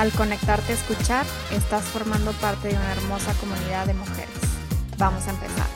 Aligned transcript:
Al 0.00 0.10
conectarte 0.12 0.72
a 0.72 0.76
escuchar, 0.76 1.26
estás 1.52 1.84
formando 1.84 2.32
parte 2.32 2.68
de 2.68 2.74
una 2.74 2.92
hermosa 2.92 3.34
comunidad 3.34 3.86
de 3.86 3.92
mujeres. 3.92 4.34
Vamos 4.96 5.26
a 5.26 5.30
empezar. 5.32 5.66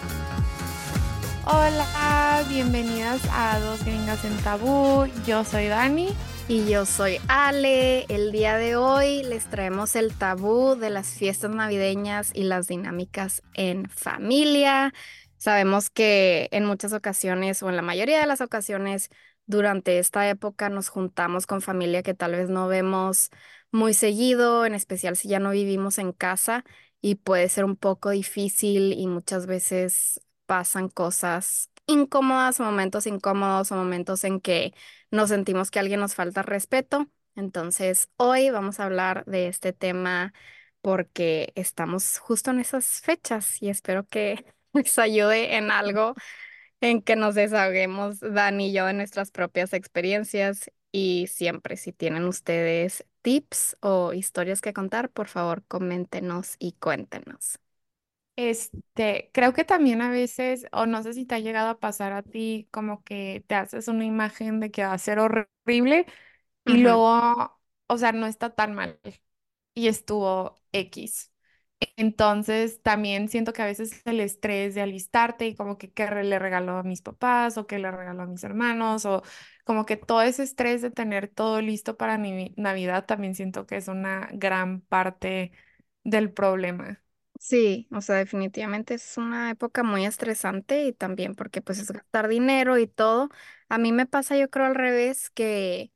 Hola, 1.45 2.42
bienvenidas 2.48 3.20
a 3.30 3.60
Dos 3.60 3.84
Gringas 3.84 4.24
en 4.24 4.34
Tabú. 4.38 5.05
Yo 5.27 5.45
soy 5.45 5.66
Dani. 5.66 6.09
Y 6.48 6.66
yo 6.66 6.87
soy 6.87 7.19
Ale. 7.28 8.06
El 8.09 8.33
día 8.33 8.56
de 8.56 8.77
hoy 8.77 9.24
les 9.24 9.45
traemos 9.45 9.95
el 9.95 10.14
tabú 10.14 10.75
de 10.75 10.88
las 10.88 11.09
fiestas 11.09 11.50
navideñas 11.50 12.30
y 12.33 12.45
las 12.45 12.66
dinámicas 12.66 13.42
en 13.52 13.91
familia. 13.91 14.95
Sabemos 15.36 15.91
que 15.91 16.48
en 16.50 16.64
muchas 16.64 16.95
ocasiones 16.95 17.62
o 17.62 17.69
en 17.69 17.77
la 17.77 17.83
mayoría 17.83 18.20
de 18.20 18.27
las 18.27 18.41
ocasiones 18.41 19.11
durante 19.44 19.98
esta 19.98 20.27
época 20.31 20.70
nos 20.70 20.88
juntamos 20.88 21.47
con 21.47 21.61
familia 21.61 22.03
que 22.03 22.14
tal 22.14 22.33
vez 22.33 22.48
no 22.48 22.69
vemos 22.69 23.28
muy 23.75 23.92
seguido, 23.94 24.67
en 24.67 24.75
especial 24.75 25.17
si 25.17 25.28
ya 25.28 25.41
no 25.41 25.50
vivimos 25.50 25.98
en 25.98 26.12
casa 26.12 26.64
y 27.00 27.17
puede 27.17 27.48
ser 27.48 27.64
un 27.64 27.77
poco 27.77 28.11
difícil 28.11 28.92
y 28.92 29.08
muchas 29.08 29.47
veces 29.47 30.20
pasan 30.47 30.89
cosas 30.89 31.70
incómodas, 31.86 32.61
momentos 32.61 33.06
incómodos 33.06 33.72
o 33.72 33.77
momentos 33.77 34.22
en 34.25 34.41
que 34.41 34.75
nos 35.11 35.31
sentimos 35.31 35.70
que 35.72 35.81
alguien 35.81 36.00
nos 36.00 36.14
falta 36.14 36.42
respeto. 36.42 37.11
Entonces, 37.34 38.08
hoy 38.16 38.50
vamos 38.50 38.78
a 38.78 38.84
hablar 38.84 39.25
de 39.27 39.48
este 39.48 39.72
tema 39.72 40.33
porque 40.81 41.53
estamos 41.56 42.19
justo 42.19 42.53
en 42.53 42.61
esas 42.61 43.00
fechas 43.00 43.61
y 43.61 43.70
espero 43.70 44.06
que 44.06 44.44
les 44.72 44.98
ayude 45.00 45.56
en 45.56 45.72
algo 45.72 46.14
en 46.81 47.03
que 47.03 47.16
nos 47.16 47.34
desahoguemos, 47.34 48.20
Dani 48.20 48.69
y 48.70 48.72
yo, 48.72 48.86
de 48.86 48.92
nuestras 48.94 49.31
propias 49.33 49.72
experiencias. 49.72 50.70
Y 50.92 51.27
siempre, 51.28 51.77
si 51.77 51.92
tienen 51.92 52.25
ustedes 52.27 53.05
tips 53.25 53.77
o 53.83 54.14
historias 54.14 54.62
que 54.62 54.75
contar, 54.75 55.11
por 55.12 55.28
favor, 55.28 55.64
coméntenos 55.69 56.56
y 56.61 56.75
cuéntenos. 56.75 57.58
Este, 58.36 59.31
creo 59.33 59.53
que 59.55 59.64
también 59.64 60.03
a 60.03 60.11
veces, 60.11 60.66
o 60.72 60.86
no 60.86 61.03
sé 61.05 61.14
si 61.14 61.25
te 61.25 61.36
ha 61.36 61.39
llegado 61.39 61.69
a 61.70 61.78
pasar 61.81 62.12
a 62.12 62.22
ti, 62.22 62.69
como 62.72 63.05
que 63.05 63.44
te 63.47 63.55
haces 63.55 63.86
una 63.89 64.05
imagen 64.05 64.58
de 64.61 64.70
que 64.72 64.84
va 64.84 64.92
a 64.92 64.98
ser 64.98 65.20
horrible 65.20 66.06
y 66.64 66.78
luego, 66.78 67.61
o 67.89 67.98
sea, 67.98 68.12
no 68.12 68.27
está 68.27 68.55
tan 68.55 68.75
mal 68.75 69.00
y 69.75 69.88
estuvo 69.88 70.56
X. 70.72 71.33
Entonces, 71.97 72.83
también 72.83 73.29
siento 73.29 73.53
que 73.53 73.63
a 73.63 73.67
veces 73.67 74.03
el 74.07 74.21
estrés 74.21 74.75
de 74.75 74.83
alistarte 74.83 75.47
y 75.47 75.55
como 75.55 75.79
que 75.79 75.91
qué 75.93 76.07
le 76.11 76.39
regaló 76.39 76.77
a 76.79 76.83
mis 76.83 77.03
papás 77.03 77.57
o 77.59 77.67
qué 77.67 77.79
le 77.79 77.91
regaló 77.91 78.23
a 78.23 78.27
mis 78.27 78.45
hermanos 78.45 79.05
o 79.07 79.23
como 79.65 79.87
que 79.87 79.97
todo 79.97 80.23
ese 80.23 80.43
estrés 80.43 80.83
de 80.83 80.91
tener 80.91 81.29
todo 81.29 81.61
listo 81.61 81.97
para 81.97 82.19
Navidad 82.57 83.07
también 83.07 83.35
siento 83.35 83.67
que 83.67 83.77
es 83.77 83.89
una 83.89 84.28
gran 84.33 84.81
parte 84.83 85.53
del 86.05 86.33
problema. 86.33 87.00
Sí, 87.41 87.89
o 87.93 88.00
sea, 88.00 88.17
definitivamente 88.17 88.94
es 88.94 89.17
una 89.19 89.50
época 89.50 89.83
muy 89.83 90.06
estresante 90.06 90.84
y 90.87 90.93
también 90.93 91.34
porque 91.34 91.61
pues 91.61 91.78
es 91.78 91.91
gastar 91.93 92.28
dinero 92.28 92.78
y 92.78 92.87
todo. 92.87 93.28
A 93.69 93.77
mí 93.78 93.93
me 93.93 94.06
pasa 94.06 94.37
yo 94.37 94.49
creo 94.50 94.67
al 94.67 94.75
revés 94.75 95.31
que 95.31 95.93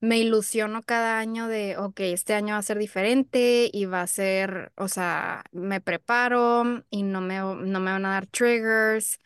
me 0.00 0.18
ilusiono 0.18 0.82
cada 0.82 1.18
año 1.18 1.48
de, 1.48 1.76
ok, 1.78 2.00
este 2.00 2.34
año 2.34 2.54
va 2.54 2.58
a 2.58 2.62
ser 2.62 2.78
diferente 2.78 3.70
y 3.72 3.86
va 3.86 4.02
a 4.02 4.06
ser, 4.06 4.72
o 4.76 4.88
sea, 4.88 5.44
me 5.52 5.80
preparo 5.80 6.84
y 6.90 7.02
no 7.02 7.20
me, 7.20 7.38
no 7.40 7.80
me 7.80 7.90
van 7.92 8.06
a 8.06 8.10
dar 8.12 8.26
triggers. 8.26 9.18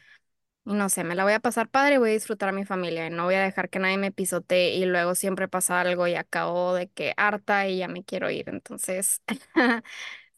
Y 0.64 0.74
no 0.74 0.88
sé, 0.88 1.04
me 1.04 1.14
la 1.16 1.24
voy 1.24 1.32
a 1.34 1.40
pasar 1.40 1.68
padre 1.70 1.96
y 1.96 1.98
voy 1.98 2.10
a 2.10 2.12
disfrutar 2.14 2.50
a 2.50 2.52
mi 2.52 2.64
familia 2.64 3.06
y 3.06 3.10
no 3.10 3.24
voy 3.24 3.34
a 3.34 3.42
dejar 3.42 3.68
que 3.70 3.80
nadie 3.80 3.98
me 3.98 4.12
pisotee 4.12 4.76
y 4.76 4.84
luego 4.86 5.14
siempre 5.16 5.48
pasa 5.48 5.80
algo 5.80 6.06
y 6.06 6.14
acabo 6.14 6.74
de 6.74 6.88
que 6.90 7.14
harta 7.16 7.68
y 7.68 7.78
ya 7.78 7.88
me 7.88 8.04
quiero 8.04 8.30
ir. 8.30 8.48
Entonces, 8.48 9.22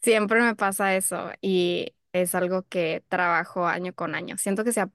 siempre 0.03 0.41
me 0.43 0.55
pasa 0.57 0.97
eso 0.97 1.31
y 1.43 1.95
es 2.13 2.35
algo 2.35 2.63
que 2.69 3.05
trabajo 3.09 3.67
año 3.67 3.95
con 3.95 4.15
año. 4.15 4.39
Siento 4.39 4.65
que 4.65 4.73
se 4.73 4.81
ha, 4.83 4.91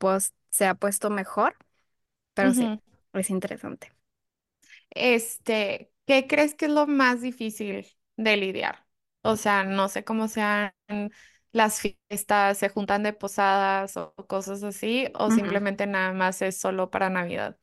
se 0.49 0.65
ha 0.67 0.75
puesto 0.75 1.09
mejor, 1.11 1.55
pero 2.33 2.53
sí, 2.53 2.73
es 3.13 3.29
interesante. 3.31 3.93
Este, 4.91 5.91
¿qué 6.05 6.27
crees 6.27 6.55
que 6.55 6.65
es 6.65 6.71
lo 6.71 6.87
más 6.87 7.21
difícil 7.21 7.87
de 8.17 8.37
lidiar? 8.37 8.85
O 9.21 9.35
sea, 9.35 9.63
no 9.63 9.89
sé 9.89 10.03
cómo 10.03 10.27
sean 10.27 10.73
las 11.51 11.79
fiestas, 11.81 12.57
se 12.57 12.69
juntan 12.69 13.03
de 13.03 13.13
posadas 13.13 13.97
o 13.97 14.13
cosas 14.27 14.63
así, 14.63 15.07
o 15.15 15.31
simplemente 15.31 15.87
nada 15.87 16.13
más 16.13 16.41
es 16.41 16.57
solo 16.59 16.89
para 16.91 17.09
Navidad. 17.09 17.57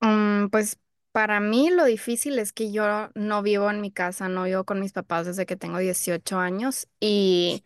Mm, 0.00 0.48
pues 0.50 0.78
para 1.12 1.40
mí 1.40 1.70
lo 1.70 1.84
difícil 1.84 2.38
es 2.38 2.52
que 2.52 2.72
yo 2.72 3.10
no 3.14 3.42
vivo 3.42 3.70
en 3.70 3.80
mi 3.80 3.92
casa, 3.92 4.28
no 4.28 4.44
vivo 4.44 4.64
con 4.64 4.80
mis 4.80 4.92
papás 4.92 5.26
desde 5.26 5.46
que 5.46 5.56
tengo 5.56 5.78
18 5.78 6.38
años 6.38 6.88
y 7.00 7.64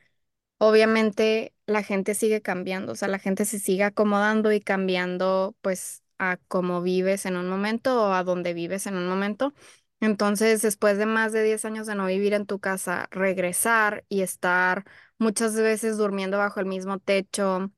obviamente 0.59 1.55
la 1.67 1.83
gente 1.85 2.15
sigue 2.15 2.43
cambiando, 2.43 2.93
o 2.93 2.97
sea, 2.97 3.09
la 3.09 3.21
gente 3.21 3.47
se 3.47 3.61
sigue 3.61 3.85
acomodando 3.85 4.53
y 4.53 4.61
cambiando 4.61 5.57
pues 5.63 6.03
a 6.19 6.39
cómo 6.49 6.83
vives 6.83 7.27
en 7.27 7.37
un 7.37 7.49
momento 7.49 8.05
o 8.09 8.13
a 8.13 8.25
dónde 8.25 8.55
vives 8.55 8.87
en 8.87 8.97
un 8.97 9.09
momento. 9.09 9.53
Entonces, 10.01 10.63
después 10.63 10.99
de 10.99 11.07
más 11.07 11.33
de 11.33 11.43
10 11.43 11.65
años 11.65 11.87
de 11.87 11.95
no 11.95 12.07
vivir 12.07 12.35
en 12.35 12.47
tu 12.47 12.61
casa, 12.61 13.09
regresar 13.11 14.05
y 14.09 14.21
estar 14.23 14.85
muchas 15.19 15.55
veces 15.57 15.97
durmiendo 15.99 16.39
bajo 16.39 16.61
el 16.61 16.67
mismo 16.67 16.99
techo, 16.99 17.71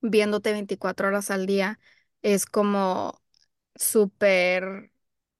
viéndote 0.00 0.52
24 0.52 1.08
horas 1.08 1.30
al 1.30 1.46
día, 1.46 1.78
es 2.22 2.46
como 2.46 3.20
súper, 3.74 4.92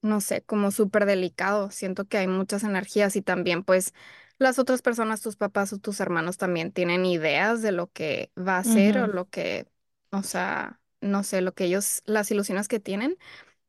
no 0.02 0.20
sé, 0.20 0.42
como 0.44 0.70
súper 0.70 1.06
delicado. 1.06 1.70
Siento 1.70 2.06
que 2.06 2.18
hay 2.18 2.28
muchas 2.28 2.64
energías 2.64 3.16
y 3.16 3.22
también 3.22 3.64
pues 3.64 3.94
las 4.38 4.58
otras 4.58 4.82
personas, 4.82 5.20
tus 5.22 5.36
papás 5.36 5.72
o 5.72 5.78
tus 5.78 6.00
hermanos 6.00 6.36
también 6.38 6.72
tienen 6.72 7.06
ideas 7.06 7.62
de 7.62 7.72
lo 7.72 7.90
que 7.92 8.32
va 8.38 8.58
a 8.58 8.64
ser 8.64 8.98
o 8.98 9.06
lo 9.08 9.28
que, 9.28 9.68
o 10.10 10.22
sea, 10.22 10.80
no 11.00 11.22
sé, 11.24 11.40
lo 11.42 11.54
que 11.54 11.64
ellos, 11.64 12.02
las 12.06 12.30
ilusiones 12.30 12.68
que 12.68 12.80
tienen. 12.80 13.16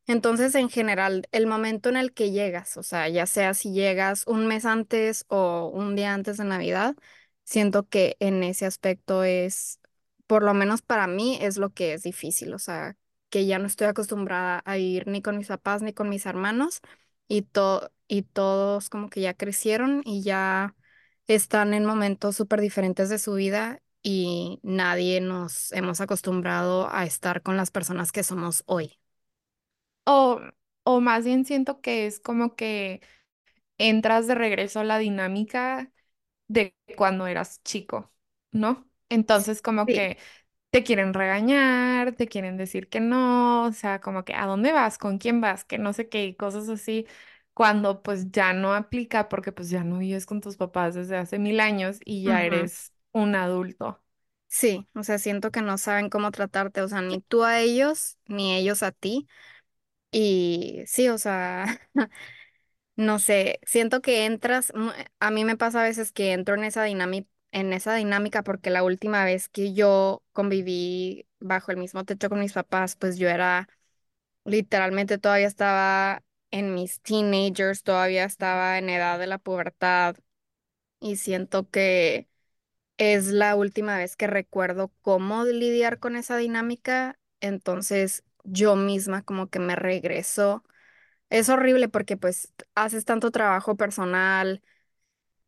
Entonces, 0.06 0.54
en 0.56 0.68
general, 0.70 1.28
el 1.32 1.46
momento 1.46 1.88
en 1.88 1.96
el 1.96 2.12
que 2.12 2.30
llegas, 2.32 2.76
o 2.76 2.82
sea, 2.82 3.08
ya 3.08 3.26
sea 3.26 3.54
si 3.54 3.72
llegas 3.72 4.26
un 4.26 4.46
mes 4.48 4.64
antes 4.66 5.24
o 5.28 5.70
un 5.72 5.96
día 5.96 6.14
antes 6.14 6.36
de 6.38 6.44
Navidad, 6.44 6.96
siento 7.44 7.88
que 7.88 8.16
en 8.20 8.42
ese 8.42 8.66
aspecto 8.66 9.24
es, 9.24 9.80
por 10.26 10.42
lo 10.42 10.54
menos 10.54 10.82
para 10.82 11.06
mí, 11.06 11.38
es 11.40 11.56
lo 11.58 11.70
que 11.70 11.94
es 11.94 12.02
difícil, 12.02 12.54
o 12.54 12.58
sea, 12.58 12.96
que 13.30 13.46
ya 13.46 13.58
no 13.58 13.66
estoy 13.66 13.86
acostumbrada 13.86 14.62
a 14.64 14.78
ir 14.78 15.06
ni 15.06 15.22
con 15.22 15.38
mis 15.38 15.48
papás 15.48 15.82
ni 15.82 15.92
con 15.92 16.08
mis 16.08 16.26
hermanos 16.26 16.80
y, 17.28 17.46
y 18.08 18.22
todos 18.22 18.90
como 18.90 19.08
que 19.10 19.20
ya 19.20 19.34
crecieron 19.34 20.02
y 20.04 20.22
ya 20.22 20.74
están 21.26 21.74
en 21.74 21.84
momentos 21.86 22.36
súper 22.36 22.60
diferentes 22.60 23.08
de 23.08 23.18
su 23.18 23.34
vida 23.34 23.80
y 24.02 24.60
nadie 24.62 25.20
nos 25.20 25.72
hemos 25.72 26.00
acostumbrado 26.00 26.88
a 26.92 27.04
estar 27.06 27.42
con 27.42 27.56
las 27.56 27.70
personas 27.70 28.12
que 28.12 28.22
somos 28.24 28.62
hoy. 28.66 28.98
O, 30.04 30.40
o 30.84 31.00
más 31.00 31.24
bien 31.24 31.44
siento 31.44 31.80
que 31.80 32.06
es 32.06 32.20
como 32.20 32.56
que 32.56 33.00
entras 33.78 34.26
de 34.26 34.34
regreso 34.34 34.80
a 34.80 34.84
la 34.84 34.98
dinámica 34.98 35.92
de 36.48 36.76
cuando 36.96 37.26
eras 37.26 37.62
chico, 37.64 38.12
¿no? 38.52 38.88
Entonces 39.08 39.62
como 39.62 39.90
que 39.92 40.18
te 40.70 40.84
quieren 40.84 41.14
regañar, 41.14 42.14
te 42.16 42.28
quieren 42.28 42.56
decir 42.58 42.88
que 42.88 43.00
no, 43.00 43.64
o 43.66 43.72
sea, 43.72 44.00
como 44.00 44.24
que 44.24 44.34
a 44.34 44.46
dónde 44.46 44.72
vas, 44.72 44.98
con 44.98 45.18
quién 45.18 45.40
vas, 45.42 45.64
que 45.64 45.78
no 45.78 45.92
sé 45.94 46.08
qué, 46.10 46.36
cosas 46.36 46.68
así, 46.70 47.06
cuando 47.54 48.02
pues 48.02 48.30
ya 48.32 48.52
no 48.54 48.74
aplica 48.74 49.28
porque 49.28 49.52
pues 49.52 49.70
ya 49.70 49.84
no 49.84 49.98
vives 49.98 50.26
con 50.26 50.40
tus 50.40 50.56
papás 50.58 50.94
desde 50.96 51.16
hace 51.18 51.38
mil 51.40 51.60
años 51.60 51.98
y 52.04 52.24
ya 52.24 52.44
eres 52.44 52.94
un 53.12 53.34
adulto. 53.34 54.02
Sí, 54.48 54.88
o 54.94 55.04
sea, 55.04 55.18
siento 55.18 55.50
que 55.52 55.62
no 55.62 55.78
saben 55.78 56.10
cómo 56.10 56.30
tratarte, 56.32 56.82
o 56.82 56.88
sea, 56.88 57.02
ni 57.02 57.20
tú 57.20 57.44
a 57.44 57.60
ellos, 57.60 58.18
ni 58.26 58.54
ellos 58.56 58.82
a 58.82 58.90
ti. 58.92 59.28
Y 60.12 60.82
sí, 60.86 61.08
o 61.10 61.18
sea, 61.18 61.66
no 62.96 63.18
sé, 63.18 63.60
siento 63.64 64.00
que 64.02 64.26
entras, 64.26 64.72
a 65.20 65.30
mí 65.30 65.44
me 65.44 65.56
pasa 65.56 65.80
a 65.80 65.84
veces 65.84 66.12
que 66.12 66.32
entro 66.32 66.54
en 66.56 66.64
esa 66.64 66.84
dinámica, 66.84 67.28
en 67.52 67.72
esa 67.72 67.94
dinámica 67.94 68.42
porque 68.42 68.70
la 68.70 68.82
última 68.84 69.24
vez 69.24 69.48
que 69.48 69.72
yo 69.74 70.22
conviví 70.32 71.26
bajo 71.40 71.70
el 71.72 71.78
mismo 71.78 72.04
techo 72.04 72.28
con 72.28 72.40
mis 72.40 72.52
papás, 72.52 72.96
pues 72.96 73.18
yo 73.18 73.28
era, 73.28 73.68
literalmente 74.44 75.18
todavía 75.18 75.46
estaba 75.48 76.24
en 76.50 76.74
mis 76.74 77.00
teenagers, 77.02 77.82
todavía 77.84 78.24
estaba 78.24 78.78
en 78.78 78.90
edad 78.90 79.18
de 79.18 79.26
la 79.28 79.38
pubertad 79.38 80.16
y 81.00 81.16
siento 81.18 81.70
que 81.70 82.29
es 83.00 83.28
la 83.28 83.56
última 83.56 83.98
vez 83.98 84.16
que 84.16 84.28
recuerdo 84.28 84.92
cómo 85.02 85.44
lidiar 85.46 86.00
con 86.00 86.16
esa 86.16 86.38
dinámica, 86.38 87.18
entonces 87.40 88.24
yo 88.44 88.76
misma 88.76 89.22
como 89.24 89.48
que 89.50 89.60
me 89.60 89.76
regreso. 89.76 90.64
Es 91.30 91.48
horrible 91.50 91.88
porque 91.88 92.16
pues 92.18 92.52
haces 92.76 93.04
tanto 93.06 93.30
trabajo 93.32 93.76
personal 93.76 94.62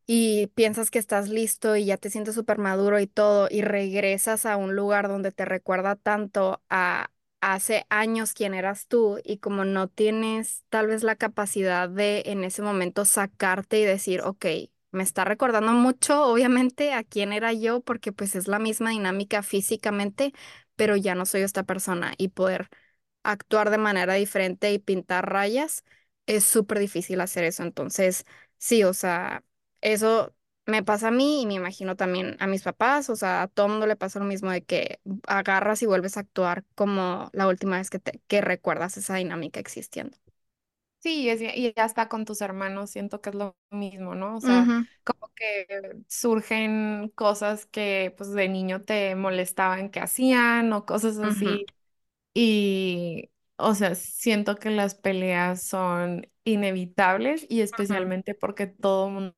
y 0.05 0.47
piensas 0.49 0.91
que 0.91 0.99
estás 0.99 1.29
listo 1.29 1.75
y 1.75 1.85
ya 1.85 1.97
te 1.97 2.09
sientes 2.09 2.35
súper 2.35 2.57
maduro 2.57 2.99
y 2.99 3.07
todo, 3.07 3.47
y 3.49 3.61
regresas 3.61 4.45
a 4.45 4.57
un 4.57 4.75
lugar 4.75 5.07
donde 5.07 5.31
te 5.31 5.45
recuerda 5.45 5.95
tanto 5.95 6.61
a 6.69 7.09
hace 7.41 7.85
años 7.89 8.33
quién 8.33 8.53
eras 8.53 8.87
tú 8.87 9.19
y 9.23 9.37
como 9.39 9.65
no 9.65 9.87
tienes 9.89 10.63
tal 10.69 10.87
vez 10.87 11.03
la 11.03 11.15
capacidad 11.17 11.89
de 11.89 12.23
en 12.27 12.43
ese 12.45 12.61
momento 12.61 13.05
sacarte 13.05 13.79
y 13.79 13.85
decir, 13.85 14.21
ok, 14.23 14.45
me 14.93 15.03
está 15.03 15.25
recordando 15.25 15.73
mucho, 15.73 16.23
obviamente, 16.25 16.93
a 16.93 17.03
quién 17.03 17.33
era 17.33 17.53
yo, 17.53 17.81
porque 17.81 18.11
pues 18.13 18.35
es 18.35 18.47
la 18.47 18.59
misma 18.59 18.91
dinámica 18.91 19.43
físicamente, 19.43 20.33
pero 20.75 20.95
ya 20.97 21.15
no 21.15 21.25
soy 21.25 21.41
esta 21.41 21.63
persona 21.63 22.13
y 22.17 22.29
poder 22.29 22.69
actuar 23.23 23.69
de 23.69 23.77
manera 23.77 24.13
diferente 24.15 24.71
y 24.73 24.79
pintar 24.79 25.29
rayas, 25.31 25.83
es 26.25 26.43
súper 26.45 26.79
difícil 26.79 27.21
hacer 27.21 27.43
eso. 27.43 27.63
Entonces, 27.63 28.25
sí, 28.57 28.83
o 28.83 28.93
sea... 28.93 29.43
Eso 29.85 30.33
me 30.65 30.81
pasa 30.81 31.09
a 31.09 31.11
mí 31.11 31.41
y 31.41 31.45
me 31.45 31.55
imagino 31.55 31.97
también 31.97 32.37
a 32.39 32.47
mis 32.47 32.63
papás, 32.63 33.09
o 33.09 33.17
sea, 33.17 33.41
a 33.43 33.47
todo 33.49 33.67
mundo 33.67 33.85
le 33.85 33.97
pasa 33.97 34.17
lo 34.19 34.23
mismo 34.25 34.49
de 34.49 34.63
que 34.63 34.99
agarras 35.27 35.81
y 35.81 35.85
vuelves 35.85 36.15
a 36.15 36.21
actuar 36.21 36.63
como 36.75 37.29
la 37.33 37.47
última 37.49 37.77
vez 37.77 37.89
que 37.89 37.99
te, 37.99 38.21
que 38.27 38.39
recuerdas 38.41 38.95
esa 38.97 39.15
dinámica 39.15 39.59
existiendo. 39.59 40.17
Sí, 41.03 41.29
es, 41.29 41.41
y 41.41 41.73
hasta 41.77 42.07
con 42.07 42.23
tus 42.23 42.39
hermanos 42.41 42.89
siento 42.91 43.19
que 43.21 43.29
es 43.31 43.35
lo 43.35 43.57
mismo, 43.71 44.15
¿no? 44.15 44.37
O 44.37 44.41
sea, 44.41 44.69
Ujú, 44.69 44.85
como 45.03 45.31
que 45.35 45.67
surgen 46.07 47.09
cosas 47.15 47.65
que 47.65 48.13
pues 48.17 48.31
de 48.31 48.47
niño 48.47 48.83
te 48.83 49.13
molestaban 49.15 49.89
que 49.89 49.99
hacían 49.99 50.71
o 50.71 50.85
cosas 50.85 51.17
ujú, 51.23 51.57
así. 51.57 51.65
Y, 52.33 53.31
o 53.57 53.75
sea, 53.75 53.95
siento 53.95 54.55
que 54.57 54.71
las 54.71 54.95
peleas 54.95 55.63
son 55.63 56.27
inevitables 56.45 57.45
y 57.49 57.61
ujú, 57.77 57.95
especialmente 58.01 58.35
porque 58.35 58.67
todo 58.67 59.09
mundo 59.09 59.35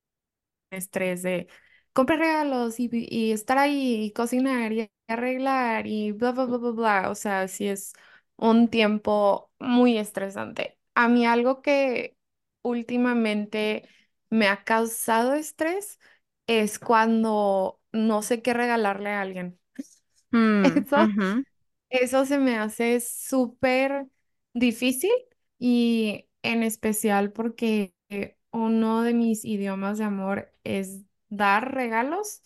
estrés 0.70 1.22
de 1.22 1.48
comprar 1.92 2.18
regalos 2.20 2.80
y, 2.80 2.88
y 2.92 3.32
estar 3.32 3.58
ahí 3.58 4.04
y 4.06 4.12
cocinar 4.12 4.72
y 4.72 4.90
arreglar 5.08 5.86
y 5.86 6.12
bla, 6.12 6.32
bla, 6.32 6.44
bla, 6.46 6.58
bla, 6.58 6.70
bla. 6.72 7.10
O 7.10 7.14
sea, 7.14 7.48
sí 7.48 7.68
es 7.68 7.92
un 8.36 8.68
tiempo 8.68 9.50
muy 9.58 9.98
estresante. 9.98 10.78
A 10.96 11.08
mí 11.08 11.26
algo 11.26 11.62
que 11.62 12.16
últimamente 12.62 13.88
me 14.30 14.48
ha 14.48 14.64
causado 14.64 15.34
estrés 15.36 16.00
es 16.48 16.80
cuando 16.80 17.80
no 17.92 18.22
sé 18.22 18.42
qué 18.42 18.54
regalarle 18.54 19.10
a 19.12 19.22
alguien. 19.22 19.60
mm, 20.32 20.86
Eso 20.86 21.12
eso 21.90 22.26
se 22.26 22.38
me 22.38 22.58
hace 22.58 23.00
súper 23.00 24.06
difícil 24.54 25.10
y 25.58 26.28
en 26.42 26.62
especial 26.64 27.32
porque 27.32 27.94
uno 28.52 29.02
de 29.02 29.14
mis 29.14 29.44
idiomas 29.44 29.98
de 29.98 30.04
amor 30.04 30.52
es 30.64 31.02
dar 31.28 31.74
regalos 31.74 32.42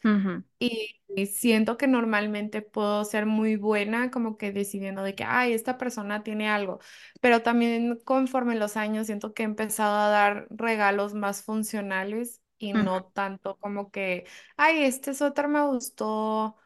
y, 0.58 1.00
y 1.16 1.26
siento 1.26 1.76
que 1.76 1.86
normalmente 1.86 2.62
puedo 2.62 3.04
ser 3.04 3.26
muy 3.26 3.56
buena 3.56 4.10
como 4.10 4.36
que 4.36 4.52
decidiendo 4.52 5.02
de 5.02 5.14
que, 5.14 5.24
ay, 5.24 5.52
esta 5.54 5.78
persona 5.78 6.22
tiene 6.22 6.48
algo, 6.50 6.80
pero 7.20 7.42
también 7.42 7.96
conforme 8.04 8.56
los 8.56 8.76
años 8.76 9.06
siento 9.06 9.34
que 9.34 9.42
he 9.42 9.46
empezado 9.46 9.96
a 9.98 10.08
dar 10.10 10.46
regalos 10.50 11.14
más 11.14 11.42
funcionales 11.42 12.40
y 12.58 12.74
no 12.74 13.04
tanto 13.14 13.56
como 13.58 13.90
que, 13.90 14.26
ay, 14.56 14.84
este 14.84 15.14
suéter 15.14 15.48
me 15.48 15.66
gustó 15.66 16.56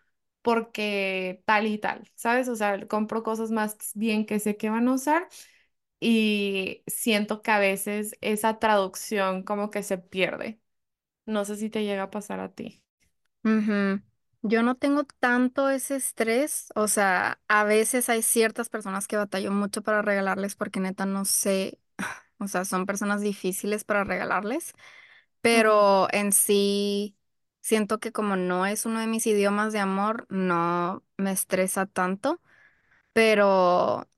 porque 0.42 1.42
tal 1.46 1.66
y 1.66 1.78
tal, 1.78 2.10
¿sabes? 2.14 2.48
O 2.48 2.56
sea, 2.56 2.86
compro 2.88 3.22
cosas 3.22 3.50
más 3.50 3.76
bien 3.94 4.26
que 4.26 4.40
sé 4.40 4.56
que 4.56 4.70
van 4.70 4.88
a 4.88 4.94
usar 4.94 5.28
y 6.00 6.82
siento 6.86 7.42
que 7.42 7.50
a 7.52 7.58
veces 7.60 8.16
esa 8.22 8.58
traducción 8.58 9.42
como 9.44 9.70
que 9.70 9.82
se 9.82 9.98
pierde. 9.98 10.60
No 11.26 11.44
sé 11.44 11.56
si 11.56 11.68
te 11.70 11.84
llega 11.84 12.04
a 12.04 12.10
pasar 12.10 12.40
a 12.40 12.54
ti. 12.54 12.82
ujú. 13.44 14.00
Yo 14.42 14.62
no 14.62 14.74
tengo 14.76 15.04
tanto 15.20 15.70
ese 15.70 15.96
estrés, 15.96 16.68
o 16.74 16.86
sea, 16.88 17.40
a 17.48 17.64
veces 17.64 18.08
hay 18.10 18.20
ciertas 18.22 18.68
personas 18.68 19.08
que 19.08 19.16
batallo 19.16 19.50
mucho 19.52 19.82
para 19.82 20.02
regalarles 20.02 20.54
porque 20.54 20.80
neta 20.80 21.06
no 21.06 21.24
sé, 21.24 21.80
o 22.38 22.46
sea, 22.48 22.64
son 22.66 22.84
personas 22.86 23.22
difíciles 23.22 23.84
para 23.84 24.04
regalarles. 24.04 24.74
Ujú. 25.52 25.64
pero 25.70 26.08
en 26.12 26.32
sí 26.32 27.16
siento 27.62 28.00
que 28.00 28.12
como 28.12 28.36
no 28.36 28.66
es 28.66 28.86
uno 28.86 29.00
de 29.00 29.06
mis 29.08 29.26
idiomas 29.26 29.72
de 29.74 29.80
amor, 29.80 30.26
no 30.30 31.04
me 31.18 31.32
estresa 31.32 31.86
tanto, 31.86 32.40
pero 33.14 34.08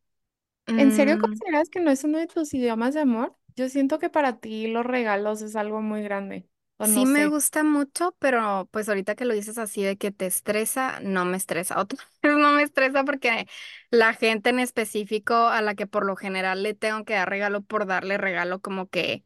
¿En 0.76 0.92
serio 0.92 1.18
mm, 1.18 1.40
consideras 1.40 1.68
que 1.70 1.80
no 1.80 1.90
es 1.90 2.04
uno 2.04 2.18
de 2.18 2.26
tus 2.28 2.54
idiomas 2.54 2.94
de 2.94 3.00
amor? 3.00 3.36
Yo 3.56 3.68
siento 3.68 3.98
que 3.98 4.10
para 4.10 4.38
ti 4.40 4.68
los 4.68 4.86
regalos 4.86 5.42
es 5.42 5.56
algo 5.56 5.80
muy 5.82 6.02
grande, 6.02 6.48
o 6.78 6.86
sí 6.86 7.06
me 7.06 7.26
sé. 7.26 7.26
gusta 7.26 7.64
mucho, 7.64 8.14
pero 8.18 8.68
pues 8.72 8.88
ahorita 8.88 9.14
que 9.16 9.24
lo 9.24 9.34
dices 9.34 9.58
así 9.58 9.82
de 9.82 9.96
que 9.96 10.10
te 10.12 10.26
estresa, 10.26 11.00
no 11.00 11.24
me 11.24 11.36
estresa. 11.36 11.80
Otra 11.80 11.98
vez 12.22 12.36
no 12.36 12.52
me 12.52 12.62
estresa 12.62 13.04
porque 13.04 13.46
la 13.90 14.14
gente 14.14 14.50
en 14.50 14.60
específico 14.60 15.34
a 15.34 15.62
la 15.62 15.74
que 15.74 15.86
por 15.86 16.04
lo 16.06 16.16
general 16.16 16.62
le 16.62 16.74
tengo 16.74 17.04
que 17.04 17.14
dar 17.14 17.28
regalo 17.30 17.62
por 17.62 17.86
darle 17.86 18.18
regalo 18.18 18.60
como 18.60 18.88
que 18.88 19.24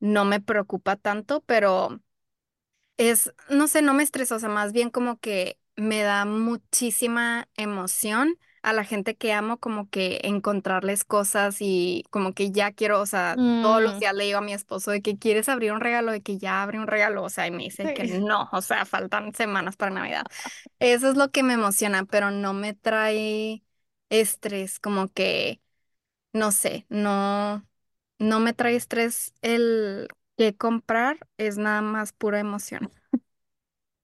no 0.00 0.24
me 0.24 0.40
preocupa 0.40 0.96
tanto, 0.96 1.42
pero... 1.46 2.00
Es, 2.96 3.32
no 3.48 3.66
sé, 3.68 3.82
no 3.82 3.94
me 3.94 4.02
estresa, 4.02 4.36
o 4.36 4.38
sea, 4.38 4.48
más 4.50 4.72
bien 4.72 4.90
como 4.90 5.18
que 5.18 5.58
me 5.76 6.02
da 6.02 6.24
muchísima 6.26 7.48
emoción 7.56 8.38
a 8.62 8.72
la 8.72 8.84
gente 8.84 9.16
que 9.16 9.32
amo, 9.32 9.58
como 9.58 9.88
que 9.90 10.20
encontrarles 10.24 11.04
cosas 11.04 11.56
y 11.60 12.04
como 12.10 12.34
que 12.34 12.50
ya 12.52 12.72
quiero, 12.72 13.00
o 13.00 13.06
sea, 13.06 13.40
todos 13.60 13.82
los 13.82 13.92
Mm, 13.92 14.00
días 14.00 14.14
le 14.14 14.24
digo 14.24 14.38
a 14.38 14.40
mi 14.42 14.52
esposo 14.54 14.90
de 14.90 15.02
que 15.02 15.18
quieres 15.18 15.48
abrir 15.48 15.72
un 15.72 15.80
regalo, 15.80 16.12
de 16.12 16.22
que 16.22 16.38
ya 16.38 16.62
abre 16.62 16.78
un 16.78 16.86
regalo, 16.86 17.22
o 17.24 17.30
sea, 17.30 17.46
y 17.46 17.50
me 17.50 17.64
dice 17.64 17.90
que 17.90 18.04
no, 18.04 18.48
o 18.52 18.62
sea, 18.62 18.84
faltan 18.86 19.34
semanas 19.34 19.76
para 19.76 19.92
Navidad. 19.94 20.26
Eso 20.80 21.10
es 21.10 21.16
lo 21.16 21.30
que 21.30 21.42
me 21.42 21.54
emociona, 21.54 22.04
pero 22.06 22.30
no 22.30 22.54
me 22.54 22.74
trae 22.74 23.62
estrés, 24.10 24.80
como 24.80 25.08
que, 25.08 25.60
no 26.32 26.52
sé, 26.52 26.86
no, 26.88 27.66
no 28.18 28.40
me 28.40 28.52
trae 28.54 28.76
estrés 28.76 29.34
el 29.42 30.08
que 30.36 30.56
comprar, 30.56 31.18
es 31.38 31.58
nada 31.58 31.82
más 31.82 32.12
pura 32.12 32.40
emoción. 32.40 32.90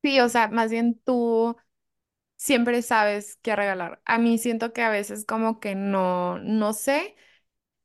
Sí, 0.02 0.20
o 0.20 0.28
sea, 0.28 0.48
más 0.48 0.70
bien 0.70 1.00
tú 1.04 1.56
siempre 2.46 2.82
sabes 2.82 3.38
qué 3.42 3.56
regalar. 3.56 4.00
A 4.04 4.18
mí 4.18 4.38
siento 4.38 4.72
que 4.72 4.82
a 4.82 4.90
veces 4.90 5.24
como 5.26 5.60
que 5.60 5.74
no, 5.74 6.38
no 6.40 6.72
sé. 6.72 7.16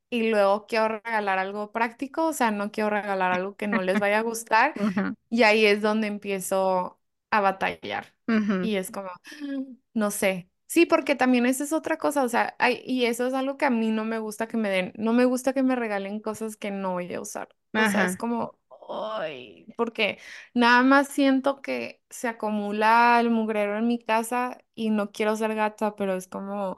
y 0.09 0.29
luego 0.29 0.67
quiero 0.67 1.01
regalar 1.03 1.39
algo 1.39 1.71
práctico, 1.71 2.27
o 2.27 2.33
sea, 2.33 2.51
no 2.51 2.71
quiero 2.71 2.89
regalar 2.91 3.31
algo 3.33 3.55
que 3.57 3.67
no 3.67 3.81
les 3.81 3.99
vaya 3.99 4.19
a 4.19 4.21
gustar 4.23 4.75
y 5.29 5.43
ahí 5.43 5.65
es 5.65 5.81
donde 5.81 6.07
empiezo 6.07 6.99
a 7.31 7.41
batallar 7.41 8.15
y 8.59 8.75
es 8.77 8.91
como, 8.91 9.09
no 9.93 10.11
sé. 10.11 10.49
Sí, 10.67 10.85
porque 10.85 11.15
también 11.15 11.45
esa 11.45 11.65
es 11.65 11.73
otra 11.73 11.97
cosa, 11.97 12.23
o 12.23 12.29
sea, 12.29 12.55
hay- 12.59 12.81
y 12.85 13.05
eso 13.05 13.27
es 13.27 13.33
algo 13.33 13.57
que 13.57 13.65
a 13.65 13.69
mí 13.69 13.91
no 13.91 14.05
me 14.05 14.19
gusta 14.19 14.47
que 14.47 14.55
me 14.57 14.69
den, 14.69 14.93
no 14.97 15.11
me 15.13 15.25
gusta 15.25 15.53
que 15.53 15.63
me 15.63 15.75
regalen 15.75 16.21
cosas 16.21 16.55
que 16.57 16.71
no 16.71 16.93
voy 16.93 17.13
a 17.13 17.19
usar, 17.21 17.49
o 17.75 17.85
sea, 17.85 18.05
es 18.05 18.15
como, 18.15 18.57
ay, 18.91 19.67
porque 19.77 20.19
nada 20.53 20.83
más 20.83 21.07
siento 21.09 21.61
que 21.61 22.01
se 22.09 22.27
acumula 22.27 23.19
el 23.19 23.29
mugrero 23.29 23.77
en 23.77 23.87
mi 23.87 23.99
casa 23.99 24.59
y 24.75 24.89
no 24.89 25.11
quiero 25.11 25.35
ser 25.35 25.55
gata, 25.55 25.95
pero 25.95 26.15
es 26.15 26.27
como 26.27 26.77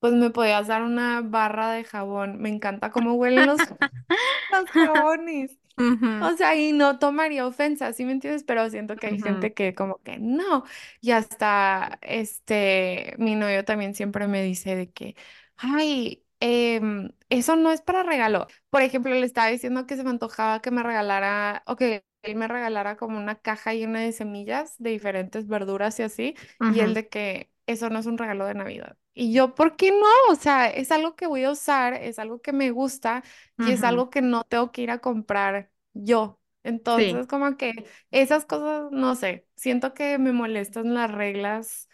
pues 0.00 0.12
me 0.14 0.30
podías 0.30 0.66
dar 0.68 0.82
una 0.82 1.20
barra 1.22 1.72
de 1.72 1.84
jabón. 1.84 2.38
Me 2.40 2.48
encanta 2.48 2.90
cómo 2.90 3.14
huelen 3.14 3.46
los, 3.46 3.68
los 4.50 4.70
jabones. 4.70 5.58
Ujú, 5.78 6.12
O 6.20 6.36
sea, 6.36 6.56
y 6.56 6.72
no 6.72 6.98
tomaría 7.00 7.46
ofensa, 7.46 7.92
¿sí 7.94 8.04
me 8.06 8.12
entiendes? 8.12 8.44
Pero 8.44 8.70
siento 8.70 8.98
que 8.98 9.08
hay 9.08 9.18
ujú, 9.18 9.20
gente 9.20 9.54
que 9.54 9.74
como 9.74 9.98
que 10.02 10.18
no. 10.18 10.64
Y 11.00 11.12
hasta 11.12 11.98
este, 12.02 13.14
mi 13.18 13.36
novio 13.36 13.64
también 13.64 13.94
siempre 13.94 14.28
me 14.28 14.42
dice 14.42 14.76
de 14.76 14.90
que, 14.92 15.16
ay, 15.58 16.24
em, 16.40 17.12
eso 17.28 17.56
no 17.56 17.72
es 17.72 17.80
para 17.82 18.02
regalo. 18.02 18.46
Por 18.70 18.82
ejemplo, 18.82 19.12
le 19.14 19.24
estaba 19.26 19.48
diciendo 19.48 19.86
que 19.86 19.96
se 19.96 20.04
me 20.04 20.10
antojaba 20.10 20.60
que 20.62 20.70
me 20.70 20.82
regalara, 20.82 21.62
o 21.66 21.76
que 21.76 22.04
él 22.22 22.36
me 22.36 22.48
regalara 22.48 22.96
como 22.96 23.18
una 23.18 23.36
caja 23.36 23.74
llena 23.74 24.00
de 24.00 24.12
semillas 24.12 24.74
de 24.78 24.90
diferentes 24.90 25.46
verduras 25.46 25.98
y 26.00 26.02
así. 26.04 26.34
Y 26.66 26.80
él 26.80 26.92
ujú, 26.92 26.94
de 26.94 27.08
que 27.08 27.50
eso 27.66 27.90
no 27.90 27.98
es 27.98 28.06
un 28.06 28.18
regalo 28.18 28.46
de 28.46 28.54
Navidad. 28.54 28.96
Y 29.14 29.32
yo, 29.32 29.54
¿por 29.54 29.76
qué 29.76 29.90
no? 29.92 30.06
O 30.32 30.34
sea, 30.36 30.66
es 30.68 30.90
algo 30.92 31.16
que 31.16 31.26
voy 31.26 31.44
a 31.44 31.50
usar, 31.50 31.94
es 31.94 32.18
algo 32.18 32.40
que 32.42 32.52
me 32.52 32.70
gusta 32.70 33.22
y 33.62 33.70
es 33.72 33.82
algo 33.84 34.10
que 34.10 34.22
no 34.22 34.44
tengo 34.44 34.72
que 34.72 34.82
ir 34.82 34.90
a 34.90 34.98
comprar 35.00 35.70
yo. 35.94 36.40
Sí, 36.86 37.26
Entonces, 37.26 37.26
como 37.26 37.56
que 37.56 37.86
esas 38.10 38.44
cosas, 38.44 38.90
no 38.92 39.14
sé, 39.14 39.46
siento 39.56 39.94
que 39.94 40.18
me 40.18 40.32
molestan 40.32 40.94
las 40.94 41.10
reglas 41.10 41.88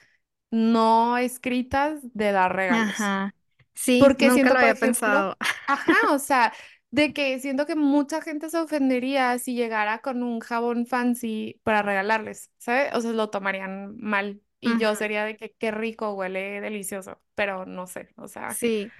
no 0.50 1.18
escritas 1.18 2.00
de 2.14 2.32
dar 2.32 2.54
regalos. 2.56 3.12
ajá. 3.12 3.32
Sí, 3.74 4.14
Porque 4.14 4.30
nunca 4.30 4.50
lo 4.50 4.54
siento, 4.54 4.58
por 4.58 4.68
había 4.68 4.74
ejemplo, 4.76 4.78
pensado. 4.78 5.36
ajá, 5.66 5.94
o 6.12 6.18
sea, 6.18 6.52
de 6.90 7.12
que 7.12 7.38
siento 7.40 7.66
que 7.66 7.74
mucha 7.76 8.20
gente 8.22 8.50
se 8.50 8.58
ofendería 8.58 9.38
si 9.38 9.54
llegara 9.54 10.00
con 10.00 10.22
un 10.22 10.40
jabón 10.40 10.86
fancy 10.86 11.60
para 11.64 11.82
regalarles, 11.82 12.50
¿sabes? 12.58 12.94
O 12.94 13.00
sea, 13.00 13.12
lo 13.12 13.30
tomarían 13.30 13.96
mal. 13.98 14.42
Y 14.60 14.76
yo 14.78 14.94
sería 14.94 15.24
de 15.24 15.36
que 15.36 15.54
qué 15.54 15.70
rico, 15.72 16.12
huele 16.14 16.60
delicioso, 16.60 17.20
pero 17.34 17.66
no 17.66 17.86
sé, 17.86 18.10
o 18.16 18.28
sea, 18.28 18.60
Sí. 18.60 18.94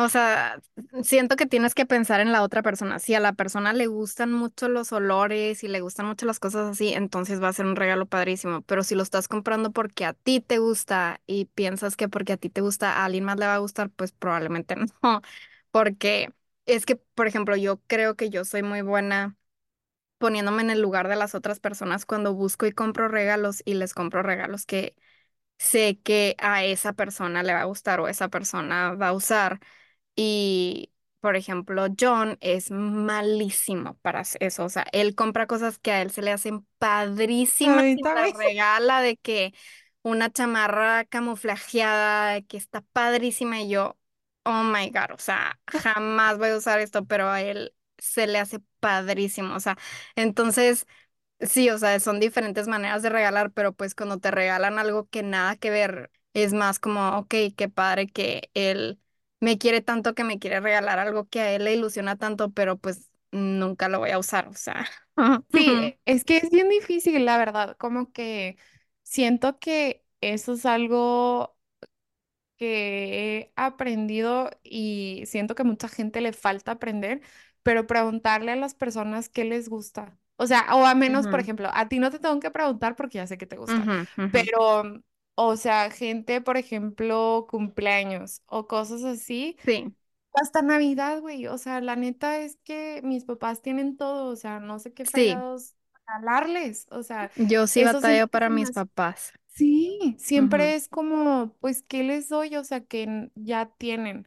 O 0.00 0.08
sea, 0.08 0.60
siento 1.02 1.34
que 1.34 1.46
tienes 1.46 1.74
que 1.74 1.84
pensar 1.84 2.20
en 2.20 2.30
la 2.30 2.42
otra 2.44 2.62
persona. 2.62 3.00
Si 3.00 3.14
a 3.14 3.20
la 3.20 3.32
persona 3.32 3.72
le 3.72 3.88
gustan 3.88 4.32
mucho 4.32 4.68
los 4.68 4.92
olores 4.92 5.64
y 5.64 5.68
le 5.68 5.80
gustan 5.80 6.06
mucho 6.06 6.24
las 6.24 6.38
cosas 6.38 6.70
así, 6.70 6.92
entonces 6.94 7.42
va 7.42 7.48
a 7.48 7.52
ser 7.52 7.66
un 7.66 7.74
regalo 7.74 8.06
padrísimo. 8.06 8.62
Pero 8.62 8.84
si 8.84 8.94
lo 8.94 9.02
estás 9.02 9.26
comprando 9.26 9.72
porque 9.72 10.04
a 10.04 10.12
ti 10.14 10.40
te 10.40 10.58
gusta 10.58 11.20
y 11.26 11.46
piensas 11.46 11.96
que 11.96 12.08
porque 12.08 12.32
a 12.34 12.36
ti 12.36 12.48
te 12.48 12.60
gusta 12.60 12.92
a 12.98 13.04
alguien 13.06 13.24
más 13.24 13.38
le 13.38 13.46
va 13.46 13.54
a 13.56 13.58
gustar, 13.58 13.90
pues 13.90 14.12
probablemente 14.12 14.76
no. 15.02 15.20
Porque 15.72 16.32
es 16.66 16.86
que, 16.86 16.94
por 16.96 17.26
ejemplo, 17.26 17.56
yo 17.56 17.80
creo 17.88 18.14
que 18.16 18.30
yo 18.30 18.44
soy 18.44 18.62
muy 18.62 18.82
buena 18.82 19.36
poniéndome 20.18 20.62
en 20.62 20.70
el 20.70 20.80
lugar 20.80 21.08
de 21.08 21.16
las 21.16 21.34
otras 21.34 21.60
personas 21.60 22.06
cuando 22.06 22.34
busco 22.34 22.66
y 22.66 22.72
compro 22.72 23.08
regalos 23.08 23.62
y 23.64 23.74
les 23.74 23.94
compro 23.94 24.22
regalos 24.22 24.66
que 24.66 24.96
sé 25.58 26.00
que 26.02 26.36
a 26.40 26.64
esa 26.64 26.92
persona 26.94 27.42
le 27.42 27.54
va 27.54 27.62
a 27.62 27.64
gustar 27.66 28.00
o 28.00 28.08
esa 28.08 28.28
persona 28.30 28.94
va 28.94 29.08
a 29.08 29.12
usar. 29.14 29.60
Y, 30.20 30.92
por 31.20 31.36
ejemplo, 31.36 31.86
John 31.98 32.38
es 32.40 32.70
malísimo 32.72 33.94
para 34.02 34.20
hacer 34.20 34.42
eso. 34.44 34.64
O 34.64 34.68
sea, 34.68 34.84
él 34.92 35.14
compra 35.14 35.46
cosas 35.46 35.78
que 35.78 35.92
a 35.92 36.02
él 36.02 36.10
se 36.10 36.22
le 36.22 36.32
hacen 36.32 36.66
padrísimas 36.78 37.84
y 37.94 38.02
las 38.12 38.32
regala 38.36 39.00
de 39.02 39.16
que 39.16 39.54
una 40.02 40.30
chamarra 40.32 41.04
camuflajeada 41.04 42.40
que 42.42 42.56
está 42.56 42.80
padrísima 42.92 43.60
y 43.60 43.68
yo, 43.70 43.96
oh 44.44 44.62
my 44.64 44.90
God, 44.90 45.12
o 45.14 45.18
sea, 45.18 45.60
jamás 45.66 46.38
voy 46.38 46.48
a 46.50 46.56
usar 46.56 46.80
esto, 46.80 47.04
pero 47.06 47.28
a 47.28 47.42
él 47.42 47.74
se 47.98 48.26
le 48.26 48.38
hace 48.38 48.60
padrísimo. 48.80 49.54
O 49.54 49.60
sea, 49.60 49.76
entonces... 50.16 50.86
Sí, 51.40 51.70
o 51.70 51.78
sea, 51.78 52.00
son 52.00 52.18
diferentes 52.20 52.66
maneras 52.68 53.02
de 53.02 53.10
regalar, 53.10 53.52
pero 53.52 53.72
pues 53.72 53.94
cuando 53.94 54.18
te 54.18 54.30
regalan 54.32 54.78
algo 54.78 55.08
que 55.08 55.22
nada 55.22 55.56
que 55.56 55.70
ver, 55.70 56.10
es 56.34 56.52
más 56.52 56.80
como, 56.80 57.16
ok, 57.18 57.34
qué 57.56 57.68
padre 57.72 58.08
que 58.08 58.50
él 58.54 59.00
me 59.40 59.58
quiere 59.58 59.80
tanto 59.82 60.14
que 60.14 60.24
me 60.24 60.38
quiere 60.38 60.60
regalar 60.60 60.98
algo 60.98 61.28
que 61.28 61.40
a 61.40 61.52
él 61.52 61.64
le 61.64 61.74
ilusiona 61.74 62.16
tanto, 62.16 62.50
pero 62.52 62.78
pues 62.78 63.10
nunca 63.32 63.88
lo 63.88 63.98
voy 64.00 64.10
a 64.10 64.18
usar, 64.18 64.48
o 64.48 64.54
sea. 64.54 64.86
Sí, 65.52 65.76
e- 65.80 66.00
es 66.04 66.24
que 66.24 66.36
es 66.38 66.50
bien 66.50 66.68
difícil, 66.68 67.24
la 67.24 67.38
verdad, 67.38 67.76
como 67.78 68.12
que 68.12 68.58
siento 69.02 69.58
que 69.58 70.04
eso 70.20 70.52
es 70.54 70.66
algo 70.66 71.56
que 72.56 73.38
he 73.50 73.52
aprendido 73.56 74.50
y 74.62 75.22
siento 75.26 75.54
que 75.54 75.64
mucha 75.64 75.88
gente 75.88 76.20
le 76.20 76.32
falta 76.32 76.72
aprender, 76.72 77.22
pero 77.62 77.86
preguntarle 77.86 78.52
a 78.52 78.56
las 78.56 78.74
personas 78.74 79.28
qué 79.28 79.44
les 79.44 79.68
gusta. 79.68 80.18
O 80.36 80.46
sea, 80.46 80.66
o 80.74 80.86
a 80.86 80.94
menos, 80.94 81.28
por 81.28 81.40
ejemplo, 81.40 81.68
a 81.72 81.88
ti 81.88 81.98
no 81.98 82.10
te 82.10 82.18
tengo 82.18 82.38
que 82.40 82.50
preguntar 82.50 82.96
porque 82.96 83.18
ya 83.18 83.26
sé 83.26 83.38
que 83.38 83.46
te 83.46 83.56
gusta, 83.56 83.88
pero, 84.30 85.02
o 85.40 85.56
sea, 85.56 85.90
gente, 85.90 86.40
por 86.40 86.56
ejemplo, 86.56 87.46
cumpleaños 87.50 88.42
o 88.46 88.66
cosas 88.66 89.04
así, 89.04 89.56
Sí, 89.64 89.94
hasta 90.34 90.62
Navidad, 90.62 91.20
güey. 91.20 91.46
O 91.48 91.58
sea, 91.58 91.80
la 91.80 91.96
neta 91.96 92.40
es 92.40 92.58
que 92.64 93.00
mis 93.04 93.24
papás 93.24 93.62
tienen 93.62 93.96
todo, 93.96 94.26
o 94.32 94.36
sea, 94.36 94.60
no 94.60 94.78
sé 94.78 94.94
qué 94.94 95.06
sí, 95.14 95.44
fregados 95.44 95.76
regalarles. 96.08 96.86
O 96.92 97.02
sea, 97.02 97.32
yo 97.36 97.66
sí 97.66 97.82
eso 97.82 98.00
batallo 98.00 98.28
para 98.28 98.48
se 98.48 98.54
me 98.54 98.54
mis 98.54 98.70
hace 98.70 98.72
papás. 98.72 99.32
Sí, 99.48 100.16
siempre 100.18 100.74
es 100.74 100.88
como, 100.88 101.56
pues, 101.60 101.82
¿qué 101.82 102.04
les 102.04 102.28
doy? 102.28 102.56
O 102.56 102.64
sea, 102.64 102.84
que 102.84 103.02
n- 103.04 103.32
ya 103.34 103.66
tienen, 103.78 104.26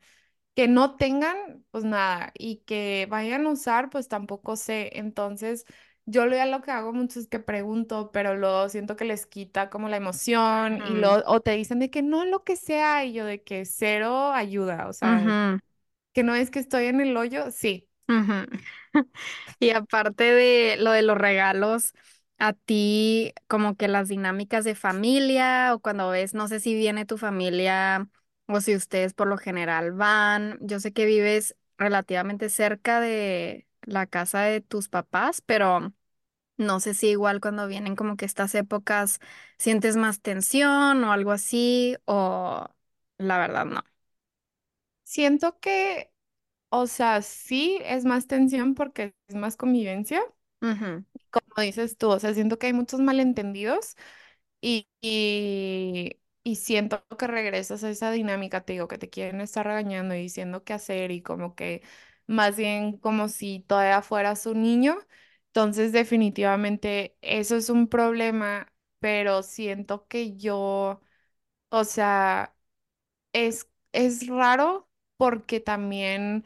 que 0.56 0.68
no 0.68 0.98
tengan, 0.98 1.66
pues 1.72 1.84
nada, 1.86 2.32
y 2.38 2.58
que 2.66 3.08
vayan 3.10 3.46
a 3.48 3.52
usar, 3.52 3.90
pues 3.90 4.08
tampoco 4.10 4.56
sé. 4.58 4.92
Entonces, 5.00 5.66
yo 6.06 6.26
lo 6.26 6.36
ya 6.36 6.46
lo 6.46 6.62
que 6.62 6.72
hago 6.72 6.94
mucho 6.94 7.20
es 7.20 7.28
que 7.28 7.40
pregunto, 7.40 8.12
pero 8.12 8.36
luego 8.36 8.70
siento 8.70 8.96
que 8.96 9.06
les 9.06 9.26
quita 9.26 9.70
como 9.70 9.90
la 9.90 9.98
emoción 9.98 10.82
y 10.84 10.96
lo, 10.96 11.24
o 11.28 11.42
te 11.42 11.52
dicen 11.52 11.80
de 11.80 11.90
que 11.90 12.02
no, 12.02 12.26
lo 12.26 12.44
que 12.44 12.56
sea, 12.58 13.06
y 13.06 13.14
yo 13.14 13.26
de 13.26 13.44
que 13.44 13.66
cero 13.66 14.32
ayuda, 14.34 14.88
o 14.90 14.94
sea, 14.94 15.36
que 16.14 16.24
no 16.24 16.36
es 16.36 16.52
que 16.52 16.60
estoy 16.60 16.86
en 16.88 17.02
el 17.02 17.18
hoyo, 17.18 17.52
sí. 17.52 17.90
Y 19.60 19.72
aparte 19.72 20.24
de 20.24 20.78
lo 20.78 20.92
de 20.92 21.02
los 21.02 21.18
regalos, 21.18 21.94
a 22.38 22.54
ti 22.54 23.34
como 23.48 23.76
que 23.76 23.88
las 23.88 24.08
dinámicas 24.08 24.64
de 24.64 24.76
familia 24.76 25.74
o 25.76 25.80
cuando 25.80 26.10
ves, 26.10 26.34
no 26.34 26.48
sé 26.48 26.60
si 26.60 26.74
viene 26.76 27.06
tu 27.06 27.18
familia 27.18 28.10
o 28.48 28.62
si 28.62 28.76
ustedes 28.76 29.14
por 29.14 29.28
lo 29.28 29.38
general 29.38 29.92
van, 29.94 30.58
yo 30.62 30.80
sé 30.80 30.92
que 30.94 31.06
vives 31.06 31.56
relativamente 31.78 32.50
cerca 32.50 33.00
de 33.00 33.68
la 33.84 34.08
casa 34.08 34.42
de 34.44 34.62
tus 34.62 34.90
papás, 34.90 35.42
pero 35.42 35.94
no 36.58 36.80
sé 36.82 36.94
si 36.96 37.10
igual 37.10 37.42
cuando 37.42 37.68
vienen 37.68 37.96
como 37.98 38.18
que 38.18 38.26
estas 38.26 38.56
épocas 38.56 39.20
sientes 39.60 39.98
más 39.98 40.22
tensión 40.22 41.04
o 41.04 41.12
algo 41.14 41.32
así 41.32 41.98
o 42.06 42.68
la 43.18 43.40
verdad 43.40 43.66
no. 43.66 43.84
Siento 45.04 45.60
que, 45.60 46.12
o 46.70 46.88
sea, 46.88 47.22
sí 47.24 47.80
es 47.86 48.06
más 48.06 48.28
tensión 48.28 48.76
porque 48.76 49.16
es 49.30 49.36
más 49.36 49.58
convivencia. 49.58 50.22
Ujú, 50.62 51.04
como 51.30 51.64
dices 51.64 51.98
tú, 51.98 52.10
o 52.10 52.20
sea, 52.20 52.34
siento 52.34 52.58
que 52.60 52.68
hay 52.68 52.74
muchos 52.74 53.00
malentendidos 53.00 53.96
y, 54.62 54.88
y, 55.02 56.20
y 56.44 56.56
siento 56.58 57.06
que 57.18 57.28
regresas 57.28 57.84
a 57.84 57.90
esa 57.90 58.12
dinámica, 58.12 58.66
te 58.66 58.74
digo, 58.74 58.88
que 58.88 58.98
te 58.98 59.10
quieren 59.10 59.42
estar 59.42 59.66
regañando 59.66 60.16
y 60.16 60.20
diciendo 60.24 60.64
qué 60.64 60.74
hacer 60.74 61.12
y 61.12 61.22
como 61.22 61.56
que 61.56 61.84
más 62.32 62.58
bien 62.58 62.98
como 62.98 63.30
si 63.30 63.62
todavía 63.62 64.02
fueras 64.02 64.46
un 64.48 64.64
niño. 64.64 64.98
Entonces, 65.48 65.92
definitivamente 65.92 67.18
eso 67.22 67.58
es 67.58 67.70
un 67.70 67.88
problema, 67.90 68.72
pero 69.00 69.44
siento 69.44 70.08
que 70.08 70.38
yo, 70.38 71.02
o 71.70 71.84
sea, 71.86 72.56
es, 73.34 73.70
es 73.94 74.28
raro 74.28 74.90
porque 75.18 75.60
también... 75.60 76.46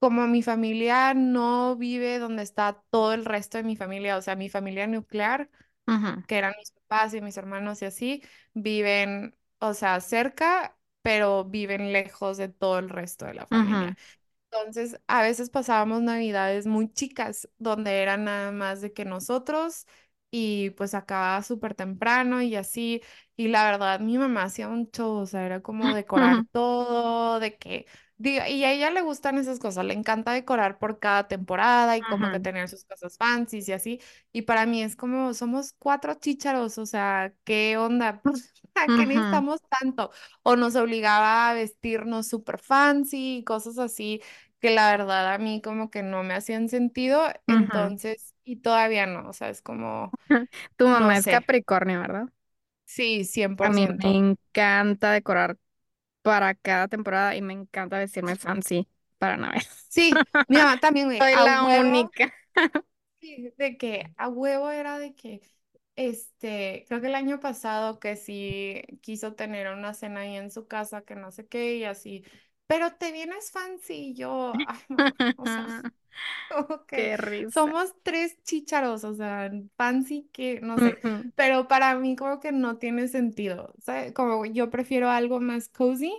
Como 0.00 0.26
mi 0.26 0.42
familia 0.42 1.14
no 1.14 1.76
vive 1.76 2.18
donde 2.18 2.42
está 2.42 2.82
todo 2.90 3.14
el 3.14 3.24
resto 3.24 3.56
de 3.58 3.64
mi 3.64 3.76
familia, 3.76 4.16
o 4.18 4.22
sea, 4.22 4.36
mi 4.36 4.50
familia 4.50 4.86
nuclear, 4.86 5.48
ujú, 5.88 6.24
que 6.26 6.38
eran 6.38 6.54
mis 6.58 6.70
papás 6.72 7.14
y 7.14 7.20
mis 7.20 7.36
hermanos 7.36 7.82
y 7.82 7.86
así, 7.86 8.22
viven, 8.54 9.36
o 9.60 9.74
sea, 9.74 10.00
cerca, 10.00 10.78
pero 11.02 11.44
viven 11.44 11.92
lejos 11.92 12.36
de 12.38 12.48
todo 12.48 12.78
el 12.78 12.90
resto 12.90 13.26
de 13.26 13.34
la 13.34 13.46
ujú, 13.50 13.80
familia. 13.86 13.96
Entonces, 14.54 15.00
a 15.08 15.22
veces 15.22 15.50
pasábamos 15.50 16.02
navidades 16.02 16.66
muy 16.66 16.92
chicas, 16.92 17.48
donde 17.58 18.00
era 18.02 18.16
nada 18.16 18.52
más 18.52 18.80
de 18.80 18.92
que 18.92 19.04
nosotros 19.04 19.86
y 20.30 20.70
pues 20.70 20.94
acababa 20.94 21.42
súper 21.42 21.74
temprano 21.74 22.40
y 22.42 22.54
así. 22.56 23.02
Y 23.36 23.48
la 23.48 23.64
verdad, 23.70 24.00
mi 24.00 24.16
mamá 24.18 24.44
hacía 24.44 24.68
un 24.68 24.90
show, 24.90 25.16
o 25.18 25.26
sea, 25.26 25.44
era 25.46 25.60
como 25.62 25.92
decorar 25.94 26.44
todo, 26.52 27.40
de 27.40 27.56
que, 27.58 27.86
y 28.30 28.64
a 28.64 28.72
ella 28.72 28.90
le 28.90 29.02
gustan 29.02 29.38
esas 29.38 29.58
cosas, 29.58 29.84
le 29.84 29.94
encanta 29.94 30.32
decorar 30.32 30.78
por 30.78 30.98
cada 30.98 31.28
temporada 31.28 31.96
y 31.98 32.06
como 32.06 32.30
que 32.30 32.40
tener 32.40 32.68
sus 32.68 32.84
cosas 32.84 33.16
fancies 33.18 33.68
y 33.68 33.72
así. 33.72 34.00
Y 34.32 34.42
para 34.42 34.66
mí 34.66 34.82
es 34.82 34.96
como, 34.96 35.34
somos 35.34 35.74
cuatro 35.78 36.14
chícharos, 36.14 36.78
o 36.78 36.86
sea, 36.86 37.34
¿qué 37.44 37.76
onda? 37.76 38.22
¿Para 38.72 38.92
qué 38.92 39.06
necesitamos 39.06 39.60
tanto? 39.80 40.10
O 40.42 40.56
nos 40.56 40.76
obligaba 40.76 41.50
a 41.50 41.54
vestirnos 41.54 42.26
súper 42.28 42.58
fancy 42.58 43.38
y 43.38 43.44
cosas 43.44 43.78
así 43.78 44.22
que 44.60 44.70
la 44.70 44.90
verdad 44.90 45.32
a 45.34 45.38
mí 45.38 45.60
como 45.62 45.90
que 45.90 46.02
no 46.02 46.22
me 46.24 46.34
hacían 46.34 46.68
sentido, 46.70 47.22
entonces, 47.46 48.34
y 48.44 48.56
todavía 48.56 49.06
no, 49.06 49.28
o 49.28 49.32
sea, 49.32 49.50
es 49.50 49.60
como, 49.62 50.16
Tu 50.76 50.86
no 50.92 51.12
mamá 51.12 51.18
es 51.18 51.26
sé, 51.26 51.28
Capricornio, 51.28 52.00
¿verdad? 52.00 52.28
sí, 52.84 53.24
cien 53.24 53.56
A 53.60 53.70
mí 53.70 53.88
me 53.88 54.16
encanta 54.16 55.10
decorar 55.12 55.56
para 56.24 56.54
cada 56.56 56.88
temporada 56.88 57.36
y 57.36 57.42
me 57.42 57.54
encanta 57.54 57.98
vestirme 58.00 58.36
fancy 58.36 58.88
para 59.18 59.38
Navidad. 59.38 59.64
Sí, 59.88 60.26
mi 60.48 60.58
mamá 60.58 60.80
también, 60.80 61.06
güey, 61.06 61.22
Soy 61.28 61.36
a 61.36 61.44
la 61.44 61.64
huevo, 61.64 62.10
única. 62.10 62.32
sí, 63.20 63.52
de 63.58 63.76
que 63.78 64.12
a 64.16 64.28
huevo 64.28 64.70
era 64.70 64.98
de 64.98 65.14
que, 65.14 65.40
este, 65.96 66.84
creo 66.88 67.00
que 67.00 67.08
el 67.08 67.14
año 67.14 67.40
pasado 67.40 67.98
que 68.00 68.16
sí 68.16 68.82
quiso 69.02 69.34
tener 69.34 69.68
una 69.72 69.94
cena 69.94 70.20
ahí 70.20 70.36
en 70.36 70.50
su 70.50 70.66
casa, 70.68 71.02
que 71.02 71.14
no 71.16 71.30
sé 71.30 71.46
qué, 71.46 71.76
y 71.76 71.84
así, 71.84 72.24
pero 72.66 72.94
te 72.96 73.12
vienes 73.12 73.50
fancy, 73.52 74.10
y 74.10 74.14
yo, 74.14 74.62
ay, 74.66 74.80
mamá, 74.88 75.16
o 75.36 75.46
sea. 75.48 75.64
Ok, 76.70 76.92
Qué 76.94 77.16
risa. 77.16 77.52
somos 77.52 77.94
tres 78.02 78.40
chícharos, 78.44 79.04
o 79.04 79.14
sea, 79.14 79.50
fancy 79.76 80.28
que, 80.32 80.60
no 80.60 80.78
sé, 80.80 81.00
pero 81.34 81.68
para 81.68 81.94
mí 81.96 82.16
como 82.16 82.40
que 82.40 82.52
no 82.52 82.78
tiene 82.78 83.08
sentido, 83.08 83.74
¿sabes? 83.80 84.12
Como 84.12 84.44
yo 84.46 84.70
prefiero 84.70 85.10
algo 85.10 85.40
más 85.40 85.68
cozy 85.68 86.12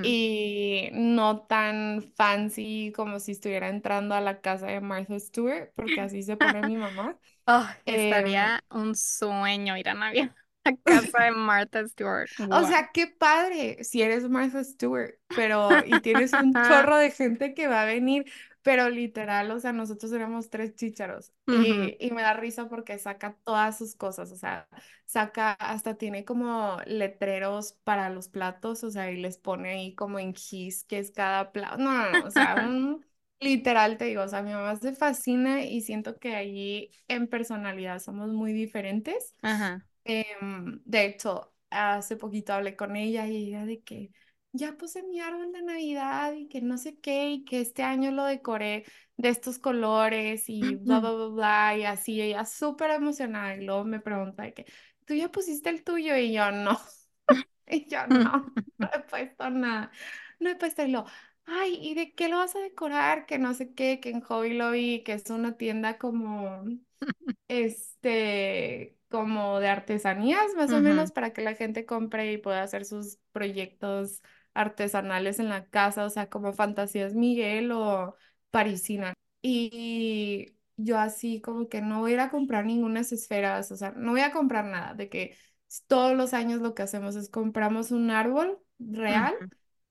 y 0.00 0.90
no 0.92 1.42
tan 1.46 2.02
fancy 2.16 2.92
como 2.94 3.20
si 3.20 3.32
estuviera 3.32 3.68
entrando 3.68 4.14
a 4.14 4.20
la 4.20 4.40
casa 4.40 4.66
de 4.66 4.80
Martha 4.80 5.18
Stewart, 5.18 5.72
porque 5.74 6.00
así 6.00 6.22
se 6.22 6.36
pone 6.36 6.62
mi 6.62 6.76
mamá. 6.76 7.18
Oh, 7.46 7.66
Em, 7.86 8.52
estaría 8.52 8.62
un 8.70 8.94
sueño 8.94 9.76
ir 9.76 9.88
a 9.88 9.94
Navidad. 9.94 10.34
casa 10.84 11.24
de 11.24 11.30
Martha 11.32 11.86
Stewart. 11.88 12.30
O 12.50 12.64
Wow. 12.64 12.64
sea, 12.64 12.90
qué 12.92 13.06
padre 13.06 13.84
si 13.84 14.02
eres 14.02 14.28
Martha 14.28 14.62
Stewart, 14.64 15.14
pero 15.34 15.84
y 15.84 16.00
tienes 16.00 16.34
un 16.34 16.60
chorro 16.60 16.96
de 16.96 17.10
gente 17.10 17.54
que 17.54 17.68
va 17.68 17.82
a 17.82 17.86
venir, 17.86 18.30
pero 18.68 18.90
literal, 18.90 19.50
o 19.50 19.58
sea, 19.58 19.72
nosotros 19.72 20.12
éramos 20.12 20.50
tres 20.50 20.74
chícharos 20.74 21.32
y, 21.46 21.96
y 21.98 22.10
me 22.10 22.20
da 22.20 22.34
risa 22.34 22.68
porque 22.68 22.98
saca 22.98 23.34
todas 23.42 23.78
sus 23.78 23.94
cosas, 23.94 24.30
o 24.30 24.36
sea, 24.36 24.68
saca, 25.06 25.52
hasta 25.52 25.94
tiene 25.94 26.26
como 26.26 26.76
letreros 26.84 27.78
para 27.84 28.10
los 28.10 28.28
platos, 28.28 28.84
o 28.84 28.90
sea, 28.90 29.10
y 29.10 29.16
les 29.16 29.38
pone 29.38 29.70
ahí 29.70 29.94
como 29.94 30.18
en 30.18 30.34
gis 30.34 30.84
que 30.84 30.98
es 30.98 31.12
cada 31.12 31.50
plato. 31.50 31.78
No, 31.78 31.94
no, 31.94 32.10
no, 32.10 32.26
o 32.26 32.30
sea, 32.30 32.56
un, 32.68 33.06
literal 33.40 33.96
te 33.96 34.04
digo, 34.04 34.20
o 34.20 34.28
sea, 34.28 34.42
mi 34.42 34.52
mamá 34.52 34.76
se 34.76 34.94
fascina 34.94 35.64
y 35.64 35.80
siento 35.80 36.18
que 36.18 36.36
allí 36.36 36.90
en 37.08 37.26
personalidad 37.26 38.00
somos 38.00 38.34
muy 38.34 38.52
diferentes. 38.52 39.34
Ajá. 39.40 39.82
Em, 40.04 40.82
de 40.84 41.06
hecho, 41.06 41.54
hace 41.70 42.16
poquito 42.16 42.52
hablé 42.52 42.76
con 42.76 42.96
ella 42.96 43.26
y 43.28 43.48
ella 43.48 43.64
de 43.64 43.80
que 43.80 44.10
ya 44.58 44.76
puse 44.76 45.02
mi 45.02 45.20
árbol 45.20 45.52
de 45.52 45.62
Navidad 45.62 46.32
y 46.34 46.48
que 46.48 46.60
no 46.60 46.76
sé 46.76 46.98
qué, 46.98 47.30
y 47.30 47.44
que 47.44 47.60
este 47.60 47.82
año 47.82 48.10
lo 48.10 48.24
decoré 48.24 48.84
de 49.16 49.28
estos 49.30 49.58
colores 49.58 50.48
y 50.48 50.60
bla, 50.76 51.00
bla, 51.00 51.12
bla, 51.12 51.26
bla, 51.28 51.78
y 51.78 51.84
así, 51.84 52.20
ella 52.20 52.44
súper 52.44 52.90
emocionada. 52.90 53.56
Y 53.56 53.64
luego 53.64 53.84
me 53.84 54.00
pregunta 54.00 54.42
de 54.42 54.54
que, 54.54 54.66
¿tú 55.04 55.14
ya 55.14 55.30
pusiste 55.30 55.70
el 55.70 55.84
tuyo? 55.84 56.16
Y 56.16 56.32
yo, 56.32 56.50
no, 56.50 56.78
y 57.66 57.88
yo, 57.88 58.06
no, 58.08 58.52
no 58.78 58.90
he 58.92 59.00
puesto 59.00 59.50
nada, 59.50 59.90
no 60.40 60.50
he 60.50 60.56
puesto 60.56 60.82
y 60.84 60.88
lo, 60.88 61.06
ay, 61.46 61.78
¿y 61.80 61.94
de 61.94 62.12
qué 62.14 62.28
lo 62.28 62.38
vas 62.38 62.56
a 62.56 62.60
decorar? 62.60 63.26
Que 63.26 63.38
no 63.38 63.54
sé 63.54 63.72
qué, 63.74 64.00
que 64.00 64.10
en 64.10 64.20
Hobby 64.20 64.54
Lobby, 64.54 65.02
que 65.04 65.14
es 65.14 65.30
una 65.30 65.56
tienda 65.56 65.98
como 65.98 66.64
este, 67.48 68.96
como 69.08 69.58
de 69.60 69.68
artesanías, 69.68 70.54
más 70.56 70.72
o 70.72 70.80
menos, 70.80 71.12
para 71.12 71.32
que 71.32 71.42
la 71.42 71.54
gente 71.54 71.86
compre 71.86 72.32
y 72.32 72.38
pueda 72.38 72.62
hacer 72.62 72.84
sus 72.84 73.18
proyectos 73.32 74.22
artesanales 74.58 75.38
en 75.38 75.48
la 75.48 75.66
casa, 75.66 76.04
o 76.04 76.10
sea, 76.10 76.28
como 76.28 76.52
Fantasías 76.52 77.14
Miguel 77.14 77.72
o 77.72 78.16
Parisina. 78.50 79.14
Y 79.42 80.54
yo 80.76 80.98
así 80.98 81.40
como 81.40 81.68
que 81.68 81.80
no 81.80 82.00
voy 82.00 82.12
a 82.12 82.14
ir 82.14 82.20
a 82.20 82.30
comprar 82.30 82.64
ninguna 82.66 83.00
esferas, 83.00 83.70
o 83.72 83.76
sea, 83.76 83.92
no 83.92 84.12
voy 84.12 84.20
a 84.22 84.32
comprar 84.32 84.64
nada, 84.64 84.94
de 84.94 85.08
que 85.08 85.36
todos 85.86 86.16
los 86.16 86.34
años 86.34 86.60
lo 86.60 86.74
que 86.74 86.82
hacemos 86.82 87.14
es 87.16 87.28
compramos 87.28 87.90
un 87.90 88.10
árbol 88.10 88.58
real 88.78 89.34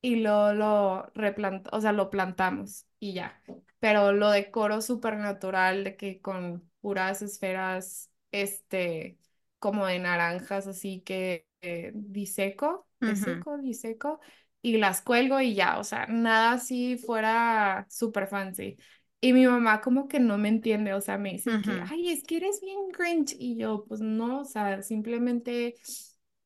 y 0.00 0.16
luego 0.16 0.52
lo 0.52 1.10
replantamos, 1.14 1.78
o 1.78 1.80
sea, 1.80 1.92
lo 1.92 2.10
plantamos 2.10 2.86
y 3.00 3.14
ya. 3.14 3.40
Pero 3.80 4.12
lo 4.12 4.30
decoro 4.30 4.80
súper 4.82 5.16
natural, 5.16 5.84
de 5.84 5.96
que 5.96 6.20
con 6.20 6.68
puras 6.80 7.22
esferas, 7.22 8.10
este, 8.32 9.18
como 9.58 9.86
de 9.86 9.98
naranjas, 9.98 10.66
así 10.66 11.00
que 11.00 11.46
eh, 11.60 11.92
diseco, 11.94 12.88
ujú, 13.00 13.08
deseco, 13.08 13.58
diseco, 13.58 14.20
y 14.62 14.76
las 14.78 15.02
cuelgo 15.02 15.40
y 15.40 15.54
ya, 15.54 15.78
o 15.78 15.84
sea, 15.84 16.06
nada 16.06 16.52
así 16.52 16.96
fuera 16.98 17.86
súper 17.88 18.26
fancy. 18.28 18.76
Y 19.20 19.32
mi 19.32 19.46
mamá 19.46 19.80
como 19.80 20.06
que 20.08 20.20
no 20.20 20.38
me 20.38 20.48
entiende, 20.48 20.94
o 20.94 21.00
sea, 21.00 21.18
me 21.18 21.32
dice 21.32 21.60
que, 21.60 21.80
ay, 21.88 22.10
es 22.12 22.22
que 22.24 22.36
eres 22.36 22.60
bien 22.60 22.78
Grinch. 22.96 23.34
Y 23.38 23.56
yo, 23.56 23.84
pues 23.88 24.00
no, 24.00 24.40
o 24.40 24.44
sea, 24.44 24.82
simplemente, 24.82 25.74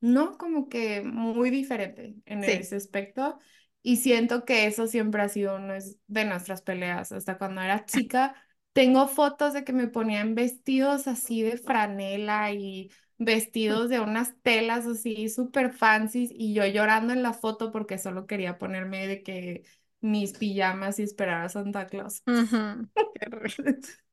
no, 0.01 0.37
como 0.37 0.69
que 0.69 1.01
muy 1.03 1.49
diferente 1.49 2.15
en 2.25 2.43
Sí. 2.43 2.51
ese 2.53 2.75
aspecto. 2.75 3.37
Y 3.81 3.97
siento 3.97 4.45
que 4.45 4.65
eso 4.65 4.87
siempre 4.87 5.21
ha 5.21 5.29
sido 5.29 5.55
una 5.57 5.77
de 6.07 6.25
nuestras 6.25 6.61
peleas. 6.61 7.11
Hasta 7.11 7.37
cuando 7.37 7.61
era 7.61 7.85
chica, 7.85 8.33
tengo 8.71 9.07
fotos 9.07 9.53
de 9.53 9.63
que 9.63 9.73
me 9.73 9.87
ponían 9.87 10.35
vestidos 10.35 11.07
así 11.07 11.41
de 11.43 11.57
franela 11.57 12.51
y 12.53 12.91
vestidos 13.17 13.89
de 13.89 13.99
unas 13.99 14.35
telas 14.41 14.85
así 14.87 15.29
súper 15.29 15.73
fancies 15.73 16.29
y 16.33 16.53
yo 16.53 16.65
llorando 16.65 17.13
en 17.13 17.23
la 17.23 17.33
foto 17.33 17.71
porque 17.71 17.97
solo 17.97 18.27
quería 18.27 18.57
ponerme 18.57 19.07
de 19.07 19.23
que 19.23 19.63
mis 20.01 20.33
pijamas 20.33 20.99
y 20.99 21.03
esperar 21.03 21.45
a 21.45 21.49
Santa 21.49 21.87
Claus. 21.87 22.23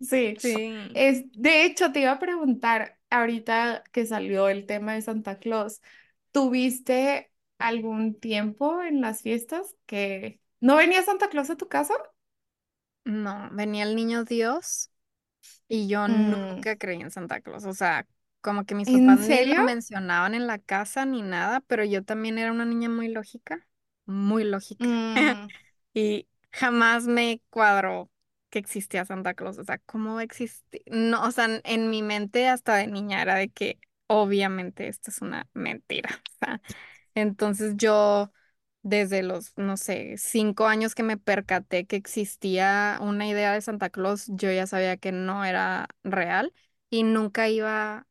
Sí, 0.00 0.38
Sí. 0.38 0.90
es, 0.94 1.24
de 1.32 1.64
hecho 1.64 1.92
te 1.92 2.00
iba 2.00 2.12
a 2.12 2.18
preguntar, 2.18 2.98
ahorita 3.10 3.84
que 3.92 4.06
salió 4.06 4.48
el 4.48 4.66
tema 4.66 4.94
de 4.94 5.02
Santa 5.02 5.38
Claus, 5.38 5.82
¿tuviste 6.32 7.32
algún 7.58 8.18
tiempo 8.18 8.82
en 8.82 9.00
las 9.02 9.20
fiestas 9.22 9.76
que 9.86 10.40
no 10.60 10.76
venía 10.76 11.02
Santa 11.02 11.28
Claus 11.28 11.50
a 11.50 11.56
tu 11.56 11.68
casa? 11.68 11.94
No, 13.04 13.48
venía 13.52 13.84
el 13.84 13.94
niño 13.96 14.24
Dios 14.24 14.90
y 15.68 15.88
yo 15.88 16.08
Mm, 16.08 16.34
nunca 16.54 16.76
creí 16.76 17.00
en 17.00 17.10
Santa 17.10 17.40
Claus. 17.40 17.64
O 17.64 17.72
sea, 17.74 18.06
como 18.40 18.64
que 18.64 18.74
mis 18.74 18.90
¿en 18.92 18.92
papás 18.92 19.20
ni 19.28 19.46
lo 19.46 19.62
mencionaban 19.62 20.34
en 20.34 20.46
la 20.46 20.58
casa 20.58 21.04
ni 21.06 21.22
nada, 21.22 21.60
pero 21.66 21.84
yo 21.84 22.04
también 22.04 22.38
era 22.38 22.52
una 22.52 22.64
niña 22.64 22.88
muy 22.88 23.08
lógica, 23.08 23.66
muy 24.06 24.44
lógica. 24.44 24.88
Mm, 24.88 25.50
Y 25.94 26.28
jamás 26.52 27.06
me 27.06 27.42
cuadró 27.50 28.10
que 28.50 28.58
existía 28.60 29.04
Santa 29.04 29.34
Claus. 29.34 29.58
O 29.58 29.64
sea, 29.64 29.78
¿cómo 29.78 30.20
existe? 30.20 30.82
No, 30.86 31.24
o 31.26 31.30
sea, 31.32 31.46
en 31.46 31.60
en 31.64 31.90
mi 31.90 32.02
mente 32.02 32.48
hasta 32.48 32.76
de 32.76 32.86
niña 32.86 33.22
era 33.22 33.34
de 33.36 33.50
que 33.50 33.78
obviamente 34.06 34.88
esto 34.88 35.10
es 35.10 35.20
una 35.22 35.48
mentira. 35.54 36.10
O 36.42 36.46
sea, 36.46 36.60
entonces 37.14 37.74
yo 37.76 38.32
desde 38.82 39.22
los, 39.22 39.56
no 39.58 39.76
sé, 39.76 40.16
cinco 40.18 40.66
años 40.66 40.94
que 40.94 41.02
me 41.02 41.16
percaté 41.18 41.86
que 41.86 41.96
existía 41.96 42.98
una 43.02 43.26
idea 43.28 43.52
de 43.52 43.60
Santa 43.60 43.90
Claus, 43.90 44.26
yo 44.28 44.50
ya 44.52 44.66
sabía 44.66 44.96
que 44.96 45.12
no 45.12 45.44
era 45.44 45.88
real 46.04 46.52
y 46.90 47.02
nunca 47.02 47.48
iba 47.48 48.06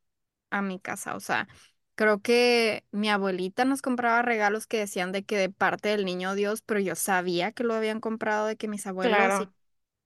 a 0.51 0.61
mi 0.61 0.79
casa. 0.79 1.15
O 1.15 1.19
sea, 1.19 1.47
creo 1.95 2.21
que 2.21 2.85
mi 2.91 3.09
abuelita 3.09 3.65
nos 3.65 3.81
compraba 3.81 4.21
regalos 4.21 4.67
que 4.67 4.77
decían 4.79 5.11
de 5.11 5.23
que 5.25 5.37
de 5.37 5.49
parte 5.49 5.89
del 5.89 6.05
niño 6.05 6.35
Dios, 6.35 6.61
pero 6.61 6.79
yo 6.79 6.95
sabía 6.95 7.51
que 7.51 7.63
lo 7.63 7.73
habían 7.75 7.99
comprado 8.01 8.47
de 8.47 8.57
que 8.57 8.67
mis 8.67 8.87
abuelos 8.87 9.39
y, 9.39 9.49
claro. 9.49 9.53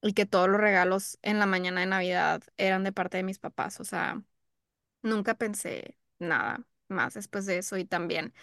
y 0.02 0.13
que 0.13 0.26
todos 0.26 0.49
los 0.49 0.60
regalos 0.62 1.17
en 1.21 1.39
la 1.39 1.45
mañana 1.45 1.82
de 1.82 1.88
Navidad 1.88 2.43
eran 2.58 2.84
de 2.84 2.91
parte 2.93 3.17
de 3.17 3.23
mis 3.23 3.39
papás. 3.39 3.80
O 3.80 3.84
sea, 3.86 4.21
nunca 5.02 5.36
pensé 5.36 5.97
nada 6.19 6.65
más 6.88 7.13
después 7.15 7.45
de 7.45 7.58
eso 7.60 7.78
y 7.78 7.86
también. 7.86 8.34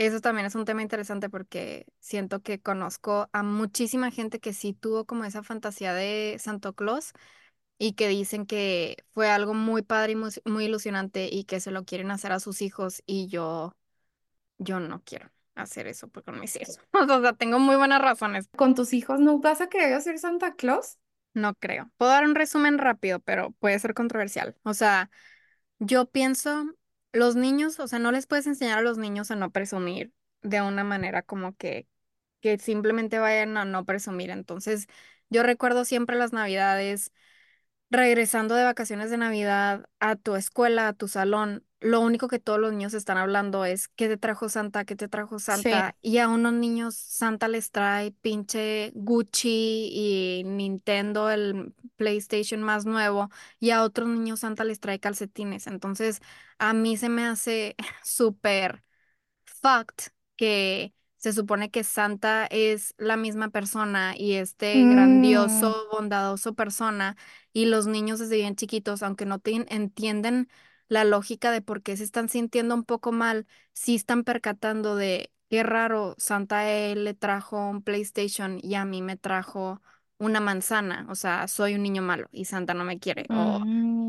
Eso 0.00 0.22
también 0.22 0.46
es 0.46 0.54
un 0.54 0.64
tema 0.64 0.80
interesante 0.80 1.28
porque 1.28 1.84
siento 1.98 2.40
que 2.40 2.58
conozco 2.58 3.28
a 3.34 3.42
muchísima 3.42 4.10
gente 4.10 4.40
que 4.40 4.54
sí 4.54 4.72
tuvo 4.72 5.04
como 5.04 5.26
esa 5.26 5.42
fantasía 5.42 5.92
de 5.92 6.36
Santo 6.38 6.72
Claus 6.72 7.12
y 7.76 7.92
que 7.92 8.08
dicen 8.08 8.46
que 8.46 8.96
fue 9.10 9.28
algo 9.28 9.52
muy 9.52 9.82
padre 9.82 10.12
y 10.12 10.16
muy, 10.16 10.30
muy 10.46 10.64
ilusionante 10.64 11.28
y 11.30 11.44
que 11.44 11.60
se 11.60 11.70
lo 11.70 11.84
quieren 11.84 12.10
hacer 12.10 12.32
a 12.32 12.40
sus 12.40 12.62
hijos 12.62 13.02
y 13.04 13.26
yo, 13.26 13.76
yo 14.56 14.80
no 14.80 15.02
quiero 15.04 15.30
hacer 15.54 15.86
eso 15.86 16.10
con 16.10 16.40
mis 16.40 16.56
hijos. 16.62 16.80
O 16.94 17.20
sea, 17.20 17.34
tengo 17.34 17.58
muy 17.58 17.76
buenas 17.76 18.00
razones. 18.00 18.48
¿Con 18.56 18.74
tus 18.74 18.94
hijos 18.94 19.20
no 19.20 19.38
vas 19.38 19.60
a 19.60 19.68
querer 19.68 20.00
ser 20.00 20.18
Santa 20.18 20.54
Claus? 20.54 20.96
No 21.34 21.54
creo. 21.56 21.90
Puedo 21.98 22.10
dar 22.10 22.24
un 22.24 22.34
resumen 22.34 22.78
rápido, 22.78 23.20
pero 23.20 23.50
puede 23.58 23.78
ser 23.78 23.92
controversial. 23.92 24.56
O 24.62 24.72
sea, 24.72 25.10
yo 25.78 26.06
pienso, 26.06 26.64
los 27.12 27.36
niños, 27.36 27.78
o 27.80 27.88
sea, 27.88 27.98
no 27.98 28.12
les 28.12 28.26
puedes 28.26 28.46
enseñar 28.46 28.78
a 28.78 28.82
los 28.82 28.98
niños 28.98 29.30
a 29.30 29.36
no 29.36 29.50
presumir 29.50 30.12
de 30.42 30.62
una 30.62 30.84
manera 30.84 31.22
como 31.22 31.56
que 31.56 31.86
que 32.40 32.58
simplemente 32.58 33.18
vayan 33.20 33.56
a 33.58 33.64
no 33.66 33.84
presumir. 33.86 34.30
Entonces, 34.30 34.88
yo 35.30 35.42
recuerdo 35.44 35.84
siempre 35.86 36.16
las 36.16 36.32
Navidades, 36.32 37.12
regresando 37.90 38.54
de 38.54 38.64
vacaciones 38.64 39.10
de 39.10 39.16
Navidad 39.18 39.86
a 40.00 40.16
tu 40.16 40.36
escuela, 40.36 40.88
a 40.88 40.92
tu 40.92 41.08
salón, 41.08 41.64
lo 41.80 42.00
único 42.00 42.28
que 42.28 42.38
todos 42.38 42.58
los 42.60 42.72
niños 42.72 42.94
están 42.94 43.16
hablando 43.18 43.64
es 43.64 43.88
¿qué 43.88 44.08
te 44.08 44.16
trajo 44.18 44.48
Santa? 44.48 44.84
¿Qué 44.84 44.96
te 44.96 45.08
trajo 45.08 45.38
Sí. 45.46 45.70
Santa? 45.70 45.96
Y 46.02 46.18
a 46.18 46.28
unos 46.28 46.52
niños 46.52 46.94
Santa 46.96 47.48
les 47.48 47.70
trae 47.70 48.12
pinche 48.12 48.92
Gucci 48.94 49.88
y 49.92 50.42
Nintendo, 50.44 51.30
el 51.30 51.74
PlayStation 51.96 52.62
más 52.62 52.86
nuevo, 52.86 53.30
y 53.58 53.70
a 53.70 53.82
otros 53.82 54.08
niños 54.08 54.40
Santa 54.40 54.64
les 54.64 54.80
trae 54.80 55.00
calcetines. 55.00 55.66
Entonces, 55.66 56.20
a 56.58 56.72
mí 56.74 56.96
se 56.96 57.08
me 57.08 57.24
hace 57.26 57.76
súper 58.04 58.82
fact 59.44 60.08
que 60.36 60.94
se 61.20 61.32
supone 61.34 61.70
que 61.70 61.84
Santa 61.84 62.46
es 62.50 62.94
la 62.98 63.16
misma 63.18 63.50
persona 63.50 64.14
y 64.18 64.34
este 64.34 64.86
Mm, 64.86 64.86
grandioso, 64.86 65.88
bondadoso 65.92 66.54
persona 66.54 67.16
y 67.52 67.66
los 67.66 67.86
niños 67.86 68.18
desde 68.20 68.36
bien 68.38 68.56
chiquitos, 68.56 69.02
aunque 69.04 69.26
no 69.26 69.38
te 69.40 69.52
entienden 69.74 70.48
la 70.88 71.04
lógica 71.04 71.52
de 71.52 71.62
por 71.62 71.82
qué 71.82 71.96
se 71.96 72.04
están 72.04 72.28
sintiendo 72.28 72.74
un 72.74 72.84
poco 72.84 73.12
mal, 73.12 73.46
sí 73.72 73.94
están 73.96 74.24
percatando 74.24 74.96
de 74.96 75.32
qué 75.50 75.62
raro, 75.62 76.16
Santa 76.18 76.68
él 76.70 77.04
le 77.04 77.14
trajo 77.14 77.68
un 77.70 77.82
PlayStation 77.82 78.58
y 78.62 78.74
a 78.74 78.84
mí 78.84 79.02
me 79.02 79.16
trajo 79.16 79.82
una 80.18 80.40
manzana, 80.40 81.06
o 81.10 81.14
sea, 81.14 81.48
soy 81.48 81.74
un 81.74 81.82
niño 81.82 82.02
malo 82.02 82.28
y 82.32 82.44
Santa 82.46 82.74
no 82.74 82.84
me 82.84 82.98
quiere 82.98 83.28
o 83.32 83.60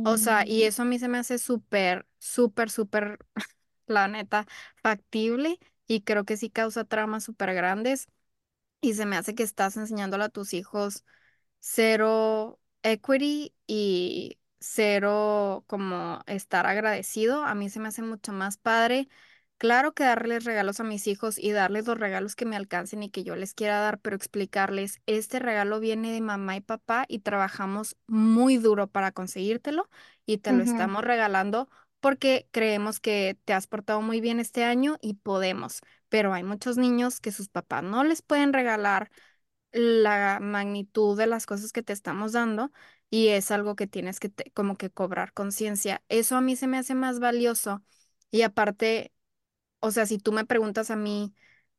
o 0.04 0.17
sea, 0.17 0.45
y 0.47 0.63
mm, 0.63 0.65
eso 0.65 0.82
a 0.82 0.86
mí 0.86 0.97
se 1.00 1.08
me 1.08 1.19
hace 1.19 1.38
súper, 1.38 2.08
súper, 2.19 2.69
súper 2.71 3.19
la 3.88 4.08
neta, 4.08 4.45
factible 4.82 5.60
y 5.88 6.02
creo 6.04 6.26
que 6.26 6.38
sí 6.38 6.50
causa 6.50 6.86
traumas 6.86 7.24
súper 7.24 7.54
grandes 7.54 8.08
y 8.82 8.94
se 8.96 9.06
me 9.06 9.17
hace 9.17 9.36
que 9.36 9.44
estás 9.44 9.78
enseñándole 9.78 10.26
a 10.26 10.30
tus 10.30 10.54
hijos 10.54 11.04
cero 11.60 12.60
equity 12.84 13.56
y 13.67 14.39
cero 14.60 15.63
como 15.67 16.22
estar 16.28 16.67
agradecido. 16.67 17.44
A 17.46 17.56
mí 17.56 17.70
se 17.70 17.80
me 17.80 17.89
hace 17.89 18.02
mucho 18.04 18.34
más 18.34 18.58
padre. 18.58 19.10
Claro 19.58 19.94
que 19.94 20.04
darles 20.04 20.44
regalos 20.46 20.80
a 20.80 20.84
mis 20.84 21.06
hijos 21.08 21.38
y 21.38 21.52
darles 21.52 21.86
los 21.88 22.00
regalos 22.00 22.36
que 22.36 22.46
me 22.46 22.56
alcancen 22.56 23.04
y 23.04 23.12
que 23.12 23.24
yo 23.24 23.36
les 23.36 23.54
quiera 23.54 23.80
dar, 23.80 24.00
pero 24.00 24.15
explicarles, 24.15 25.02
este 25.06 25.38
regalo 25.39 25.80
viene 25.80 26.12
de 26.12 26.22
mamá 26.22 26.56
y 26.56 26.62
papá 26.62 27.06
y 27.08 27.20
trabajamos 27.20 27.96
muy 28.08 28.58
duro 28.58 28.88
para 28.88 29.12
conseguírtelo 29.12 29.88
y 30.26 30.39
te 30.39 30.52
lo 30.54 30.63
estamos 30.63 31.04
regalando 31.04 31.70
porque 32.02 32.48
creemos 32.52 33.00
que 33.02 33.38
te 33.46 33.54
has 33.54 33.68
portado 33.68 34.02
muy 34.02 34.22
bien 34.22 34.40
este 34.42 34.66
año 34.66 34.98
y 35.02 35.16
podemos. 35.16 35.82
Pero 36.10 36.34
hay 36.34 36.44
muchos 36.44 36.78
niños 36.78 37.22
que 37.22 37.32
sus 37.34 37.50
papás 37.50 37.84
no 37.84 38.04
les 38.06 38.22
pueden 38.24 38.54
regalar 38.54 39.12
la 39.72 40.40
magnitud 40.42 41.18
de 41.18 41.28
las 41.28 41.46
cosas 41.46 41.72
que 41.72 41.84
te 41.84 41.94
estamos 41.94 42.34
dando 42.34 42.72
y 43.10 43.30
es 43.30 43.52
algo 43.52 43.76
que 43.76 43.88
tienes 43.88 44.20
que 44.20 44.32
como 44.54 44.78
que 44.78 44.90
cobrar 44.92 45.34
conciencia. 45.34 46.04
Eso 46.10 46.36
a 46.38 46.42
mí 46.42 46.56
se 46.56 46.68
me 46.68 46.78
hace 46.78 46.96
más 46.96 47.20
valioso 47.20 47.84
y 48.32 48.42
aparte, 48.44 49.14
o 49.80 49.92
sea, 49.92 50.06
si 50.06 50.18
tú 50.20 50.32
me 50.32 50.46
preguntas 50.46 50.92
a 50.92 50.96
mí, 50.96 51.34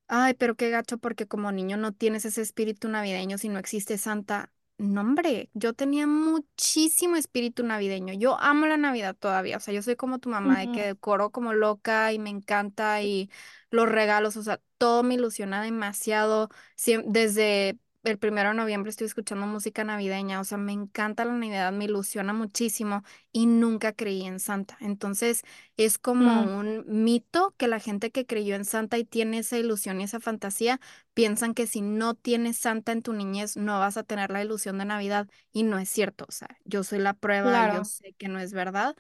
Ay, 0.09 0.35
pero 0.35 0.57
qué 0.57 0.71
gacho 0.71 0.99
porque 0.99 1.29
como 1.29 1.53
niño 1.53 1.79
no 1.79 1.93
tienes 1.95 2.27
ese 2.27 2.43
espíritu 2.43 2.89
navideño 2.91 3.39
si 3.39 3.49
no 3.51 3.59
existe 3.59 3.99
Santa. 3.99 4.53
No, 4.85 5.01
hombre, 5.03 5.49
yo 5.55 5.75
tenía 5.75 6.09
muchísimo 6.09 7.15
espíritu 7.15 7.63
navideño. 7.63 8.15
Yo 8.15 8.37
amo 8.41 8.67
la 8.67 8.77
Navidad 8.77 9.15
todavía. 9.17 9.57
O 9.59 9.61
sea, 9.61 9.73
yo 9.73 9.81
soy 9.81 9.95
como 9.95 10.19
tu 10.19 10.29
mamá, 10.29 10.59
de 10.59 10.71
que 10.71 10.83
decoro 10.87 11.31
como 11.31 11.53
loca 11.53 12.13
y 12.13 12.19
me 12.19 12.31
encanta 12.31 13.01
y 13.03 13.31
los 13.71 13.89
regalos, 13.89 14.37
o 14.37 14.43
sea, 14.43 14.61
todo 14.79 15.05
me 15.05 15.15
ilusiona 15.15 15.63
demasiado. 15.63 16.49
Siem- 16.77 17.05
desde 17.07 17.79
el 18.05 18.19
primero 18.19 18.49
de 18.51 18.55
noviembre 18.57 18.91
estoy 18.91 19.07
escuchando 19.07 19.47
música 19.47 19.85
navideña. 19.85 20.41
O 20.41 20.45
sea, 20.45 20.59
me 20.59 20.73
encanta 20.73 21.25
la 21.25 21.33
Navidad, 21.35 21.73
me 21.73 21.85
ilusiona 21.85 22.33
muchísimo 22.33 23.03
y 23.33 23.47
nunca 23.47 23.93
creí 23.93 24.23
en 24.27 24.41
Santa. 24.41 24.77
Entonces, 24.81 25.43
es 25.77 25.99
como 25.99 26.43
mm, 26.43 26.49
un 26.59 26.85
mito 26.87 27.55
que 27.59 27.69
la 27.69 27.81
gente 27.81 28.11
que 28.11 28.27
creyó 28.27 28.55
en 28.57 28.65
Santa 28.65 28.99
y 28.99 29.05
tiene 29.05 29.39
esa 29.39 29.59
ilusión 29.59 30.01
y 30.01 30.05
esa 30.05 30.21
fantasía 30.21 30.81
piensan 31.15 31.55
que 31.55 31.67
si 31.67 31.81
no 31.81 32.15
tienes 32.15 32.59
Santa 32.59 32.93
en 32.93 33.03
tu 33.03 33.13
niñez 33.13 33.57
no 33.57 33.79
vas 33.79 33.97
a 33.97 34.03
tener 34.05 34.31
la 34.31 34.43
ilusión 34.43 34.79
de 34.79 34.85
Navidad 34.85 35.29
y 35.53 35.63
no 35.63 35.79
es 35.79 35.89
cierto. 35.89 36.25
O 36.29 36.33
sea, 36.33 36.49
yo 36.65 36.85
soy 36.85 36.99
la 36.99 37.15
prueba, 37.15 37.65
yo 37.67 37.85
claro. 37.85 37.85
sé 37.85 38.15
que 38.19 38.29
no 38.29 38.39
es 38.41 38.53
verdad 38.53 38.97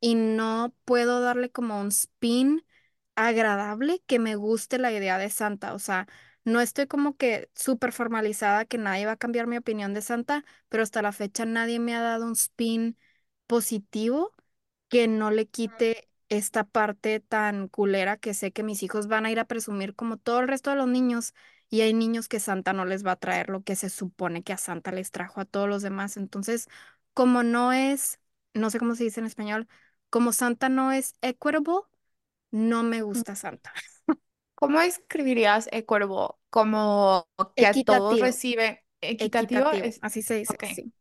y 0.00 0.14
no 0.14 0.74
puedo 0.84 1.20
darle 1.20 1.50
como 1.50 1.80
un 1.80 1.88
spin 1.88 2.64
agradable 3.14 4.02
que 4.06 4.18
me 4.18 4.36
guste 4.36 4.78
la 4.78 4.92
idea 4.92 5.18
de 5.18 5.30
Santa. 5.30 5.74
O 5.74 5.78
sea, 5.78 6.06
no 6.46 6.62
estoy 6.62 6.88
como 6.88 7.16
que 7.18 7.50
súper 7.54 7.92
formalizada 7.92 8.66
que 8.66 8.78
nadie 8.78 9.06
va 9.06 9.12
a 9.14 9.18
cambiar 9.18 9.48
mi 9.48 9.58
opinión 9.58 9.94
de 9.94 10.02
Santa, 10.02 10.44
pero 10.70 10.82
hasta 10.84 11.02
la 11.02 11.12
fecha 11.12 11.46
nadie 11.46 11.80
me 11.80 11.94
ha 11.96 12.02
dado 12.02 12.26
un 12.26 12.32
spin 12.34 12.98
positivo 13.48 14.32
que 14.88 15.08
no 15.08 15.30
le 15.30 15.46
quite 15.48 16.08
esta 16.28 16.64
parte 16.64 17.20
tan 17.20 17.68
culera 17.68 18.16
que 18.16 18.34
sé 18.34 18.52
que 18.52 18.62
mis 18.62 18.82
hijos 18.82 19.08
van 19.08 19.26
a 19.26 19.30
ir 19.32 19.40
a 19.40 19.46
presumir 19.46 19.94
como 19.94 20.16
todo 20.18 20.40
el 20.40 20.48
resto 20.48 20.70
de 20.70 20.76
los 20.76 20.88
niños. 20.88 21.34
Y 21.68 21.80
hay 21.82 21.94
niños 21.94 22.28
que 22.28 22.40
Santa 22.40 22.72
no 22.72 22.84
les 22.84 23.04
va 23.06 23.12
a 23.12 23.16
traer 23.16 23.48
lo 23.50 23.62
que 23.62 23.76
se 23.76 23.90
supone 23.90 24.42
que 24.44 24.52
a 24.52 24.56
Santa 24.58 24.92
les 24.92 25.10
trajo 25.10 25.40
a 25.40 25.44
todos 25.44 25.68
los 25.68 25.82
demás. 25.82 26.16
Entonces, 26.16 26.68
como 27.14 27.42
no 27.42 27.72
es, 27.72 28.20
no 28.54 28.70
sé 28.70 28.78
cómo 28.78 28.94
se 28.94 29.04
dice 29.04 29.20
en 29.20 29.26
español, 29.26 29.68
como 30.10 30.32
Santa 30.32 30.68
no 30.68 30.92
es 30.92 31.14
equitable, 31.22 31.88
no 32.50 32.82
me 32.84 33.02
gusta 33.02 33.36
Santa. 33.36 33.72
¿Cómo 34.56 34.80
escribirías 34.82 35.68
el 35.72 35.86
cuervo? 35.86 36.40
Como 36.50 37.28
que 37.56 37.66
a 37.68 37.82
todos 37.84 38.20
Equitativo, 38.20 38.20
reciben 38.20 38.78
equitativo 39.02 39.70
equitativo, 39.70 39.78
es, 39.82 40.02
así 40.02 40.22
se 40.22 40.36
dice, 40.36 40.58
ok, 40.58 40.64
sí, 40.64 40.92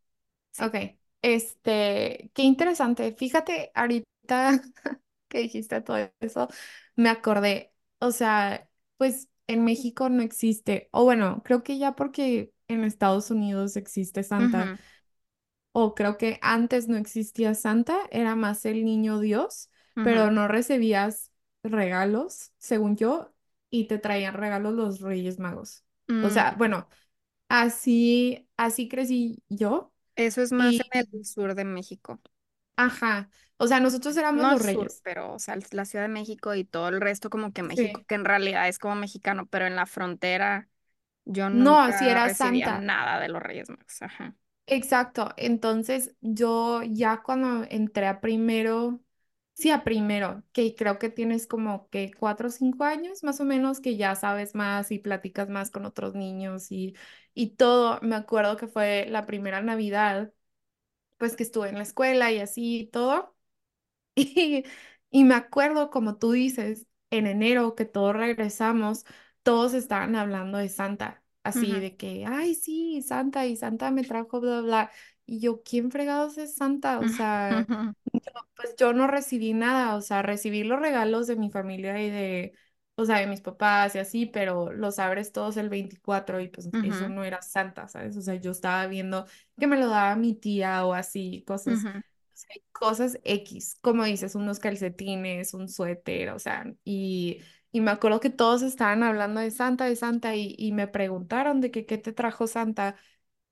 sí. 0.52 0.66
ok. 0.66 0.76
Este, 1.22 2.32
qué 2.34 2.44
interesante. 2.44 3.14
Fíjate, 3.18 3.72
ahorita 3.76 4.62
que 5.30 5.40
dijiste 5.40 5.82
todo 5.82 5.98
eso, 6.20 6.48
me 6.96 7.10
acordé. 7.10 7.74
O 8.00 8.12
sea, 8.12 8.70
pues 8.98 9.30
en 9.48 9.66
México 9.66 10.10
no 10.10 10.24
existe, 10.24 10.90
o 10.92 11.04
bueno, 11.06 11.42
creo 11.46 11.64
que 11.64 11.78
ya 11.78 11.96
porque 11.96 12.54
en 12.68 12.84
Estados 12.84 13.32
Unidos 13.32 13.78
existe 13.78 14.24
Santa, 14.24 14.66
Ujú, 14.66 14.78
o 15.74 15.96
creo 15.96 16.18
que 16.18 16.40
antes 16.42 16.88
no 16.88 16.98
existía 16.98 17.54
Santa, 17.56 17.98
era 18.12 18.36
más 18.36 18.66
el 18.66 18.86
niño 18.86 19.20
Dios, 19.20 19.70
ujú, 19.96 20.02
pero 20.02 20.32
no 20.32 20.48
recibías 20.48 21.32
regalos, 21.64 22.54
según 22.58 22.96
yo, 22.98 23.34
y 23.82 23.88
te 23.88 23.98
traían 24.00 24.34
regalos 24.36 24.74
los 24.74 25.02
Reyes 25.02 25.40
Magos. 25.40 25.84
O 26.22 26.30
sea, 26.30 26.52
mm, 26.52 26.58
bueno, 26.58 26.88
así, 27.50 28.50
así 28.58 28.90
crecí 28.90 29.44
yo. 29.50 29.94
Eso 30.18 30.42
es 30.42 30.52
más 30.52 30.80
en 30.92 31.08
el 31.14 31.26
sur 31.26 31.56
de 31.56 31.64
México. 31.66 32.20
ajá, 32.78 33.30
o 33.58 33.68
sea, 33.68 33.80
nosotros 33.80 34.16
éramos 34.18 34.46
No 34.46 34.50
los 34.50 34.64
sur, 34.66 34.66
reyes. 34.66 35.02
pero, 35.04 35.34
o 35.34 35.40
sea, 35.40 35.58
la 35.72 35.86
Ciudad 35.86 36.06
de 36.06 36.10
México 36.14 36.54
y 36.56 36.66
todo 36.66 36.90
el 36.90 37.00
resto 37.02 37.30
como 37.30 37.54
que 37.54 37.64
México, 37.64 38.02
Sí. 38.02 38.06
que 38.08 38.16
en 38.16 38.26
realidad 38.26 38.68
es 38.68 38.80
como 38.80 38.96
mexicano, 38.96 39.46
pero 39.48 39.66
en 39.68 39.76
la 39.76 39.86
frontera 39.86 40.70
yo 41.26 41.50
No, 41.52 41.90
era 41.90 42.28
recibía 42.28 42.72
Santa. 42.72 42.80
nada 42.80 43.20
de 43.20 43.30
los 43.30 43.42
Reyes 43.44 43.70
Magos. 43.70 44.02
Ajá. 44.02 44.36
Exacto. 44.68 45.30
Entonces, 45.38 46.16
yo 46.22 46.82
ya 46.84 47.22
cuando 47.24 47.66
entré 47.70 48.08
a 48.08 48.20
primero, 48.22 49.00
sí, 49.56 49.72
a 49.72 49.84
primero, 49.86 50.44
que 50.54 50.76
creo 50.76 51.00
que 51.00 51.10
tienes 51.10 51.48
como 51.48 51.90
que 51.92 52.12
cuatro 52.14 52.50
o 52.50 52.52
cinco 52.52 52.86
años 52.86 53.24
más 53.24 53.42
o 53.42 53.46
menos, 53.46 53.82
que 53.82 53.98
ya 53.98 54.16
sabes 54.16 54.56
más 54.56 54.92
y 54.92 55.00
platicas 55.00 55.50
más 55.50 55.72
con 55.72 55.86
otros 55.86 56.16
niños 56.16 56.72
y, 56.72 56.96
y 57.36 57.52
todo. 57.58 58.00
Me 58.04 58.16
acuerdo 58.18 58.58
que 58.58 58.68
fue 58.70 59.08
la 59.10 59.26
primera 59.28 59.62
Navidad, 59.64 60.34
pues 61.18 61.36
que 61.36 61.44
estuve 61.44 61.70
en 61.70 61.76
la 61.78 61.84
escuela 61.84 62.32
y 62.32 62.40
así 62.40 62.82
y 62.82 62.88
todo. 62.88 63.36
Y, 64.16 64.66
y 65.12 65.24
me 65.26 65.36
acuerdo, 65.36 65.90
como 65.90 66.18
tú 66.18 66.32
dices, 66.34 66.88
en 67.12 67.28
enero 67.28 67.76
que 67.76 67.86
todos 67.86 68.16
regresamos, 68.16 69.06
todos 69.44 69.74
estaban 69.74 70.16
hablando 70.16 70.58
de 70.58 70.70
Santa, 70.70 71.24
así 71.44 71.80
de 71.80 71.98
que, 71.98 72.26
ay, 72.28 72.56
sí, 72.56 73.02
Santa, 73.02 73.46
y 73.48 73.58
Santa 73.58 73.92
me 73.92 74.04
trajo, 74.04 74.42
bla, 74.42 74.62
bla. 74.62 74.92
Y 75.26 75.40
yo, 75.40 75.64
¿quién 75.64 75.92
fregados 75.92 76.38
es 76.38 76.56
Santa? 76.56 77.00
O 77.02 77.08
sea, 77.08 77.68
pues 78.56 78.76
yo 78.78 78.94
no 78.94 79.08
recibí 79.08 79.54
nada, 79.54 79.96
o 79.96 80.02
sea, 80.02 80.22
recibí 80.22 80.64
los 80.64 80.80
regalos 80.80 81.28
de 81.28 81.36
mi 81.36 81.50
familia 81.52 82.02
y 82.02 82.10
de, 82.10 82.54
o 82.96 83.06
sea, 83.06 83.20
de 83.20 83.28
mis 83.28 83.42
papás 83.42 83.96
y 83.96 84.00
así, 84.00 84.26
pero 84.28 84.72
los 84.72 85.00
abres 85.00 85.32
todos 85.32 85.58
el 85.58 85.70
24 85.70 86.40
y 86.42 86.50
pues 86.50 86.70
eso 86.82 87.10
no 87.10 87.24
era 87.24 87.42
Santa, 87.42 87.88
¿sabes? 87.88 88.18
O 88.18 88.22
sea, 88.22 88.36
yo 88.36 88.52
estaba 88.52 88.88
viendo 88.88 89.26
que 89.60 89.68
me 89.68 89.78
lo 89.80 89.88
daba 89.90 90.16
mi 90.16 90.36
tía 90.36 90.86
o 90.86 90.94
así, 90.94 91.44
cosas, 91.48 91.86
ujú, 91.86 92.00
o 92.34 92.38
sea, 92.38 92.56
cosas 92.72 93.20
X, 93.24 93.78
como 93.82 94.04
dices, 94.06 94.36
unos 94.36 94.60
calcetines, 94.60 95.54
un 95.54 95.70
suéter, 95.70 96.30
o 96.32 96.40
sea, 96.40 96.66
y, 96.84 97.42
y 97.72 97.82
me 97.82 97.92
acuerdo 97.92 98.20
que 98.20 98.30
todos 98.30 98.62
estaban 98.62 99.04
hablando 99.04 99.40
de 99.42 99.52
Santa, 99.52 99.86
de 99.86 99.96
Santa, 99.96 100.36
y, 100.36 100.56
y 100.58 100.72
me 100.72 100.88
preguntaron 100.88 101.62
de 101.62 101.72
que 101.72 101.86
qué 101.86 101.98
te 101.98 102.14
trajo 102.14 102.48
Santa. 102.48 102.96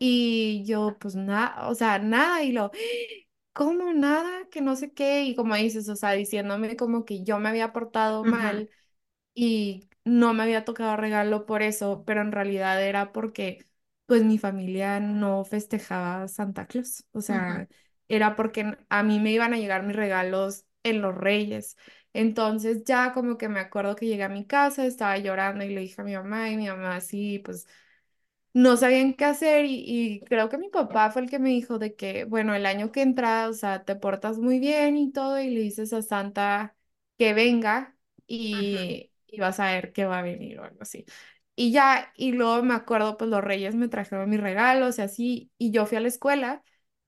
Y 0.05 0.63
yo, 0.65 0.97
pues 0.99 1.15
nada, 1.15 1.69
o 1.69 1.75
sea, 1.75 1.97
nada, 1.99 2.43
y 2.43 2.51
lo, 2.51 2.71
¿cómo 3.53 3.93
nada? 3.93 4.47
Que 4.51 4.61
no 4.61 4.75
sé 4.75 4.93
qué, 4.93 5.23
y 5.25 5.35
como 5.35 5.55
dices, 5.55 5.87
o 5.89 5.95
sea, 5.95 6.11
diciéndome 6.13 6.75
como 6.77 7.05
que 7.05 7.23
yo 7.23 7.39
me 7.39 7.49
había 7.49 7.73
portado 7.73 8.25
mal 8.25 8.69
y 9.35 9.89
no 10.05 10.33
me 10.33 10.43
había 10.43 10.65
tocado 10.65 10.97
regalo 10.97 11.45
por 11.45 11.61
eso, 11.63 12.03
pero 12.05 12.21
en 12.21 12.31
realidad 12.31 12.83
era 12.85 13.11
porque, 13.13 13.65
pues, 14.05 14.23
mi 14.23 14.37
familia 14.37 14.99
no 14.99 15.43
festejaba 15.45 16.27
Santa 16.27 16.67
Claus, 16.67 17.05
o 17.13 17.21
sea, 17.21 17.67
era 18.09 18.35
porque 18.35 18.77
a 18.89 19.03
mí 19.03 19.19
me 19.19 19.31
iban 19.31 19.53
a 19.53 19.57
llegar 19.57 19.83
mis 19.83 19.95
regalos 19.95 20.65
en 20.83 21.01
los 21.01 21.15
Reyes. 21.15 21.77
Entonces 22.13 22.83
ya 22.85 23.13
como 23.13 23.37
que 23.37 23.49
me 23.49 23.59
acuerdo 23.59 23.95
que 23.95 24.05
llegué 24.07 24.23
a 24.23 24.29
mi 24.29 24.45
casa, 24.45 24.85
estaba 24.85 25.17
llorando 25.17 25.63
y 25.65 25.69
le 25.73 25.81
dije 25.81 26.01
a 26.01 26.03
mi 26.05 26.13
mamá 26.15 26.49
y 26.51 26.57
mi 26.57 26.67
mamá 26.67 27.01
sí, 27.01 27.39
pues 27.39 27.67
no 28.53 28.77
sabían 28.77 29.13
qué 29.15 29.25
hacer 29.25 29.65
y, 29.65 29.83
y 29.87 30.21
creo 30.21 30.49
que 30.49 30.57
mi 30.57 30.69
papá 30.69 31.11
fue 31.11 31.23
el 31.23 31.29
que 31.29 31.39
me 31.39 31.49
dijo 31.49 31.79
de 31.79 31.95
que, 31.95 32.25
bueno, 32.25 32.53
el 32.55 32.65
año 32.65 32.91
que 32.91 33.01
entra, 33.01 33.49
o 33.49 33.53
sea, 33.53 33.83
te 33.85 33.95
portas 33.95 34.37
muy 34.39 34.59
bien 34.59 34.97
y 34.97 35.11
todo 35.11 35.39
y 35.39 35.49
le 35.49 35.61
dices 35.61 35.93
a 35.93 36.01
Santa 36.01 36.75
que 37.17 37.33
venga 37.33 37.97
y, 38.27 39.11
y 39.27 39.39
vas 39.39 39.59
a 39.59 39.67
ver 39.71 39.93
que 39.93 40.05
va 40.05 40.19
a 40.19 40.21
venir 40.21 40.59
o 40.59 40.63
algo 40.65 40.79
así. 40.81 41.05
Y 41.55 41.71
ya, 41.71 42.11
y 42.17 42.31
luego 42.33 42.63
me 42.63 42.73
acuerdo, 42.73 43.17
pues 43.17 43.29
los 43.29 43.43
reyes 43.43 43.75
me 43.75 43.87
trajeron 43.87 44.29
mis 44.29 44.41
regalos 44.41 44.97
y 44.99 45.01
así, 45.03 45.51
y 45.57 45.71
yo 45.71 45.85
fui 45.85 45.97
a 45.97 46.01
la 46.01 46.07
escuela 46.07 46.63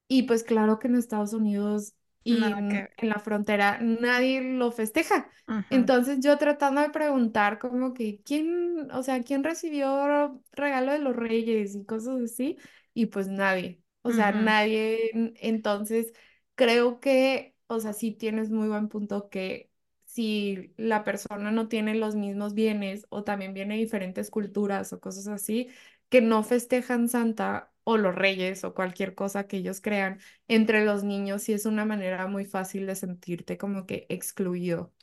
y 0.07 0.23
pues 0.23 0.43
claro 0.43 0.79
que 0.79 0.87
en 0.87 0.95
Estados 0.95 1.33
Unidos 1.33 1.95
y 2.25 2.49
en, 2.49 2.89
en 2.97 3.09
la 3.09 3.19
frontera 3.19 3.79
nadie 3.81 4.41
lo 4.41 4.71
festeja. 4.73 5.31
Entonces 5.69 6.19
yo 6.21 6.37
tratando 6.37 6.81
de 6.81 6.89
preguntar 6.91 7.59
como 7.59 7.93
que 7.93 8.21
quién, 8.23 8.89
o 8.91 9.03
sea, 9.03 9.23
quién 9.23 9.43
recibió 9.43 10.41
regalo 10.53 10.91
de 10.93 10.99
los 10.99 11.15
reyes 11.15 11.75
y 11.75 11.85
cosas 11.85 12.21
así, 12.23 12.57
y 12.93 13.07
pues 13.07 13.27
nadie, 13.29 13.81
o 14.03 14.11
sea, 14.13 14.31
nadie. 14.33 15.11
Entonces 15.41 16.13
creo 16.55 16.99
que, 16.99 17.55
o 17.67 17.79
sea, 17.79 17.93
sí 17.93 18.11
tienes 18.11 18.49
muy 18.51 18.67
buen 18.67 18.89
punto 18.89 19.29
que 19.29 19.71
si 20.05 20.73
la 20.77 21.03
persona 21.03 21.51
no 21.51 21.67
tiene 21.67 21.95
los 21.95 22.15
mismos 22.15 22.53
bienes 22.53 23.05
o 23.09 23.23
también 23.23 23.53
viene 23.53 23.75
de 23.75 23.81
diferentes 23.81 24.29
culturas 24.31 24.93
o 24.93 24.99
cosas 25.01 25.27
así, 25.27 25.69
que 26.09 26.21
no 26.21 26.43
festejan 26.43 27.09
Santa 27.09 27.71
o 27.83 27.97
los 27.97 28.15
Reyes 28.15 28.63
o 28.63 28.73
cualquier 28.73 29.15
cosa 29.15 29.47
que 29.47 29.57
ellos 29.57 29.81
crean 29.81 30.19
entre 30.47 30.85
los 30.85 31.03
niños, 31.03 31.43
sí 31.43 31.53
es 31.53 31.65
una 31.65 31.85
manera 31.85 32.27
muy 32.27 32.45
fácil 32.45 32.85
de 32.87 32.95
sentirte 32.95 33.57
como 33.57 33.85
que 33.85 34.05
excluido 34.09 34.93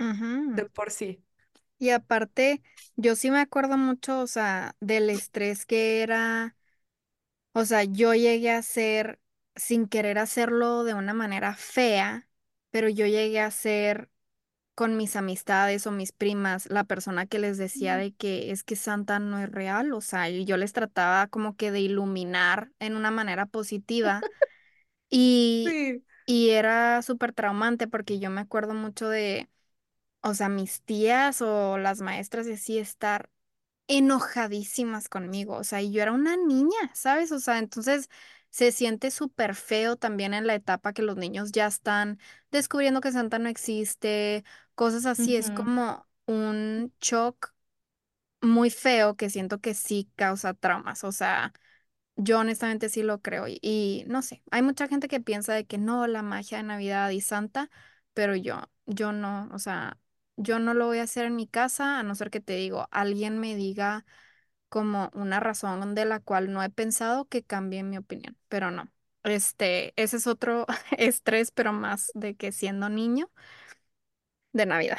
de 0.52 0.66
por 0.66 0.90
sí. 0.90 1.24
Y 1.78 1.90
aparte, 1.90 2.62
yo 2.96 3.16
sí 3.16 3.30
me 3.30 3.40
acuerdo 3.40 3.76
mucho, 3.76 4.20
o 4.20 4.26
sea, 4.28 4.76
del 4.80 5.10
estrés 5.10 5.66
que 5.66 6.02
era, 6.02 6.56
o 7.52 7.64
sea, 7.64 7.84
yo 7.84 8.14
llegué 8.14 8.50
a 8.50 8.62
ser, 8.62 9.20
sin 9.56 9.88
querer 9.88 10.18
hacerlo 10.18 10.84
de 10.84 10.94
una 10.94 11.14
manera 11.14 11.54
fea, 11.56 12.28
pero 12.70 12.88
yo 12.88 13.06
llegué 13.06 13.40
a 13.40 13.50
ser 13.50 14.10
con 14.74 14.96
mis 14.96 15.16
amistades 15.16 15.86
o 15.86 15.92
mis 15.92 16.12
primas 16.12 16.66
la 16.70 16.84
persona 16.84 17.26
que 17.26 17.38
les 17.38 17.58
decía 17.58 17.96
de 17.96 18.14
que 18.14 18.50
es 18.52 18.64
que 18.64 18.76
Santa 18.76 19.18
no 19.18 19.38
es 19.38 19.50
real, 19.50 19.92
o 19.92 20.00
sea, 20.00 20.30
y 20.30 20.44
yo 20.46 20.56
les 20.56 20.72
trataba 20.72 21.26
como 21.28 21.56
que 21.56 21.70
de 21.72 21.80
iluminar 21.80 22.72
en 22.78 22.96
una 22.96 23.10
manera 23.10 23.46
positiva 23.46 24.26
y, 25.10 25.78
Sí. 25.78 26.04
y 26.26 26.50
era 26.50 27.02
súper 27.02 27.32
traumante 27.32 27.88
porque 27.88 28.18
yo 28.18 28.30
me 28.30 28.40
acuerdo 28.40 28.74
mucho 28.74 29.08
de, 29.08 29.48
o 30.22 30.34
sea, 30.34 30.48
mis 30.48 30.82
tías 30.82 31.42
o 31.42 31.78
las 31.78 32.00
maestras 32.00 32.46
y 32.48 32.52
así 32.52 32.78
estar 32.78 33.30
enojadísimas 33.88 35.08
conmigo, 35.08 35.56
o 35.56 35.64
sea, 35.64 35.82
y 35.82 35.92
yo 35.92 36.02
era 36.02 36.12
una 36.12 36.36
niña, 36.36 36.76
¿sabes? 36.94 37.32
O 37.32 37.40
sea, 37.40 37.58
entonces 37.58 38.08
se 38.50 38.72
siente 38.72 39.10
súper 39.10 39.54
feo 39.54 39.96
también 39.96 40.34
en 40.34 40.46
la 40.46 40.54
etapa 40.54 40.92
que 40.92 41.02
los 41.02 41.16
niños 41.16 41.52
ya 41.52 41.66
están 41.66 42.18
descubriendo 42.50 43.00
que 43.00 43.12
Santa 43.12 43.38
no 43.38 43.48
existe, 43.48 44.44
cosas 44.74 45.06
así, 45.06 45.36
es 45.36 45.50
Ujú. 45.50 45.52
como 45.52 46.06
un 46.26 46.92
shock 47.00 47.54
muy 48.40 48.70
feo 48.70 49.16
que 49.16 49.30
siento 49.30 49.60
que 49.60 49.74
sí 49.74 50.10
causa 50.16 50.54
traumas, 50.54 51.04
o 51.04 51.12
sea, 51.12 51.52
yo 52.16 52.40
honestamente 52.40 52.88
sí 52.90 53.02
lo 53.02 53.20
creo 53.22 53.48
y, 53.48 53.58
y 53.62 54.04
no 54.08 54.22
sé, 54.22 54.42
hay 54.50 54.62
mucha 54.62 54.88
gente 54.88 55.08
que 55.08 55.20
piensa 55.20 55.54
de 55.54 55.66
que 55.66 55.78
no, 55.78 56.06
la 56.06 56.22
magia 56.22 56.58
de 56.58 56.64
Navidad 56.64 57.10
y 57.10 57.20
Santa, 57.20 57.70
pero 58.14 58.36
yo, 58.36 58.62
yo 58.86 59.12
no, 59.12 59.48
o 59.52 59.58
sea, 59.58 59.98
yo 60.36 60.58
no 60.58 60.74
lo 60.74 60.86
voy 60.86 60.98
a 60.98 61.04
hacer 61.04 61.26
en 61.26 61.36
mi 61.36 61.46
casa 61.48 61.98
a 62.00 62.02
no 62.02 62.14
ser 62.14 62.30
que 62.30 62.40
te 62.40 62.54
digo, 62.56 62.88
alguien 62.90 63.38
me 63.38 63.56
diga 63.56 64.04
como 64.68 65.10
una 65.14 65.40
razón 65.40 65.94
de 65.94 66.04
la 66.04 66.20
cual 66.20 66.52
no 66.52 66.62
he 66.62 66.70
pensado 66.70 67.26
que 67.26 67.42
cambie 67.44 67.82
mi 67.82 67.98
opinión, 67.98 68.36
pero 68.48 68.70
no. 68.70 68.90
Este, 69.24 69.92
ese 70.02 70.16
es 70.16 70.26
otro 70.26 70.66
estrés, 70.98 71.50
pero 71.52 71.72
más 71.72 72.10
de 72.14 72.34
que 72.36 72.52
siendo 72.52 72.88
niño 72.88 73.30
de 74.52 74.66
Navidad. 74.66 74.98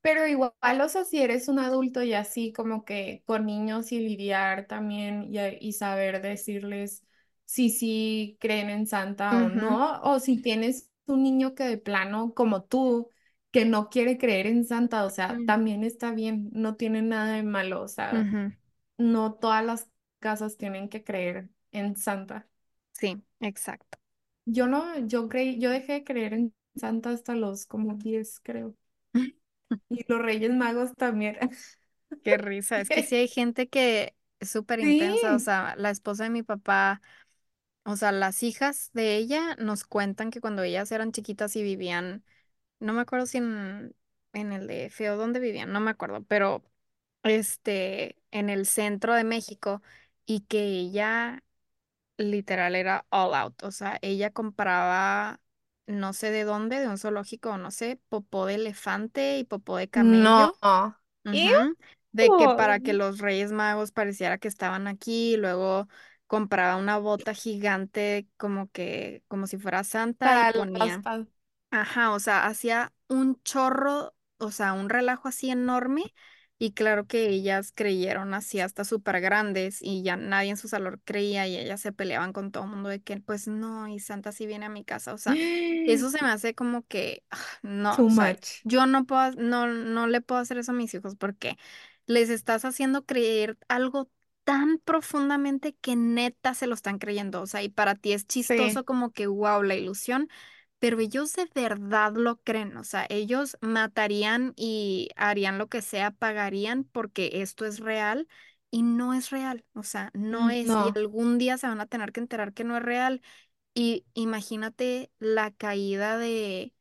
Pero 0.00 0.26
igual, 0.26 0.52
o 0.82 0.88
sea, 0.88 1.04
si 1.04 1.20
eres 1.22 1.48
un 1.48 1.58
adulto 1.58 2.02
y 2.02 2.12
así 2.14 2.52
como 2.52 2.84
que 2.84 3.22
con 3.26 3.46
niños 3.46 3.90
y 3.92 4.00
lidiar 4.00 4.66
también 4.66 5.24
y, 5.32 5.38
y 5.60 5.72
saber 5.72 6.20
decirles 6.20 7.02
si 7.46 7.70
sí 7.70 8.36
creen 8.40 8.68
en 8.70 8.86
Santa 8.86 9.40
o 9.42 9.48
Ujú, 9.48 9.48
no, 9.48 10.00
o 10.02 10.20
si 10.20 10.40
tienes 10.42 10.90
un 11.06 11.22
niño 11.22 11.54
que 11.54 11.64
de 11.64 11.78
plano 11.78 12.34
como 12.34 12.64
tú, 12.64 13.08
que 13.50 13.64
no 13.64 13.88
quiere 13.88 14.18
creer 14.18 14.46
en 14.46 14.64
Santa, 14.66 15.04
o 15.06 15.10
sea, 15.10 15.42
mm, 15.42 15.46
también 15.46 15.84
está 15.84 16.12
bien, 16.12 16.50
no 16.52 16.76
tiene 16.76 17.00
nada 17.02 17.34
de 17.34 17.42
malo, 17.42 17.80
o 17.82 17.88
sea, 17.88 18.28
ujú, 18.28 18.52
no 18.98 19.34
todas 19.34 19.64
las 19.64 19.90
casas 20.20 20.56
tienen 20.58 20.88
que 20.90 21.04
creer 21.04 21.50
en 21.72 21.96
Santa. 21.96 22.48
Sí, 22.92 23.22
exacto. 23.40 23.98
Yo 24.46 24.66
no, 24.66 24.98
yo 25.06 25.28
creí, 25.28 25.58
yo 25.58 25.70
dejé 25.70 25.94
de 25.94 26.04
creer 26.04 26.34
en 26.34 26.54
Santa 26.76 27.10
hasta 27.10 27.34
los 27.34 27.66
como 27.66 27.94
10 27.96 28.40
creo, 28.42 28.74
y 29.88 30.04
los 30.08 30.20
Reyes 30.20 30.52
Magos 30.54 30.94
también. 30.96 31.36
Qué 32.22 32.36
risa. 32.38 32.80
Es 32.80 32.90
que 32.90 33.02
sí 33.02 33.16
hay 33.16 33.28
gente 33.28 33.68
que 33.68 34.16
es 34.40 34.50
súper 34.50 34.80
intensa. 34.80 35.34
O 35.34 35.38
Sí, 35.38 35.40
sea, 35.40 35.74
la 35.76 35.90
esposa 35.90 36.24
de 36.24 36.30
mi 36.30 36.42
papá, 36.42 37.02
o 37.84 37.96
sea, 37.96 38.12
las 38.12 38.42
hijas 38.42 38.90
de 38.94 39.16
ella 39.16 39.56
nos 39.58 39.84
cuentan 39.84 40.30
que 40.30 40.40
cuando 40.40 40.62
ellas 40.64 40.92
eran 40.92 41.12
chiquitas 41.12 41.56
y 41.56 41.62
vivían, 41.62 42.24
no 42.80 42.92
me 42.94 43.02
acuerdo 43.02 43.26
si 43.26 43.38
en, 43.38 43.96
en 44.34 44.52
el 44.52 44.66
de 44.68 44.90
Feo 44.90 45.16
dónde 45.16 45.40
vivían, 45.40 45.72
no 45.72 45.80
me 45.80 45.90
acuerdo, 45.92 46.24
pero 46.24 46.64
este, 47.24 48.16
en 48.32 48.50
el 48.50 48.66
centro 48.66 49.14
de 49.14 49.24
México 49.24 49.82
y 50.26 50.42
que 50.42 50.62
ella 50.64 51.42
literal 52.16 52.74
era 52.76 53.06
all 53.10 53.34
out. 53.34 53.62
O 53.64 53.70
sea, 53.72 53.98
ella 54.02 54.30
compraba 54.32 55.40
no 55.86 56.12
sé 56.12 56.30
de 56.30 56.44
dónde, 56.44 56.80
de 56.80 56.88
un 56.88 56.98
zoológico, 56.98 57.58
no 57.58 57.70
sé, 57.70 58.00
popó 58.08 58.46
de 58.46 58.54
elefante 58.56 59.38
y 59.38 59.44
popó 59.44 59.76
de 59.76 59.88
no. 59.94 60.52
camello 60.52 60.58
¡Ew! 61.32 61.50
Ujú, 61.50 61.76
De 62.12 62.34
que 62.34 62.50
para 62.50 62.80
que 62.80 62.94
los 62.94 63.18
Reyes 63.20 63.52
Magos 63.52 63.92
pareciera 63.92 64.38
que 64.38 64.48
estaban 64.48 64.86
aquí, 64.88 65.34
y 65.34 65.36
luego 65.38 65.88
compraba 66.28 66.76
una 66.76 66.98
bota 66.98 67.34
gigante 67.34 68.28
como 68.38 68.70
que, 68.72 69.24
como 69.28 69.46
si 69.48 69.58
fuera 69.58 69.84
Santa 69.84 70.38
y 70.38 70.46
Para 70.46 70.52
las 70.52 70.56
ponía. 70.56 71.06
Ajá, 71.70 72.12
o 72.12 72.20
sea, 72.20 72.46
hacía 72.46 72.92
un 73.08 73.42
chorro, 73.42 74.14
o 74.38 74.50
sea, 74.52 74.72
un 74.74 74.88
relajo 74.90 75.28
así 75.28 75.50
enorme 75.50 76.14
y 76.64 76.72
claro 76.72 77.06
que 77.06 77.28
ellas 77.28 77.72
creyeron 77.74 78.34
así 78.34 78.60
hasta 78.60 78.84
súper 78.84 79.20
grandes 79.20 79.78
y 79.82 80.02
ya 80.02 80.16
nadie 80.16 80.50
en 80.50 80.56
su 80.56 80.68
salón 80.68 81.00
creía 81.04 81.46
y 81.46 81.56
ellas 81.58 81.80
se 81.80 81.92
peleaban 81.92 82.32
con 82.32 82.50
todo 82.52 82.64
el 82.64 82.70
mundo 82.70 82.88
de 82.88 83.02
que 83.02 83.18
pues 83.20 83.48
no, 83.48 83.88
y 83.88 84.00
Santa 84.00 84.32
sí 84.32 84.46
viene 84.46 84.66
a 84.66 84.68
mi 84.70 84.84
casa, 84.84 85.14
o 85.14 85.18
sea, 85.18 85.38
eso 85.84 86.10
se 86.10 86.22
me 86.22 86.28
hace 86.30 86.54
como 86.54 86.82
que 86.86 87.24
ah, 87.30 87.38
no, 87.62 88.02
o 88.04 88.04
Too 88.04 88.10
sea, 88.10 88.34
much. 88.34 88.64
yo 88.64 88.86
no 88.86 89.04
puedo, 89.06 89.32
no, 89.32 89.66
no 89.68 90.06
le 90.06 90.20
puedo 90.20 90.40
hacer 90.40 90.58
eso 90.58 90.72
a 90.72 90.74
mis 90.74 90.94
hijos 90.94 91.16
porque 91.16 91.56
les 92.06 92.30
estás 92.30 92.64
haciendo 92.64 93.04
creer 93.04 93.58
algo 93.68 94.10
tan 94.44 94.78
profundamente 94.78 95.74
que 95.76 95.96
neta 95.96 96.54
se 96.54 96.66
lo 96.66 96.74
están 96.74 96.98
creyendo, 96.98 97.40
o 97.42 97.46
sea, 97.46 97.62
y 97.62 97.68
para 97.70 97.94
ti 97.94 98.12
es 98.12 98.26
chistoso 98.26 98.84
Sí. 98.84 98.84
como 98.84 99.10
que 99.12 99.26
wow, 99.26 99.62
la 99.62 99.74
ilusión 99.74 100.28
pero 100.84 101.00
ellos 101.00 101.32
de 101.34 101.48
verdad 101.54 102.12
lo 102.14 102.36
creen, 102.42 102.76
o 102.76 102.84
sea, 102.84 103.06
ellos 103.08 103.56
matarían 103.62 104.52
y 104.56 105.08
harían 105.16 105.58
lo 105.58 105.68
que 105.68 105.82
sea, 105.82 106.10
pagarían 106.12 106.84
porque 106.84 107.30
esto 107.42 107.64
es 107.64 107.78
real 107.80 108.28
y 108.70 108.82
no 108.82 109.14
es 109.14 109.30
real, 109.30 109.64
o 109.74 109.82
sea, 109.82 110.10
no 110.14 110.50
Mm, 110.50 110.50
es 110.50 110.76
y 110.76 110.92
algún 110.94 111.38
día 111.38 111.56
se 111.58 111.66
van 111.68 111.80
a 111.80 111.86
tener 111.86 112.12
que 112.12 112.20
enterar 112.20 112.52
que 112.52 112.64
no 112.64 112.76
es 112.76 112.82
real 112.82 113.22
y 113.74 114.06
imagínate 114.14 115.10
la 115.20 115.50
caída 115.52 116.18
de, 116.18 116.74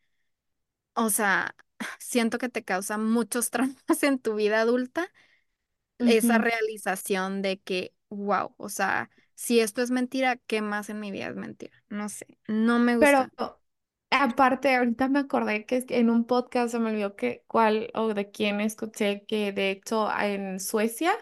o 0.96 1.10
sea, 1.10 1.56
siento 2.00 2.38
que 2.38 2.50
te 2.50 2.64
causa 2.64 2.98
muchos 2.98 3.50
traumas 3.52 4.04
en 4.04 4.20
tu 4.20 4.36
vida 4.36 4.62
adulta 4.62 5.10
esa 6.06 6.38
realización 6.38 7.42
de 7.42 7.60
que, 7.62 7.94
wow, 8.10 8.56
o 8.58 8.70
sea, 8.70 9.10
si 9.36 9.60
esto 9.60 9.82
es 9.82 9.92
mentira, 9.92 10.38
¿qué 10.48 10.62
más 10.62 10.90
en 10.90 11.00
mi 11.00 11.12
vida 11.12 11.28
es 11.30 11.36
mentira? 11.36 11.84
No 11.90 12.10
sé, 12.10 12.28
no 12.48 12.80
me 12.80 12.98
Pero 12.98 13.28
gusta. 13.28 13.32
Aparte, 14.14 14.76
ahorita 14.76 15.10
me 15.10 15.20
acordé 15.20 15.66
que 15.66 15.86
en 15.90 16.10
un 16.10 16.26
podcast 16.26 16.72
se 16.72 16.80
me 16.80 16.92
olvidó 16.92 17.16
que 17.16 17.44
cuál 17.48 17.90
o 17.96 18.14
de 18.14 18.32
quién 18.32 18.62
escuché 18.62 19.26
que 19.26 19.52
de 19.52 19.72
hecho 19.72 20.10
en 20.20 20.60
Suecia, 20.60 21.14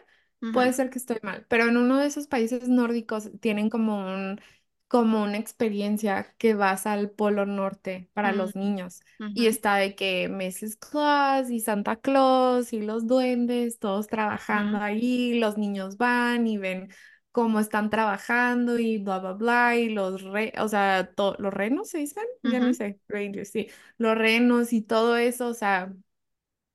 puede 0.49 0.73
ser 0.73 0.89
que 0.89 0.99
estoy 0.99 1.17
mal, 1.23 1.45
pero 1.49 1.65
en 1.65 1.77
uno 1.77 1.97
de 1.97 2.07
esos 2.07 2.27
países 2.27 2.67
nórdicos 2.67 3.29
tienen 3.39 3.69
como 3.69 3.99
un, 3.99 4.41
como 4.87 5.23
una 5.23 5.37
experiencia 5.37 6.35
que 6.37 6.53
vas 6.55 6.85
al 6.85 7.11
Polo 7.11 7.45
Norte 7.45 8.09
para 8.13 8.33
los 8.33 8.55
niños. 8.55 9.01
Y 9.33 9.45
está 9.45 9.75
de 9.77 9.95
que 9.95 10.27
Mrs. 10.27 10.75
Claus 10.77 11.49
y 11.49 11.61
Santa 11.61 11.95
Claus 11.97 12.73
y 12.73 12.81
los 12.81 13.07
duendes, 13.07 13.79
todos 13.79 14.07
trabajando 14.07 14.79
ahí, 14.79 15.39
los 15.39 15.57
niños 15.57 15.97
van 15.97 16.47
y 16.47 16.57
ven 16.57 16.89
cómo 17.31 17.59
están 17.59 17.89
trabajando 17.89 18.79
y 18.79 18.97
bla, 18.99 19.19
bla, 19.19 19.33
bla, 19.33 19.75
y 19.77 19.89
los 19.89 20.21
re, 20.23 20.53
o 20.59 20.67
sea, 20.67 21.13
to- 21.15 21.35
los 21.39 21.53
renos 21.53 21.89
se 21.89 21.99
dicen, 21.99 22.23
ya 22.43 22.59
no 22.59 22.73
sé, 22.73 22.99
rangers, 23.07 23.49
sí, 23.51 23.69
los 23.97 24.17
renos 24.17 24.73
y 24.73 24.81
todo 24.81 25.17
eso, 25.17 25.47
o 25.49 25.53
sea, 25.53 25.93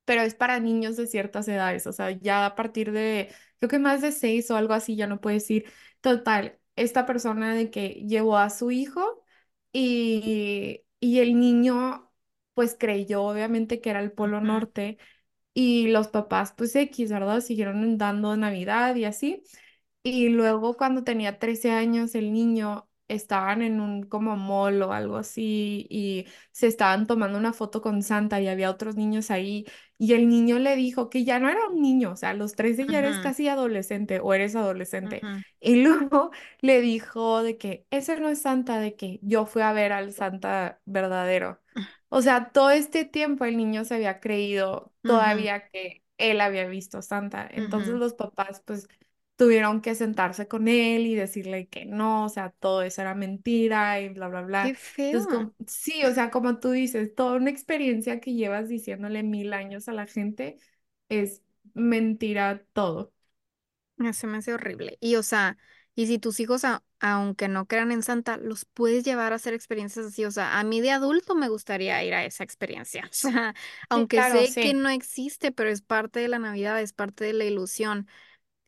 pero 0.04 0.22
es 0.22 0.34
para 0.34 0.60
niños 0.60 0.96
de 0.96 1.06
ciertas 1.06 1.48
edades, 1.48 1.86
o 1.86 1.92
sea, 1.92 2.10
ya 2.12 2.46
a 2.46 2.54
partir 2.54 2.92
de, 2.92 3.32
creo 3.58 3.70
que 3.70 3.78
más 3.78 4.02
de 4.02 4.12
seis 4.12 4.50
o 4.50 4.56
algo 4.56 4.74
así, 4.74 4.96
ya 4.96 5.06
no 5.06 5.20
puedes 5.20 5.50
ir. 5.50 5.66
Total, 6.00 6.58
esta 6.76 7.06
persona 7.06 7.54
de 7.54 7.70
que 7.70 7.88
llevó 8.06 8.38
a 8.38 8.50
su 8.50 8.70
hijo 8.70 9.24
y, 9.72 10.84
y 11.00 11.18
el 11.20 11.38
niño, 11.40 12.12
pues 12.54 12.76
creyó 12.78 13.22
obviamente 13.24 13.80
que 13.80 13.90
era 13.90 14.00
el 14.00 14.12
Polo 14.12 14.40
ujú, 14.40 14.60
Norte. 14.60 14.98
Y 15.54 15.88
los 15.88 16.08
papás, 16.08 16.52
pues 16.56 16.76
X, 16.76 17.10
¿verdad? 17.10 17.40
Siguieron 17.40 17.98
dando 17.98 18.36
Navidad 18.36 18.94
y 18.96 19.04
así. 19.06 19.42
Y 20.08 20.28
luego 20.28 20.76
cuando 20.76 21.02
tenía 21.02 21.40
13 21.40 21.72
años, 21.72 22.14
el 22.14 22.32
niño 22.32 22.88
estaban 23.08 23.60
en 23.60 23.80
un 23.80 24.04
como 24.04 24.36
mall 24.36 24.80
o 24.82 24.92
algo 24.92 25.16
así 25.16 25.84
y 25.90 26.26
se 26.52 26.68
estaban 26.68 27.08
tomando 27.08 27.36
una 27.38 27.52
foto 27.52 27.82
con 27.82 28.02
Santa 28.04 28.40
y 28.40 28.46
había 28.46 28.70
otros 28.70 28.94
niños 28.94 29.32
ahí 29.32 29.66
y 29.98 30.12
el 30.12 30.28
niño 30.28 30.60
le 30.60 30.76
dijo 30.76 31.10
que 31.10 31.24
ya 31.24 31.40
no 31.40 31.48
era 31.48 31.66
un 31.68 31.82
niño, 31.82 32.12
o 32.12 32.16
sea, 32.16 32.30
a 32.30 32.34
los 32.34 32.54
13 32.54 32.86
ya 32.86 33.00
eres 33.00 33.18
casi 33.18 33.48
adolescente 33.48 34.20
o 34.20 34.32
eres 34.32 34.54
adolescente. 34.54 35.22
Y 35.58 35.82
luego 35.82 36.30
le 36.60 36.80
dijo 36.80 37.42
de 37.42 37.58
que 37.58 37.84
ese 37.90 38.20
no 38.20 38.28
es 38.28 38.42
Santa, 38.42 38.78
de 38.78 38.94
que 38.94 39.18
yo 39.22 39.44
fui 39.44 39.62
a 39.62 39.72
ver 39.72 39.92
al 39.92 40.12
Santa 40.12 40.80
verdadero. 40.84 41.60
O 42.10 42.22
sea, 42.22 42.52
todo 42.52 42.70
este 42.70 43.04
tiempo 43.06 43.44
el 43.44 43.56
niño 43.56 43.84
se 43.84 43.96
había 43.96 44.20
creído 44.20 44.92
todavía 45.02 45.68
que 45.68 46.04
él 46.16 46.40
había 46.40 46.68
visto 46.68 47.02
Santa. 47.02 47.48
Entonces 47.50 47.94
los 47.94 48.14
papás, 48.14 48.62
pues 48.64 48.86
tuvieron 49.36 49.80
que 49.82 49.94
sentarse 49.94 50.48
con 50.48 50.68
él 50.68 51.06
y 51.06 51.14
decirle 51.14 51.68
que 51.68 51.84
no, 51.86 52.24
o 52.26 52.28
sea, 52.28 52.50
todo 52.50 52.82
eso 52.82 53.02
era 53.02 53.14
mentira 53.14 54.00
y 54.00 54.08
bla, 54.10 54.28
bla, 54.28 54.42
bla. 54.42 54.72
Qué 54.72 54.74
feo. 54.74 55.08
Entonces, 55.10 55.28
como, 55.28 55.54
sí, 55.66 56.04
o 56.04 56.12
sea, 56.14 56.30
como 56.30 56.58
tú 56.60 56.70
dices, 56.70 57.14
toda 57.14 57.36
una 57.36 57.50
experiencia 57.50 58.20
que 58.20 58.34
llevas 58.34 58.68
diciéndole 58.68 59.22
mil 59.22 59.52
años 59.52 59.88
a 59.88 59.92
la 59.92 60.06
gente 60.06 60.58
es 61.08 61.42
mentira 61.74 62.64
todo. 62.72 63.12
Se 64.12 64.26
me 64.26 64.38
hace 64.38 64.52
horrible. 64.54 64.98
Y 65.00 65.16
o 65.16 65.22
sea, 65.22 65.56
y 65.94 66.06
si 66.06 66.18
tus 66.18 66.38
hijos, 66.40 66.64
a- 66.64 66.84
aunque 67.00 67.48
no 67.48 67.66
crean 67.66 67.92
en 67.92 68.02
Santa, 68.02 68.36
los 68.36 68.64
puedes 68.66 69.04
llevar 69.04 69.32
a 69.32 69.36
hacer 69.36 69.54
experiencias 69.54 70.06
así. 70.06 70.24
O 70.26 70.30
sea, 70.30 70.58
a 70.58 70.64
mí 70.64 70.80
de 70.82 70.90
adulto 70.90 71.34
me 71.34 71.48
gustaría 71.48 72.02
ir 72.04 72.12
a 72.14 72.24
esa 72.24 72.44
experiencia. 72.44 73.04
O 73.12 73.14
sea, 73.14 73.54
Sí, 73.92 74.06
aunque 74.06 74.22
claro, 74.22 74.44
sé 74.48 74.56
que 74.58 74.74
sí. 74.74 74.74
no 74.74 74.88
existe, 74.90 75.50
pero 75.52 75.70
es 75.70 75.80
parte 75.82 76.20
de 76.20 76.28
la 76.28 76.38
Navidad, 76.38 76.80
es 76.80 76.92
parte 76.92 77.24
de 77.24 77.32
la 77.32 77.44
ilusión. 77.44 78.06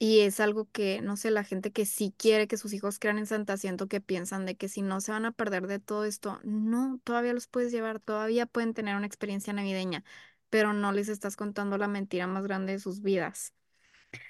Y 0.00 0.20
es 0.20 0.38
algo 0.40 0.70
que, 0.70 1.00
no 1.02 1.16
sé, 1.16 1.30
la 1.32 1.42
gente 1.44 1.72
que 1.72 1.84
sí 1.84 2.14
quiere 2.16 2.46
que 2.46 2.56
sus 2.56 2.72
hijos 2.72 2.98
crean 3.00 3.18
en 3.18 3.26
Santa, 3.26 3.56
siento 3.56 3.88
que 3.88 4.00
piensan 4.00 4.46
de 4.46 4.56
que 4.56 4.68
si 4.68 4.82
no 4.82 5.00
se 5.00 5.10
van 5.12 5.24
a 5.24 5.32
perder 5.32 5.66
de 5.66 5.80
todo 5.80 6.04
esto, 6.04 6.38
no, 6.44 7.00
todavía 7.04 7.32
los 7.34 7.48
puedes 7.48 7.72
llevar, 7.72 7.98
todavía 8.00 8.46
pueden 8.46 8.74
tener 8.74 8.94
una 8.96 9.06
experiencia 9.06 9.52
navideña, 9.52 10.04
pero 10.50 10.72
no 10.72 10.92
les 10.92 11.08
estás 11.08 11.34
contando 11.36 11.78
la 11.78 11.88
mentira 11.88 12.28
más 12.28 12.44
grande 12.44 12.72
de 12.74 12.78
sus 12.78 13.02
vidas. 13.02 13.54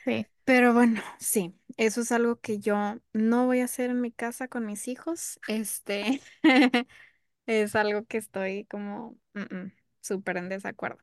Sí. 0.05 0.27
Pero 0.45 0.73
bueno, 0.73 1.03
sí, 1.19 1.55
eso 1.77 2.01
es 2.01 2.11
algo 2.13 2.41
que 2.41 2.59
yo 2.59 2.97
no 3.13 3.47
voy 3.47 3.61
a 3.61 3.67
hacer 3.67 3.91
en 3.91 4.01
mi 4.01 4.11
casa 4.11 4.49
con 4.49 4.65
mis 4.65 4.89
hijos. 4.89 5.39
Este 5.47 6.23
es 7.47 7.77
algo 7.77 8.07
que 8.07 8.19
estoy 8.19 8.65
como 8.67 9.19
mm, 9.35 9.41
mm, 9.57 9.73
súper 10.01 10.39
en 10.39 10.49
desacuerdo. 10.49 10.99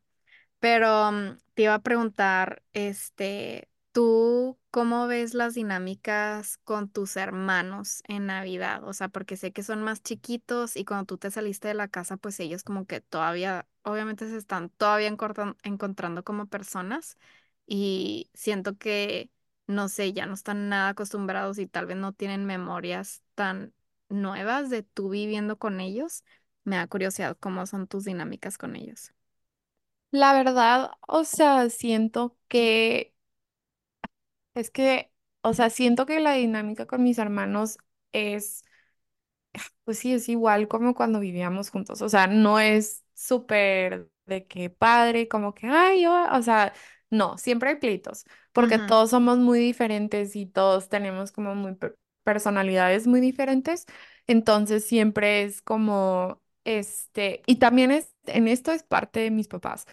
Pero 0.60 1.12
mm, 1.12 1.38
te 1.56 1.64
iba 1.64 1.76
a 1.76 1.84
preguntar, 1.84 2.64
este, 2.74 3.70
¿tú 3.96 4.60
cómo 4.72 5.08
ves 5.08 5.34
las 5.36 5.56
dinámicas 5.56 6.58
con 6.66 6.90
tus 6.90 7.16
hermanos 7.18 8.04
en 8.08 8.28
Navidad? 8.28 8.84
O 8.86 8.94
sea, 8.94 9.08
porque 9.10 9.38
sé 9.38 9.54
que 9.54 9.64
son 9.64 9.84
más 9.84 10.04
chiquitos 10.04 10.76
y 10.78 10.86
cuando 10.86 11.06
tú 11.08 11.18
te 11.20 11.32
saliste 11.32 11.70
de 11.70 11.76
la 11.76 11.88
casa, 11.88 12.18
pues 12.18 12.40
ellos 12.42 12.64
como 12.64 12.86
que 12.88 13.02
todavía, 13.02 13.68
obviamente 13.84 14.30
se 14.30 14.38
están 14.38 14.70
todavía 14.72 15.08
encontrando 15.64 16.24
como 16.26 16.48
personas 16.48 17.18
y 17.68 18.30
siento 18.34 18.78
que, 18.78 19.32
no 19.68 19.90
sé, 19.90 20.14
ya 20.14 20.26
no 20.26 20.34
están 20.36 20.70
nada 20.70 20.90
acostumbrados 20.90 21.58
y 21.60 21.68
tal 21.68 21.86
vez 21.88 21.98
no 21.98 22.14
tienen 22.14 22.46
memorias 22.46 23.24
tan 23.36 23.74
nuevas 24.10 24.70
de 24.70 24.84
tú 24.84 25.10
viviendo 25.10 25.58
con 25.58 25.80
ellos. 25.82 26.26
Me 26.66 26.76
da 26.78 26.88
curiosidad 26.88 27.38
cómo 27.40 27.66
son 27.66 27.88
tus 27.88 28.06
dinámicas 28.06 28.58
con 28.58 28.76
ellos. 28.76 29.14
La 30.12 30.34
verdad, 30.34 30.92
o 31.08 31.26
sea, 31.26 31.70
siento 31.70 32.38
que 32.50 33.15
es 34.56 34.72
que, 34.72 35.12
o 35.42 35.54
sea, 35.54 35.70
siento 35.70 36.06
que 36.06 36.20
la 36.20 36.34
dinámica 36.34 36.86
con 36.88 37.04
mis 37.04 37.18
hermanos 37.20 37.78
es 38.14 38.64
Pues 39.84 40.00
sí, 40.00 40.14
es 40.14 40.30
igual 40.30 40.68
como 40.68 40.94
cuando 40.96 41.20
vivíamos 41.20 41.70
juntos, 41.70 42.02
o 42.02 42.10
sea, 42.10 42.28
no 42.28 42.60
es 42.60 43.04
súper 43.14 44.10
de 44.26 44.46
que 44.48 44.70
padre, 44.70 45.28
como 45.28 45.54
que, 45.54 45.68
ay, 45.68 46.04
yo, 46.04 46.26
o 46.32 46.42
sea, 46.42 46.74
no, 47.10 47.38
siempre 47.38 47.70
hay 47.70 47.76
pleitos, 47.78 48.26
porque 48.52 48.80
todos 48.80 49.12
somos 49.12 49.38
muy 49.38 49.60
diferentes 49.60 50.36
y 50.36 50.46
todos 50.48 50.90
tenemos 50.90 51.32
como 51.32 51.56
muy 51.56 51.76
per- 51.76 51.98
personalidades 52.24 53.06
muy 53.08 53.22
diferentes, 53.22 53.86
entonces 54.28 54.84
siempre 54.86 55.44
es 55.44 55.62
como, 55.62 56.42
este, 56.64 57.42
y 57.46 57.58
también 57.58 57.92
es, 57.92 58.14
en 58.26 58.48
esto 58.48 58.72
es 58.72 58.84
parte 58.84 59.20
de 59.20 59.32
mis 59.32 59.48
papás, 59.48 59.86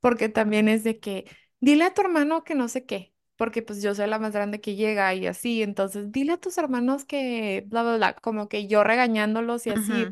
porque 0.00 0.28
también 0.28 0.68
es 0.68 0.84
de 0.84 1.00
que, 1.00 1.26
dile 1.60 1.84
a 1.84 1.94
tu 1.94 2.02
hermano 2.02 2.44
que 2.44 2.54
no 2.54 2.68
sé 2.68 2.86
qué 2.86 3.12
porque 3.40 3.62
pues 3.62 3.82
yo 3.82 3.94
soy 3.96 4.06
la 4.08 4.20
más 4.20 4.32
grande 4.34 4.60
que 4.62 4.76
llega 4.76 5.14
y 5.14 5.26
así, 5.26 5.62
entonces 5.64 6.12
dile 6.12 6.34
a 6.34 6.38
tus 6.38 6.58
hermanos 6.58 7.06
que 7.06 7.64
bla, 7.68 7.82
bla, 7.82 7.96
bla, 7.96 8.14
como 8.16 8.48
que 8.50 8.68
yo 8.68 8.84
regañándolos 8.84 9.66
y 9.66 9.70
así, 9.70 10.10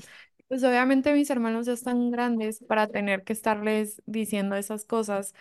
pues 0.48 0.64
obviamente 0.64 1.12
mis 1.14 1.30
hermanos 1.30 1.66
ya 1.66 1.74
están 1.74 2.10
grandes 2.10 2.60
para 2.68 2.88
tener 2.88 3.24
que 3.24 3.34
estarles 3.34 4.02
diciendo 4.06 4.56
esas 4.56 4.84
cosas, 4.86 5.34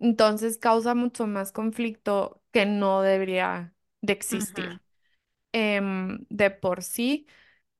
entonces 0.00 0.58
causa 0.58 0.94
mucho 0.94 1.26
más 1.26 1.52
conflicto 1.52 2.42
que 2.52 2.66
no 2.66 3.02
debería 3.02 3.74
de 4.02 4.14
existir 4.14 4.80
em, 5.52 6.26
de 6.30 6.50
por 6.50 6.82
sí. 6.82 7.26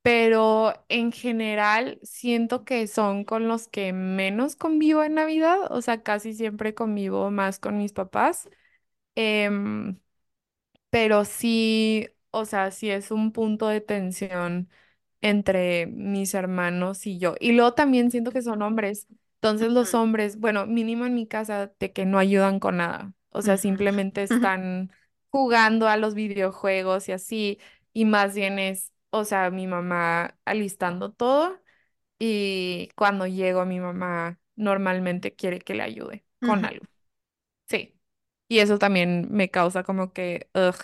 Pero 0.03 0.75
en 0.89 1.13
general 1.13 2.01
siento 2.05 2.65
que 2.65 2.87
son 2.89 3.25
con 3.25 3.49
los 3.49 3.69
que 3.69 3.93
menos 3.93 4.57
convivo 4.57 5.03
en 5.05 5.17
Navidad, 5.17 5.59
o 5.71 5.83
sea, 5.83 6.03
casi 6.05 6.35
siempre 6.35 6.75
convivo 6.75 7.31
más 7.33 7.59
con 7.61 7.79
mis 7.79 7.93
papás. 7.93 8.49
Em, 9.17 9.99
pero 10.91 11.25
sí, 11.25 12.09
o 12.31 12.45
sea, 12.45 12.71
sí 12.71 12.91
es 12.91 13.11
un 13.11 13.33
punto 13.33 13.69
de 13.69 13.81
tensión 13.81 14.69
entre 15.21 15.87
mis 15.87 16.35
hermanos 16.35 17.07
y 17.07 17.19
yo. 17.19 17.35
Y 17.41 17.53
luego 17.53 17.75
también 17.75 18.11
siento 18.11 18.31
que 18.33 18.43
son 18.43 18.63
hombres. 18.63 19.07
Entonces 19.37 19.73
los 19.73 19.95
hombres, 19.95 20.39
bueno, 20.41 20.67
mínimo 20.67 21.07
en 21.07 21.15
mi 21.15 21.27
casa, 21.27 21.73
de 21.79 21.93
que 21.93 22.07
no 22.07 22.19
ayudan 22.19 22.61
con 22.61 22.77
nada. 22.79 23.15
O 23.31 23.43
sea, 23.43 23.57
simplemente 23.57 24.23
ujú, 24.31 24.49
están 24.63 24.93
jugando 25.31 25.89
a 25.89 25.97
los 25.97 26.15
videojuegos 26.15 27.09
y 27.09 27.13
así. 27.13 27.59
Y 27.93 28.05
más 28.05 28.35
bien 28.35 28.59
es, 28.59 28.93
o 29.11 29.25
sea, 29.25 29.51
mi 29.51 29.67
mamá 29.67 30.39
alistando 30.45 31.13
todo. 31.13 31.61
Y 32.19 32.91
cuando 32.97 33.27
llego, 33.27 33.65
mi 33.67 33.81
mamá 33.81 34.41
normalmente 34.57 35.35
quiere 35.35 35.61
que 35.61 35.75
le 35.75 35.83
ayude 35.83 36.25
con 36.41 36.65
ujú. 36.65 36.67
algo. 36.67 36.87
Sí. 37.69 37.95
Y 38.49 38.59
eso 38.61 38.79
también 38.79 39.29
me 39.31 39.51
causa 39.51 39.83
como 39.85 40.13
que, 40.13 40.51
ugh, 40.55 40.77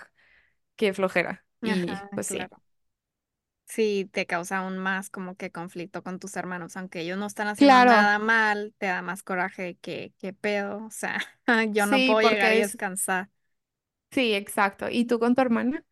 qué 0.77 0.95
flojera. 0.95 1.47
Y 1.63 1.97
Ajá, 1.97 2.11
pues 2.15 2.29
sí. 2.29 2.51
claro. 2.51 2.63
Sí, 3.67 4.11
te 4.13 4.27
causa 4.27 4.59
aún 4.59 4.79
más 4.79 5.11
como 5.11 5.37
que 5.37 5.53
conflicto 5.53 6.03
con 6.03 6.19
tus 6.19 6.35
hermanos, 6.37 6.77
aunque 6.77 7.01
ellos 7.03 7.17
no 7.19 7.27
están 7.27 7.47
haciendo 7.47 7.81
Claro, 7.81 7.85
nada 7.85 8.19
mal, 8.19 8.75
te 8.79 8.87
da 8.87 9.01
más 9.01 9.23
coraje 9.23 9.77
que 9.81 10.13
qué 10.19 10.33
pedo, 10.33 10.85
o 10.87 10.91
sea, 10.91 11.21
yo 11.73 11.87
no 11.87 12.03
sí, 12.03 12.05
puedo 12.05 12.21
llegar 12.23 12.53
y 12.53 12.57
porque 12.57 12.63
es, 12.63 12.77
descansar. 12.77 13.31
sí, 14.11 14.35
exacto. 14.35 14.87
¿Y 14.91 15.05
tú 15.07 15.19
con 15.19 15.35
tu 15.35 15.43
hermana? 15.43 15.85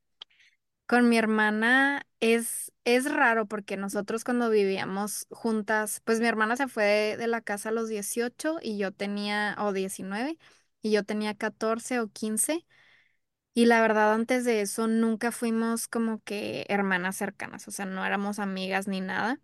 Con 0.87 1.09
mi 1.11 1.19
hermana 1.19 2.07
es, 2.21 2.73
es 2.85 3.13
raro 3.13 3.47
porque 3.47 3.77
nosotros 3.77 4.25
cuando 4.25 4.49
vivíamos 4.51 5.27
juntas, 5.31 6.01
pues 6.05 6.19
mi 6.21 6.27
hermana 6.27 6.57
se 6.57 6.67
fue 6.69 6.85
de, 6.85 7.17
de 7.19 7.27
la 7.27 7.43
casa 7.43 7.69
a 7.69 7.73
los 7.73 7.89
18 7.91 8.59
y 8.63 8.79
yo 8.79 8.91
tenía, 8.93 9.55
o 9.59 9.73
19 9.75 10.39
y 10.89 10.93
yo 10.93 11.05
tenía 11.05 11.35
14 11.37 12.01
o 12.01 12.09
15. 12.09 12.67
Y 13.55 13.67
la 13.67 13.81
verdad, 13.83 14.15
antes 14.15 14.45
de 14.45 14.61
eso 14.61 14.87
nunca 14.87 15.33
fuimos 15.33 15.89
como 15.89 16.23
que 16.23 16.65
hermanas 16.69 17.17
cercanas, 17.17 17.67
o 17.69 17.73
sea, 17.73 17.87
no 17.87 18.05
éramos 18.07 18.39
amigas 18.39 18.87
ni 18.89 19.01
nada. 19.01 19.41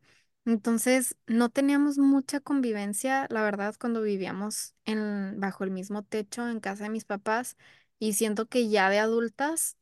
Entonces, 0.46 1.16
no 1.26 1.48
teníamos 1.50 1.98
mucha 1.98 2.40
convivencia, 2.40 3.26
la 3.30 3.42
verdad, 3.42 3.74
cuando 3.80 4.02
vivíamos 4.02 4.74
en, 4.84 5.40
bajo 5.40 5.64
el 5.64 5.70
mismo 5.72 6.02
techo 6.04 6.48
en 6.48 6.60
casa 6.60 6.84
de 6.84 6.90
mis 6.90 7.04
papás. 7.04 7.56
Y 7.98 8.12
siento 8.14 8.46
que 8.48 8.68
ya 8.68 8.90
de 8.90 8.98
adultas, 9.00 9.76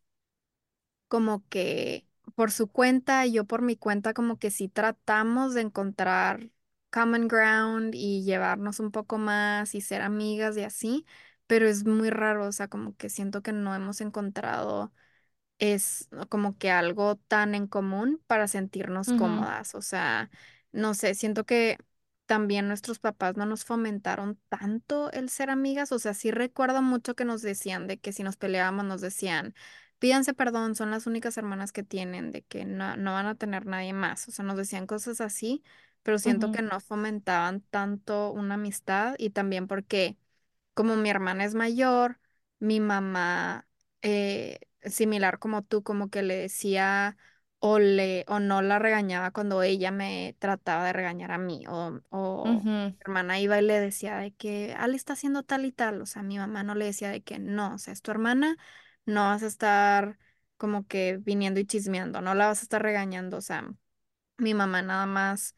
como 1.08 1.46
que 1.48 2.06
por 2.34 2.50
su 2.50 2.68
cuenta 2.68 3.26
y 3.26 3.32
yo 3.32 3.44
por 3.44 3.62
mi 3.62 3.76
cuenta, 3.76 4.14
como 4.14 4.38
que 4.38 4.50
sí 4.50 4.68
tratamos 4.68 5.54
de 5.54 5.62
encontrar 5.62 6.50
common 6.90 7.28
ground 7.28 7.94
y 7.94 8.22
llevarnos 8.24 8.80
un 8.80 8.90
poco 8.90 9.18
más 9.18 9.74
y 9.74 9.80
ser 9.80 10.02
amigas 10.02 10.56
y 10.56 10.62
así, 10.62 11.06
pero 11.46 11.66
es 11.68 11.84
muy 11.86 12.10
raro, 12.10 12.46
o 12.46 12.52
sea, 12.52 12.68
como 12.68 12.96
que 12.96 13.08
siento 13.10 13.42
que 13.42 13.52
no 13.52 13.74
hemos 13.74 14.00
encontrado 14.00 14.92
es 15.58 16.08
como 16.28 16.58
que 16.58 16.70
algo 16.70 17.16
tan 17.16 17.54
en 17.54 17.66
común 17.68 18.22
para 18.26 18.48
sentirnos 18.48 19.12
Ujú, 19.12 19.12
cómodas. 19.12 19.74
O 19.74 19.82
sea, 19.82 20.30
no 20.72 20.94
sé, 20.94 21.14
siento 21.14 21.44
que 21.46 21.78
también 22.26 22.66
nuestros 22.68 22.98
papás 22.98 23.36
no 23.36 23.46
nos 23.46 23.64
fomentaron 23.64 24.40
tanto 24.48 25.10
el 25.12 25.28
ser 25.28 25.50
amigas. 25.50 25.92
O 25.92 25.98
sea, 25.98 26.14
sí 26.14 26.30
recuerdo 26.30 26.82
mucho 26.82 27.14
que 27.14 27.24
nos 27.24 27.42
decían 27.42 27.86
de 27.86 27.98
que 28.00 28.12
si 28.12 28.22
nos 28.22 28.36
peleábamos 28.36 28.84
nos 28.84 29.00
decían, 29.00 29.54
pídanse 29.98 30.34
perdón, 30.34 30.74
son 30.74 30.90
las 30.90 31.06
únicas 31.06 31.36
hermanas 31.36 31.72
que 31.72 31.82
tienen, 31.84 32.30
de 32.32 32.42
que 32.42 32.64
no, 32.64 32.96
no 32.96 33.12
van 33.12 33.26
a 33.26 33.34
tener 33.36 33.66
nadie 33.66 33.92
más. 33.92 34.26
O 34.28 34.32
sea, 34.32 34.44
nos 34.44 34.56
decían 34.56 34.86
cosas 34.86 35.20
así, 35.20 35.62
pero 36.02 36.18
siento 36.18 36.50
ujú, 36.50 36.50
que 36.50 36.62
no 36.62 36.80
fomentaban 36.80 37.60
tanto 37.70 38.32
una 38.32 38.54
amistad 38.54 39.14
y 39.18 39.30
también 39.30 39.66
porque 39.68 40.16
como 40.74 40.96
mi 40.96 41.10
hermana 41.10 41.44
es 41.44 41.54
mayor, 41.54 42.20
mi 42.58 42.80
mamá, 42.80 43.68
eh, 44.02 44.60
similar 44.84 45.38
como 45.38 45.62
tú, 45.62 45.82
como 45.82 46.10
que 46.10 46.22
le 46.22 46.36
decía 46.36 47.16
o 47.58 47.78
le 47.78 48.24
o 48.28 48.40
no 48.40 48.62
la 48.62 48.78
regañaba 48.78 49.30
cuando 49.32 49.62
ella 49.62 49.90
me 49.90 50.36
trataba 50.38 50.84
de 50.86 50.92
regañar 50.92 51.32
a 51.32 51.38
mí, 51.38 51.64
o, 51.68 52.00
o 52.10 52.52
ujú, 52.52 52.94
mi 52.98 53.04
hermana 53.04 53.40
iba 53.40 53.58
y 53.58 53.62
le 53.62 53.80
decía 53.80 54.16
de 54.18 54.32
que 54.34 54.74
Ale 54.78 54.96
está 54.96 55.14
haciendo 55.14 55.42
tal 55.42 55.64
y 55.64 55.72
tal, 55.72 56.00
o 56.02 56.06
sea, 56.06 56.22
mi 56.22 56.38
mamá 56.38 56.62
no 56.64 56.74
le 56.74 56.86
decía 56.86 57.10
de 57.10 57.22
que 57.22 57.38
no, 57.38 57.74
o 57.74 57.78
sea, 57.78 57.92
es 57.92 58.02
tu 58.02 58.10
hermana, 58.10 58.56
no 59.06 59.22
vas 59.24 59.42
a 59.42 59.46
estar 59.46 60.18
como 60.56 60.86
que 60.86 61.18
viniendo 61.18 61.60
y 61.60 61.66
chismeando, 61.66 62.20
no 62.20 62.34
la 62.34 62.46
vas 62.48 62.60
a 62.60 62.62
estar 62.62 62.82
regañando, 62.82 63.36
o 63.38 63.40
sea, 63.40 63.68
mi 64.38 64.54
mamá 64.54 64.82
nada 64.82 65.06
más 65.06 65.54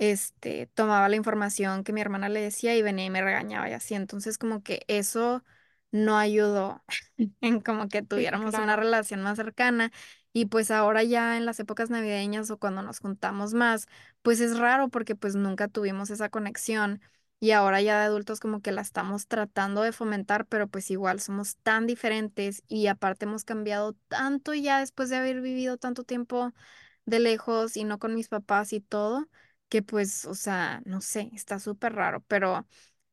este, 0.00 0.68
tomaba 0.74 1.08
la 1.10 1.16
información 1.16 1.84
que 1.84 1.94
mi 1.94 2.02
hermana 2.02 2.30
le 2.30 2.42
decía 2.42 2.76
y 2.76 2.82
venía 2.82 3.06
y 3.06 3.10
me 3.10 3.22
regañaba 3.22 3.70
y 3.70 3.74
así. 3.74 3.94
Entonces, 3.96 4.38
como 4.38 4.62
que 4.64 4.84
eso 4.88 5.44
no 5.92 6.18
ayudó 6.18 6.82
en 7.42 7.60
como 7.60 7.88
que 7.88 8.02
Sí, 8.14 8.28
tuviéramos 8.28 8.58
una 8.58 8.76
claro. 8.76 8.76
relación 8.76 9.22
más 9.22 9.36
cercana. 9.38 9.92
Y 10.32 10.46
pues 10.46 10.70
ahora 10.70 11.02
ya 11.02 11.36
en 11.36 11.46
las 11.46 11.60
épocas 11.60 11.90
navideñas 11.90 12.50
o 12.50 12.58
cuando 12.58 12.82
nos 12.82 13.00
juntamos 13.00 13.54
más, 13.54 13.86
pues 14.22 14.40
es 14.40 14.58
raro 14.58 14.88
porque 14.88 15.16
pues 15.16 15.34
nunca 15.36 15.68
tuvimos 15.68 16.10
esa 16.10 16.28
conexión. 16.30 17.00
Y 17.42 17.52
ahora 17.52 17.80
ya 17.82 17.98
de 18.00 18.06
adultos 18.06 18.40
como 18.40 18.60
que 18.62 18.70
la 18.72 18.82
estamos 18.82 19.26
tratando 19.26 19.82
de 19.82 19.92
fomentar, 19.92 20.46
pero 20.46 20.68
pues 20.68 20.90
igual 20.90 21.20
somos 21.20 21.56
tan 21.58 21.86
diferentes 21.86 22.62
y 22.68 22.86
aparte 22.88 23.24
hemos 23.26 23.44
cambiado 23.44 23.94
tanto 24.08 24.52
ya 24.54 24.80
después 24.80 25.08
de 25.10 25.16
haber 25.16 25.40
vivido 25.40 25.78
tanto 25.78 26.04
tiempo 26.04 26.52
de 27.06 27.20
lejos 27.20 27.76
y 27.76 27.84
no 27.84 27.98
con 27.98 28.14
mis 28.14 28.28
papás 28.28 28.72
y 28.72 28.80
todo, 28.80 29.28
que 29.70 29.82
pues, 29.82 30.26
o 30.26 30.34
sea, 30.36 30.82
no 30.86 31.02
sé, 31.02 31.30
está 31.34 31.60
súper 31.60 31.94
raro, 31.94 32.24
pero 32.28 32.68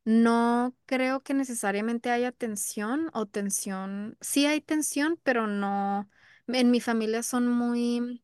no 0.05 0.75
creo 0.87 1.21
que 1.23 1.35
necesariamente 1.35 2.11
haya 2.11 2.33
tensión 2.33 3.11
o 3.13 3.27
tensión. 3.27 4.17
Sí 4.21 4.47
hay 4.47 4.61
tensión, 4.61 5.19
pero 5.23 5.47
no. 5.47 6.09
En 6.47 6.71
mi 6.71 6.81
familia 6.81 7.23
son 7.23 7.47
muy 7.49 8.23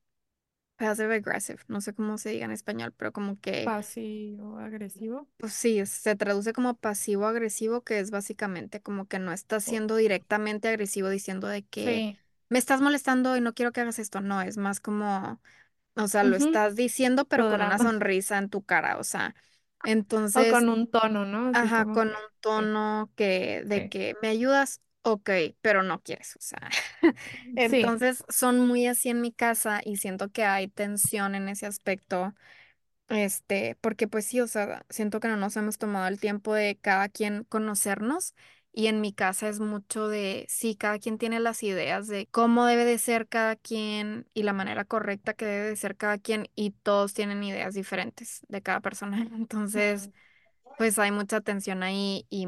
passive 0.77 1.15
aggressive, 1.15 1.59
no 1.67 1.81
sé 1.81 1.93
cómo 1.95 2.17
se 2.17 2.31
diga 2.31 2.45
en 2.45 2.51
español, 2.51 2.93
pero 2.97 3.13
como 3.13 3.39
que, 3.41 3.71
Pasivo, 3.71 4.57
agresivo. 4.59 5.27
pues 5.37 5.53
sí, 5.53 5.85
se 5.85 6.15
traduce 6.15 6.53
como 6.53 6.75
pasivo 6.77 7.25
agresivo, 7.25 7.83
que 7.83 7.99
es 7.99 8.11
básicamente 8.11 8.81
como 8.81 9.07
que 9.07 9.19
no 9.19 9.33
está 9.33 9.59
O- 9.65 9.79
siendo 9.79 9.95
directamente 9.97 10.69
agresivo 10.69 11.09
diciendo 11.09 11.47
de 11.47 11.63
que 11.65 12.05
Sí. 12.05 12.17
me 12.49 12.59
estás 12.59 12.81
molestando 12.81 13.35
y 13.37 13.41
no 13.41 13.53
quiero 13.53 13.71
que 13.73 13.81
hagas 13.81 13.99
esto. 13.99 14.21
No, 14.21 14.41
es 14.41 14.57
más 14.57 14.79
como 14.79 15.41
o 15.95 16.07
sea, 16.07 16.23
lo 16.23 16.35
Ujú, 16.35 16.35
estás 16.35 16.75
diciendo, 16.75 17.25
pero 17.25 17.47
con 17.47 17.61
una 17.61 17.79
sonrisa 17.79 18.37
en 18.37 18.49
tu 18.49 18.63
cara, 18.63 18.97
o 18.99 19.03
sea, 19.03 19.35
O 20.39 20.47
con 20.51 20.63
entonces, 20.63 20.67
un 20.69 20.89
tono, 20.91 21.25
¿no? 21.25 21.49
Así 21.49 21.71
ajá, 21.71 21.75
como 21.75 21.93
con 21.93 22.09
que. 22.09 22.09
un 22.09 22.15
Sí. 22.55 22.69
tono 22.69 23.11
que 23.15 23.63
de 23.65 23.83
Sí. 23.83 23.87
que 23.87 24.17
me 24.21 24.29
ayudas, 24.29 24.81
ok, 25.03 25.29
pero 25.61 25.83
no 25.83 26.01
quieres, 26.01 26.35
o 26.37 26.41
sea. 26.41 26.69
Sí. 27.59 27.95
Entonces, 27.95 28.23
son 28.29 28.59
muy 28.67 28.87
así 28.87 29.09
en 29.09 29.21
mi 29.21 29.31
casa 29.33 29.81
y 29.85 29.97
siento 29.97 30.29
que 30.31 30.43
hay 30.45 30.67
tensión 30.69 31.35
en 31.35 31.49
ese 31.49 31.65
aspecto 31.67 32.33
este, 33.09 33.77
porque 33.81 34.07
pues 34.07 34.25
sí, 34.25 34.41
o 34.41 34.47
sea, 34.47 34.85
siento 34.89 35.19
que 35.19 35.27
no 35.27 35.37
nos 35.37 35.57
hemos 35.57 35.77
tomado 35.77 36.07
el 36.07 36.19
tiempo 36.19 36.53
de 36.53 36.77
cada 36.79 37.09
quien 37.09 37.43
conocernos 37.45 38.33
y 38.73 38.87
en 38.87 39.01
mi 39.01 39.13
casa 39.13 39.49
es 39.49 39.59
mucho 39.59 40.07
de, 40.07 40.45
sí, 40.49 40.75
cada 40.75 40.99
quien 40.99 41.19
tiene 41.19 41.39
las 41.39 41.61
ideas 41.63 42.07
de 42.07 42.27
cómo 42.31 42.65
debe 42.65 42.85
de 42.85 42.97
ser 42.97 43.27
cada 43.27 43.55
quien 43.55 44.27
y 44.33 44.43
la 44.43 44.53
manera 44.53 44.83
correcta 44.85 45.35
que 45.35 45.45
debe 45.45 45.69
de 45.69 45.75
ser 45.75 45.95
cada 45.95 46.17
quien 46.17 46.49
y 46.55 46.71
todos 46.71 47.13
tienen 47.13 47.43
ideas 47.43 47.75
diferentes 47.75 48.41
de 48.49 48.61
cada 48.63 48.81
persona. 48.81 49.21
Entonces, 49.33 50.09
pues 50.77 50.99
hay 50.99 51.11
mucha 51.11 51.41
tensión 51.41 51.83
ahí 51.83 52.25
y 52.29 52.47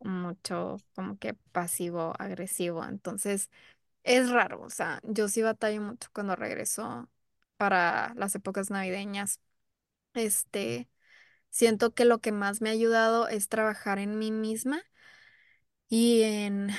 mucho 0.00 0.78
como 0.94 1.18
que 1.18 1.34
pasivo, 1.52 2.14
agresivo. 2.18 2.84
Entonces, 2.84 3.50
es 4.04 4.30
raro, 4.30 4.62
o 4.62 4.70
sea, 4.70 5.00
yo 5.04 5.28
sí 5.28 5.42
batallo 5.42 5.82
mucho 5.82 6.08
cuando 6.14 6.36
regreso 6.36 7.08
para 7.56 8.14
las 8.16 8.34
épocas 8.34 8.70
navideñas. 8.70 9.40
Este, 10.14 10.88
Siento 11.50 11.94
que 11.94 12.04
lo 12.06 12.20
que 12.20 12.32
más 12.32 12.60
me 12.62 12.70
ha 12.70 12.72
ayudado 12.72 13.28
es 13.28 13.48
trabajar 13.48 13.98
en 13.98 14.18
mí 14.18 14.32
misma 14.32 14.82
y 15.94 16.22
en 16.22 16.70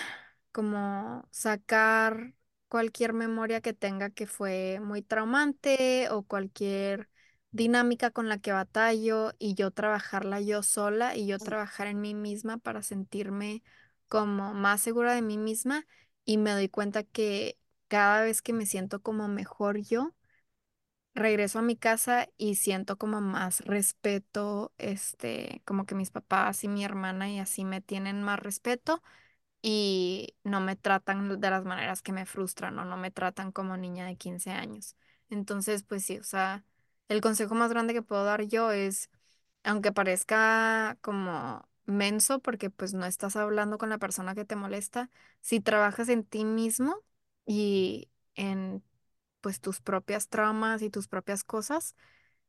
como 0.52 1.28
sacar 1.32 2.34
cualquier 2.68 3.14
memoria 3.14 3.62
que 3.62 3.74
tenga 3.74 4.10
que 4.10 4.26
fue 4.28 4.80
muy 4.82 5.04
traumante 5.04 6.10
o 6.12 6.24
cualquier 6.24 7.10
dinámica 7.52 8.10
con 8.12 8.28
la 8.30 8.40
que 8.40 8.52
batallo 8.54 9.34
y 9.40 9.54
yo 9.56 9.70
trabajarla 9.72 10.42
yo 10.42 10.64
sola 10.64 11.16
y 11.16 11.28
yo 11.28 11.40
trabajar 11.40 11.86
en 11.88 12.02
mí 12.02 12.16
misma 12.16 12.58
para 12.58 12.82
sentirme 12.84 13.62
como 14.08 14.54
más 14.56 14.82
segura 14.82 15.14
de 15.14 15.22
mí 15.22 15.38
misma 15.38 15.86
y 16.26 16.38
me 16.40 16.52
doy 16.52 16.70
cuenta 16.70 17.04
que 17.04 17.60
cada 17.90 18.24
vez 18.24 18.42
que 18.42 18.54
me 18.54 18.66
siento 18.66 19.02
como 19.04 19.28
mejor 19.28 19.78
yo, 19.80 20.16
regreso 21.16 21.60
a 21.60 21.62
mi 21.62 21.76
casa 21.78 22.28
y 22.38 22.56
siento 22.56 22.98
como 22.98 23.22
más 23.22 23.62
respeto, 23.62 24.74
este, 24.78 25.62
como 25.66 25.86
que 25.86 25.96
mis 25.96 26.12
papás 26.12 26.64
y 26.64 26.68
mi 26.68 26.84
hermana 26.84 27.30
y 27.30 27.40
así 27.40 27.66
me 27.66 27.82
tienen 27.82 28.24
más 28.24 28.40
respeto 28.40 29.02
y 29.62 30.36
no 30.44 30.60
me 30.62 30.76
tratan 30.76 31.40
de 31.40 31.50
las 31.50 31.64
maneras 31.66 32.02
que 32.02 32.12
me 32.14 32.26
frustran 32.26 32.78
o 32.80 32.86
no 32.86 32.98
me 32.98 33.12
tratan 33.12 33.52
como 33.52 33.78
niña 33.78 34.06
de 34.06 34.18
15 34.18 34.52
años. 34.52 34.96
Entonces, 35.30 35.84
pues 35.84 36.06
sí, 36.06 36.18
o 36.20 36.24
sea, 36.24 36.66
el 37.10 37.22
consejo 37.22 37.56
más 37.56 37.70
grande 37.72 37.94
que 37.94 38.02
puedo 38.02 38.24
dar 38.26 38.44
yo 38.48 38.72
es, 38.72 39.10
aunque 39.64 39.92
parezca 39.92 40.98
como 41.02 41.68
menso, 41.86 42.40
porque 42.40 42.70
pues 42.70 42.94
no 42.94 43.06
estás 43.06 43.36
hablando 43.36 43.78
con 43.78 43.90
la 43.90 43.98
persona 43.98 44.36
que 44.36 44.46
te 44.46 44.56
molesta, 44.56 45.10
si 45.42 45.60
trabajas 45.62 46.10
en 46.10 46.24
ti 46.26 46.46
mismo 46.46 46.96
y 47.46 48.10
en 48.36 48.84
pues 49.44 49.62
tus 49.62 49.82
propias 49.82 50.30
traumas 50.30 50.82
y 50.84 50.92
tus 50.92 51.10
propias 51.10 51.46
cosas, 51.46 51.96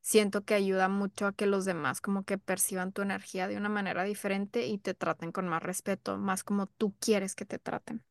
siento 0.02 0.44
que 0.44 0.54
ayuda 0.54 0.88
mucho 0.88 1.26
a 1.26 1.32
que 1.34 1.46
los 1.46 1.64
demás 1.66 2.00
como 2.02 2.24
que 2.24 2.38
perciban 2.38 2.92
tu 2.92 3.02
energía 3.02 3.48
de 3.48 3.56
una 3.58 3.68
manera 3.70 4.04
diferente 4.04 4.66
y 4.68 4.78
te 4.78 4.94
traten 4.94 5.32
con 5.32 5.48
más 5.48 5.62
respeto, 5.64 6.18
más 6.18 6.44
como 6.44 6.66
tú 6.68 6.94
quieres 7.00 7.34
que 7.36 7.46
te 7.46 7.58
traten. 7.60 8.04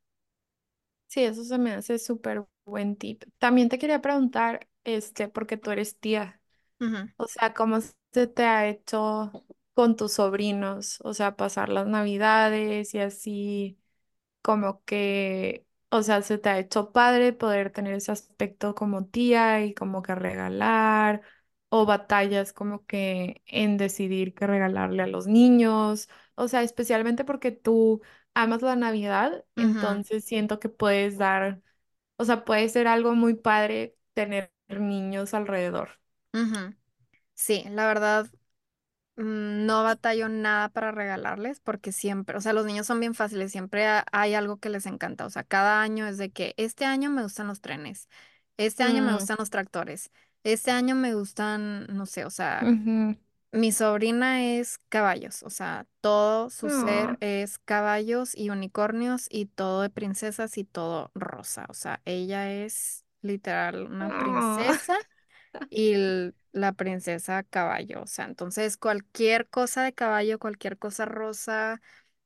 Sí, 1.08 1.24
eso 1.24 1.44
se 1.44 1.58
me 1.60 1.74
hace 1.74 2.00
súper 2.00 2.46
buen 2.66 2.96
tip. 2.96 3.24
También 3.38 3.70
te 3.70 3.78
quería 3.78 4.02
preguntar, 4.02 4.68
este, 4.84 5.28
porque 5.28 5.58
tú 5.58 5.70
eres 5.72 6.00
tía, 6.00 6.42
o 7.18 7.28
sea, 7.28 7.54
¿cómo 7.54 7.80
se 8.14 8.28
te 8.28 8.44
ha 8.46 8.68
hecho 8.70 9.32
con 9.76 9.96
tus 9.96 10.14
sobrinos? 10.14 11.00
O 11.04 11.14
sea, 11.14 11.36
pasar 11.38 11.70
las 11.70 11.88
navidades 11.88 12.94
y 12.96 13.00
así. 13.00 13.80
como 14.42 14.84
que, 14.86 15.66
o 15.94 16.04
sea, 16.04 16.22
se 16.22 16.38
te 16.38 16.50
ha 16.50 16.60
hecho 16.60 16.91
padre 16.91 17.34
poder 17.34 17.72
tener 17.72 17.94
ese 17.96 18.12
aspecto 18.12 18.76
como 18.76 19.06
tía 19.08 19.64
y 19.66 19.74
como 19.74 20.02
que 20.04 20.16
regalar, 20.16 21.22
o 21.70 21.86
batallas 21.86 22.54
como 22.54 22.86
que 22.86 23.41
en 23.48 23.78
decidir 23.78 24.34
qué 24.36 24.48
regalarle 24.48 25.04
a 25.04 25.08
los 25.08 25.28
niños, 25.28 26.10
o 26.36 26.48
sea, 26.48 26.64
especialmente 26.64 27.26
porque 27.26 27.52
tú 27.52 28.02
amas 28.34 28.62
la 28.62 28.76
Navidad, 28.76 29.46
ujú, 29.58 30.04
entonces 30.04 30.26
siento 30.26 30.60
que 30.60 30.70
puedes 30.70 31.18
dar, 31.18 31.62
o 32.18 32.26
sea, 32.26 32.46
puede 32.46 32.70
ser 32.70 32.88
algo 32.88 33.16
muy 33.16 33.36
padre 33.36 33.98
tener 34.16 34.52
niños 34.70 35.34
alrededor. 35.34 36.00
ujú. 36.34 36.74
Sí, 37.36 37.64
la 37.70 37.88
verdad, 37.88 38.28
mm, 39.16 39.66
no 39.66 39.84
batallo 39.84 40.30
nada 40.30 40.70
para 40.70 40.91
regalarles 40.91 41.59
porque 41.59 41.91
siempre, 41.91 42.38
o 42.38 42.41
sea, 42.41 42.53
los 42.53 42.66
niños 42.66 42.88
son 42.88 42.99
bien 42.99 43.14
fáciles, 43.16 43.51
siempre 43.51 43.86
ha- 43.88 44.05
hay 44.11 44.34
algo 44.34 44.57
que 44.59 44.70
les 44.70 44.86
encanta, 44.86 45.26
o 45.26 45.30
sea, 45.30 45.43
cada 45.43 45.82
año 45.82 46.07
es 46.07 46.18
de 46.18 46.32
que 46.32 46.53
este 46.57 46.86
año 46.86 47.09
me 47.11 47.24
gustan 47.24 47.47
los 47.47 47.61
trenes, 47.61 48.09
este 48.57 48.84
año 48.84 49.03
me 49.03 49.14
Mm, 49.14 49.16
gustan 49.16 49.38
los 49.39 49.49
tractores, 49.49 50.11
este 50.43 50.72
año 50.72 50.95
me 50.95 51.14
gustan, 51.16 51.88
no 51.95 52.05
sé, 52.05 52.26
o 52.26 52.30
sea, 52.30 52.70
ujú. 52.70 53.16
Mi 53.51 53.72
sobrina 53.72 54.43
es 54.57 54.80
caballos, 54.89 55.43
o 55.43 55.49
sea, 55.51 55.86
todo 56.01 56.49
su 56.49 56.70
ser 56.72 57.16
Ah, 57.16 57.20
es 57.20 57.59
caballos 57.59 58.36
y 58.36 58.49
unicornios 58.49 59.28
y 59.30 59.45
todo 59.45 59.82
de 59.84 59.91
princesas 59.91 60.57
y 60.57 60.64
todo 60.64 61.11
rosa. 61.14 61.66
O 61.70 61.74
sea, 61.76 62.01
ella 62.05 62.51
es 62.51 63.05
literal 63.22 63.86
una 63.86 64.09
ah. 64.09 64.78
princesa 64.89 64.95
y 65.70 65.93
l- 65.93 66.34
la 66.54 66.74
princesa 66.74 67.43
caballo. 67.43 68.04
O 68.04 68.08
sea, 68.08 68.26
entonces 68.26 68.78
cualquier 68.78 69.49
cosa 69.49 69.84
de 69.86 69.93
caballo, 69.93 70.39
cualquier 70.39 70.80
cosa 70.80 71.06
rosa, 71.06 71.82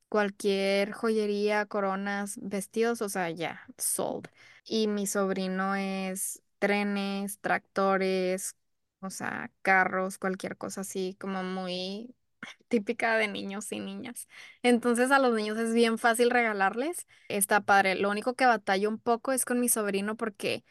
cualquier 0.09 0.91
joyería, 0.93 1.65
coronas, 1.65 2.37
vestidos, 2.41 3.01
o 3.01 3.09
sea, 3.09 3.29
ya, 3.31 3.65
sold. 3.77 4.27
Y 4.65 4.87
mi 4.87 5.07
sobrino 5.07 5.75
es 5.75 6.41
trenes, 6.59 7.39
tractores, 7.39 8.55
o 8.99 9.09
sea, 9.09 9.51
carros, 9.61 10.17
cualquier 10.17 10.57
cosa 10.57 10.81
así 10.81 11.15
como 11.19 11.43
muy 11.43 12.15
típica 12.67 13.17
de 13.17 13.27
niños 13.27 13.71
y 13.71 13.79
niñas. 13.79 14.27
Entonces 14.63 15.11
a 15.11 15.19
los 15.19 15.33
niños 15.35 15.57
es 15.57 15.73
bien 15.73 15.97
fácil 15.97 16.29
regalarles. 16.31 17.07
Está 17.29 17.61
padre. 17.61 17.95
Lo 17.95 18.09
único 18.09 18.35
que 18.35 18.45
batallo 18.45 18.89
un 18.89 18.99
poco 18.99 19.31
es 19.31 19.45
con 19.45 19.59
mi 19.59 19.69
sobrino 19.69 20.15
porque 20.17 20.63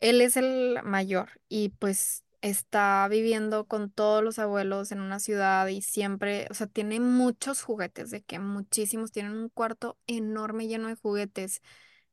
él 0.00 0.20
es 0.20 0.36
el 0.36 0.80
mayor 0.84 1.40
y 1.48 1.70
pues 1.70 2.23
está 2.44 3.08
viviendo 3.08 3.66
con 3.66 3.90
todos 3.90 4.22
los 4.22 4.38
abuelos 4.38 4.92
en 4.92 5.00
una 5.00 5.18
ciudad 5.18 5.66
y 5.68 5.80
siempre, 5.82 6.46
o 6.50 6.54
sea, 6.54 6.66
tiene 6.66 7.00
muchos 7.00 7.62
juguetes, 7.62 8.10
de 8.10 8.22
que 8.22 8.38
muchísimos, 8.38 9.12
tienen 9.12 9.32
un 9.32 9.48
cuarto 9.48 9.98
enorme 10.06 10.68
lleno 10.68 10.88
de 10.88 10.96
juguetes 10.96 11.62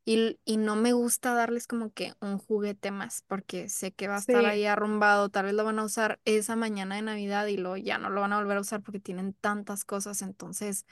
y, 0.06 0.40
y 0.46 0.58
no 0.58 0.76
me 0.76 0.94
gusta 0.94 1.34
darles 1.34 1.68
como 1.68 1.92
que 1.92 2.14
un 2.22 2.38
juguete 2.38 2.92
más 2.92 3.24
porque 3.28 3.70
sé 3.70 3.92
que 3.92 4.08
va 4.08 4.16
a 4.16 4.20
estar 4.20 4.46
ahí 4.46 4.66
arrumbado, 4.66 5.30
tal 5.30 5.46
vez 5.46 5.54
lo 5.54 5.64
van 5.66 5.80
a 5.80 5.84
usar 5.84 6.20
esa 6.26 6.56
mañana 6.56 6.96
de 6.96 7.02
Navidad 7.04 7.48
y 7.48 7.58
luego 7.58 7.78
ya 7.78 7.98
no 7.98 8.10
lo 8.10 8.22
van 8.22 8.34
a 8.34 8.40
volver 8.40 8.58
a 8.58 8.62
usar 8.62 8.82
porque 8.82 9.00
tienen 9.00 9.34
tantas 9.34 9.86
cosas, 9.86 10.22
entonces 10.22 10.86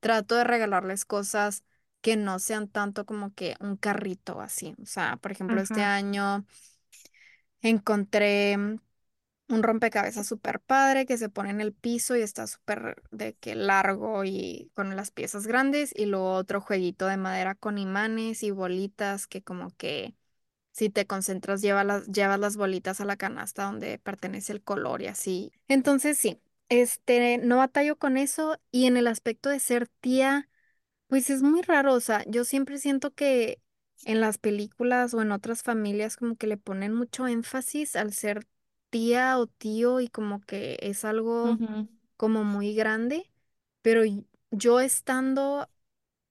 trato 0.00 0.34
de 0.34 0.44
regalarles 0.44 1.04
cosas 1.04 1.64
que 2.00 2.16
no 2.16 2.38
sean 2.38 2.68
tanto 2.68 3.04
como 3.04 3.34
que 3.34 3.56
un 3.60 3.76
carrito 3.76 4.40
así. 4.40 4.74
O 4.82 4.86
sea, 4.86 5.16
por 5.16 5.32
ejemplo, 5.32 5.60
este 5.60 5.82
ajá. 5.82 5.96
año 5.96 6.46
encontré 7.62 8.56
un 9.48 9.62
rompecabezas 9.62 10.26
súper 10.26 10.60
padre 10.60 11.06
que 11.06 11.16
se 11.16 11.30
pone 11.30 11.50
en 11.50 11.60
el 11.60 11.72
piso 11.72 12.16
y 12.16 12.20
está 12.20 12.46
súper 12.46 13.02
de 13.10 13.34
que 13.34 13.54
largo 13.54 14.24
y 14.24 14.70
con 14.74 14.94
las 14.94 15.10
piezas 15.10 15.46
grandes. 15.46 15.92
Y 15.96 16.06
luego 16.06 16.32
otro 16.32 16.60
jueguito 16.60 17.06
de 17.06 17.16
madera 17.16 17.54
con 17.54 17.78
imanes 17.78 18.42
y 18.42 18.50
bolitas 18.50 19.26
que 19.26 19.42
como 19.42 19.74
que 19.76 20.14
si 20.72 20.90
te 20.90 21.06
concentras 21.06 21.62
lleva 21.62 21.82
las, 21.84 22.06
llevas 22.08 22.38
las 22.38 22.56
bolitas 22.56 23.00
a 23.00 23.04
la 23.04 23.16
canasta 23.16 23.64
donde 23.64 23.98
pertenece 23.98 24.52
el 24.52 24.62
color 24.62 25.02
y 25.02 25.06
así. 25.06 25.52
Entonces 25.66 26.18
sí, 26.18 26.40
este, 26.68 27.38
no 27.38 27.56
batallo 27.56 27.96
con 27.96 28.16
eso 28.16 28.58
y 28.70 28.86
en 28.86 28.96
el 28.96 29.06
aspecto 29.06 29.48
de 29.48 29.60
ser 29.60 29.88
tía. 29.88 30.48
Pues 31.08 31.30
es 31.30 31.42
muy 31.42 31.62
raro, 31.62 31.94
o 31.94 32.00
sea, 32.00 32.22
yo 32.26 32.44
siempre 32.44 32.76
siento 32.78 33.14
que 33.14 33.60
en 34.04 34.20
las 34.20 34.38
películas 34.38 35.14
o 35.14 35.22
en 35.22 35.32
otras 35.32 35.62
familias 35.62 36.16
como 36.16 36.36
que 36.36 36.46
le 36.46 36.56
ponen 36.56 36.94
mucho 36.94 37.26
énfasis 37.28 37.96
al 37.96 38.12
ser 38.12 38.46
tía 38.90 39.38
o 39.38 39.46
tío 39.46 40.00
y 40.00 40.08
como 40.08 40.40
que 40.40 40.78
es 40.82 41.04
algo 41.04 41.60
Ujú. 41.60 41.88
como 42.16 42.44
muy 42.44 42.74
grande, 42.74 43.30
pero 43.82 44.04
y- 44.04 44.26
yo 44.50 44.80
estando, 44.80 45.70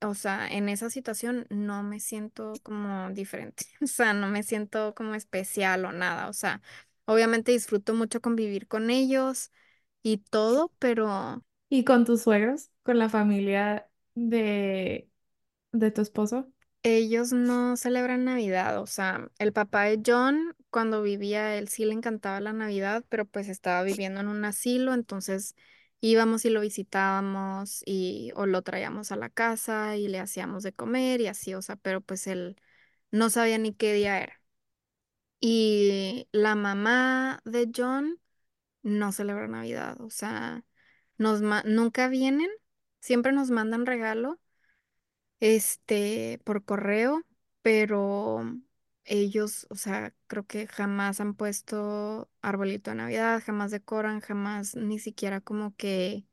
o 0.02 0.16
sea, 0.16 0.48
en 0.50 0.70
esa 0.70 0.90
situación 0.90 1.48
no 1.50 1.84
me 1.84 2.00
siento 2.00 2.54
como 2.64 3.10
diferente, 3.12 3.66
o 3.82 3.88
sea, 3.88 4.14
no 4.14 4.28
me 4.30 4.44
siento 4.44 4.94
como 4.96 5.16
especial 5.16 5.86
o 5.86 5.92
nada, 5.94 6.30
o 6.30 6.34
sea, 6.34 6.62
obviamente 7.06 7.52
disfruto 7.54 7.94
mucho 7.94 8.22
convivir 8.22 8.68
con 8.68 8.90
ellos 8.90 9.52
y 10.04 10.18
todo, 10.20 10.74
pero... 10.80 11.44
¿Y 11.70 11.84
con 11.84 12.06
tus 12.06 12.22
suegros? 12.24 12.72
¿Con 12.84 12.98
la 13.00 13.10
familia 13.10 13.90
de, 14.16 15.10
de 15.74 15.92
tu 15.92 16.02
esposo? 16.02 16.52
Ellos 16.90 17.34
no 17.34 17.76
celebran 17.76 18.24
Navidad, 18.24 18.80
o 18.80 18.88
sea, 18.88 19.30
el 19.40 19.52
papá 19.52 19.84
de 19.84 20.02
John, 20.06 20.56
cuando 20.70 21.02
vivía, 21.02 21.58
él 21.58 21.68
sí 21.68 21.84
le 21.84 21.92
encantaba 21.92 22.40
la 22.40 22.54
Navidad, 22.54 23.04
pero 23.10 23.26
pues 23.26 23.50
estaba 23.50 23.84
viviendo 23.84 24.22
en 24.22 24.30
un 24.30 24.46
asilo, 24.46 24.94
entonces 24.94 25.54
íbamos 26.00 26.46
y 26.46 26.50
lo 26.50 26.62
visitábamos 26.62 27.84
y 27.86 28.32
o 28.36 28.46
lo 28.46 28.62
traíamos 28.62 29.12
a 29.12 29.18
la 29.18 29.30
casa 29.30 29.98
y 29.98 30.08
le 30.08 30.20
hacíamos 30.20 30.64
de 30.64 30.72
comer 30.72 31.20
y 31.20 31.28
así, 31.28 31.54
o 31.56 31.62
sea, 31.62 31.76
pero 31.76 32.00
pues 32.00 32.26
él 32.26 32.56
no 33.12 33.30
sabía 33.30 33.58
ni 33.58 33.74
qué 33.74 33.92
día 33.94 34.22
era. 34.22 34.42
Y 35.42 36.30
la 36.32 36.56
mamá 36.56 37.42
de 37.46 37.70
John 37.76 38.20
no 38.84 39.12
celebra 39.12 39.48
Navidad, 39.48 40.00
o 40.02 40.10
sea, 40.10 40.66
nos 41.18 41.42
nunca 41.66 42.08
vienen, 42.10 42.50
siempre 43.02 43.34
nos 43.34 43.52
mandan 43.52 43.86
regalo 43.86 44.40
este, 45.40 46.40
por 46.44 46.64
correo, 46.66 47.22
pero 47.62 48.42
ellos, 49.06 49.68
o 49.70 49.76
sea, 49.76 50.14
creo 50.28 50.46
que 50.48 50.68
jamás 50.68 51.20
han 51.22 51.36
puesto 51.36 52.30
arbolito 52.42 52.92
de 52.92 52.98
Navidad, 52.98 53.42
jamás 53.46 53.72
decoran, 53.72 54.22
jamás 54.22 54.76
ni 54.76 55.00
siquiera 55.00 55.42
como 55.42 55.76
que 55.76 56.26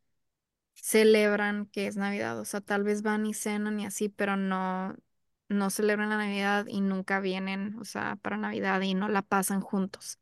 celebran 0.74 1.66
que 1.66 1.86
es 1.86 1.96
Navidad, 1.96 2.38
o 2.40 2.44
sea, 2.44 2.60
tal 2.60 2.84
vez 2.84 3.02
van 3.02 3.26
y 3.26 3.34
cenan 3.34 3.80
y 3.80 3.86
así, 3.86 4.08
pero 4.08 4.36
no, 4.36 4.96
no 5.48 5.70
celebran 5.70 6.10
la 6.10 6.18
Navidad 6.18 6.66
y 6.68 6.80
nunca 6.80 7.20
vienen, 7.20 7.76
o 7.80 7.84
sea, 7.84 8.16
para 8.16 8.36
Navidad 8.36 8.80
y 8.82 8.94
no 8.94 9.08
la 9.08 9.22
pasan 9.22 9.60
juntos. 9.60 10.18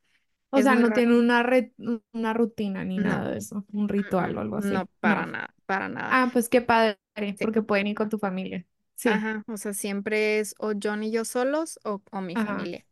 O 0.51 0.61
Es 0.61 0.65
sea, 0.65 0.75
muy 0.75 0.83
no 0.83 0.93
raro. 0.93 0.93
tiene 0.93 1.19
una, 1.19 1.43
re- 1.43 1.75
una 2.13 2.35
rutina 2.35 2.85
ni 2.85 2.99
No, 2.99 3.01
nada 3.01 3.31
de 3.31 3.39
eso, 3.39 3.65
un 3.73 3.89
mm, 3.91 3.91
ritual 3.91 4.37
mm, 4.37 4.37
o 4.37 4.41
algo 4.41 4.57
no, 4.73 4.87
así. 4.87 4.89
para 5.01 5.27
No. 5.27 5.27
nada, 5.27 5.55
para 5.67 5.89
nada. 5.89 6.19
Ah, 6.19 6.31
pues 6.33 6.49
qué 6.49 6.61
padre, 6.63 6.99
Sí. 7.35 7.43
porque 7.43 7.63
pueden 7.63 7.89
ir 7.89 7.97
con 7.97 8.09
tu 8.11 8.19
familia. 8.19 8.67
Sí. 8.97 9.25
Ajá, 9.25 9.43
o 9.49 9.57
sea, 9.57 9.75
siempre 9.75 10.39
es 10.41 10.55
o 10.59 10.73
John 10.81 11.03
y 11.03 11.11
yo 11.13 11.25
solos 11.25 11.81
o, 11.85 12.03
o 12.13 12.21
mi 12.21 12.37
Ajá. 12.37 12.39
familia. 12.39 12.87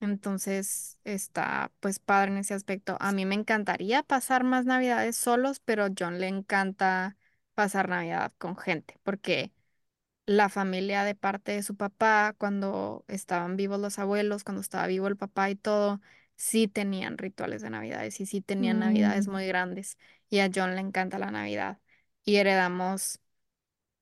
Entonces 0.00 0.98
está 1.04 1.72
pues 1.80 1.98
padre 2.00 2.32
en 2.32 2.38
ese 2.38 2.54
aspecto. 2.54 2.96
A 3.00 3.12
mí 3.12 3.26
me 3.26 3.34
encantaría 3.36 4.02
pasar 4.02 4.44
más 4.44 4.66
Navidades 4.66 5.16
solos, 5.16 5.60
pero 5.60 5.84
a 5.86 5.90
John 5.98 6.20
le 6.20 6.28
encanta 6.28 7.16
pasar 7.54 7.88
Navidad 7.88 8.32
con 8.38 8.56
gente, 8.56 8.98
porque 9.04 9.52
la 10.26 10.48
familia 10.48 11.04
de 11.04 11.14
parte 11.14 11.52
de 11.52 11.62
su 11.62 11.76
papá, 11.76 12.34
cuando 12.38 13.04
estaban 13.08 13.56
vivos 13.56 13.80
los 13.80 13.98
abuelos, 13.98 14.44
cuando 14.44 14.60
estaba 14.62 14.86
vivo 14.86 15.08
el 15.08 15.16
papá 15.16 15.50
y 15.50 15.56
todo, 15.56 16.00
sí 16.36 16.68
tenían 16.68 17.18
rituales 17.18 17.62
de 17.62 17.70
Navidades 17.70 18.20
y 18.20 18.26
sí 18.26 18.40
tenían 18.40 18.78
Navidades 18.80 19.26
Mm. 19.26 19.28
muy 19.28 19.46
grandes. 19.46 19.98
Y 20.30 20.40
a 20.40 20.50
John 20.54 20.74
le 20.74 20.80
encanta 20.80 21.18
la 21.18 21.30
Navidad. 21.30 21.78
Y 22.24 22.36
heredamos 22.36 23.20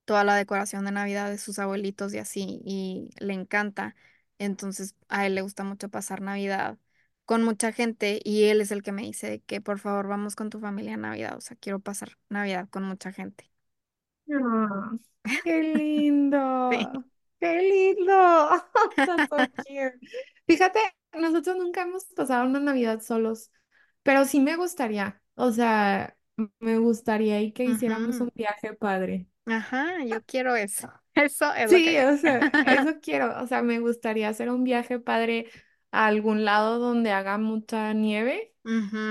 toda 0.08 0.24
la 0.24 0.36
decoración 0.36 0.86
de 0.86 0.92
Navidad 0.92 1.30
de 1.30 1.38
sus 1.38 1.60
abuelitos 1.60 2.14
y 2.14 2.18
así, 2.18 2.62
y 2.66 3.10
le 3.20 3.34
encanta. 3.34 3.96
Entonces 4.38 4.96
a 5.08 5.26
él 5.28 5.36
le 5.36 5.42
gusta 5.42 5.64
mucho 5.64 5.90
pasar 5.90 6.22
Navidad 6.22 6.78
con 7.26 7.44
mucha 7.44 7.72
gente 7.72 8.20
y 8.24 8.44
él 8.46 8.60
es 8.62 8.72
el 8.72 8.82
que 8.82 8.92
me 8.92 9.02
dice 9.02 9.42
que 9.46 9.60
por 9.60 9.78
favor 9.80 10.08
vamos 10.08 10.36
con 10.36 10.50
tu 10.50 10.60
familia 10.60 10.94
a 10.94 10.98
Navidad, 10.98 11.36
o 11.36 11.40
sea, 11.42 11.56
quiero 11.60 11.80
pasar 11.80 12.18
Navidad 12.30 12.68
con 12.70 12.84
mucha 12.84 13.12
gente. 13.12 13.50
Ah, 14.30 14.92
qué 15.42 15.62
Sí. 16.70 16.78
lindo, 16.82 17.06
qué 17.40 17.62
lindo. 17.62 18.12
That's 19.04 19.28
so 19.28 19.46
cute. 19.66 20.00
Fíjate, 20.46 20.80
nosotros 21.12 21.56
nunca 21.56 21.82
hemos 21.82 22.04
pasado 22.06 22.46
una 22.46 22.60
Navidad 22.60 23.00
solos, 23.00 23.50
pero 24.02 24.24
sí 24.24 24.40
me 24.40 24.56
gustaría, 24.56 25.22
o 25.34 25.50
sea, 25.52 26.16
me 26.60 26.78
gustaría 26.78 27.40
y 27.42 27.52
que 27.52 27.64
hiciéramos 27.66 28.20
un 28.20 28.30
viaje 28.34 28.74
padre. 28.74 29.28
Ajá, 29.48 30.04
yo 30.04 30.22
quiero 30.24 30.54
eso. 30.56 30.88
Eso 31.14 31.52
es 31.54 31.68
lo 31.70 31.80
Sí, 31.80 31.98
o 31.98 32.16
sea, 32.16 32.48
eso 32.64 32.98
quiero, 33.02 33.40
o 33.42 33.46
sea, 33.46 33.62
me 33.62 33.78
gustaría 33.78 34.28
hacer 34.30 34.50
un 34.50 34.64
viaje 34.64 34.98
padre 34.98 35.50
a 35.90 36.06
algún 36.06 36.44
lado 36.46 36.78
donde 36.78 37.10
haga 37.12 37.36
mucha 37.36 37.92
nieve, 37.92 38.54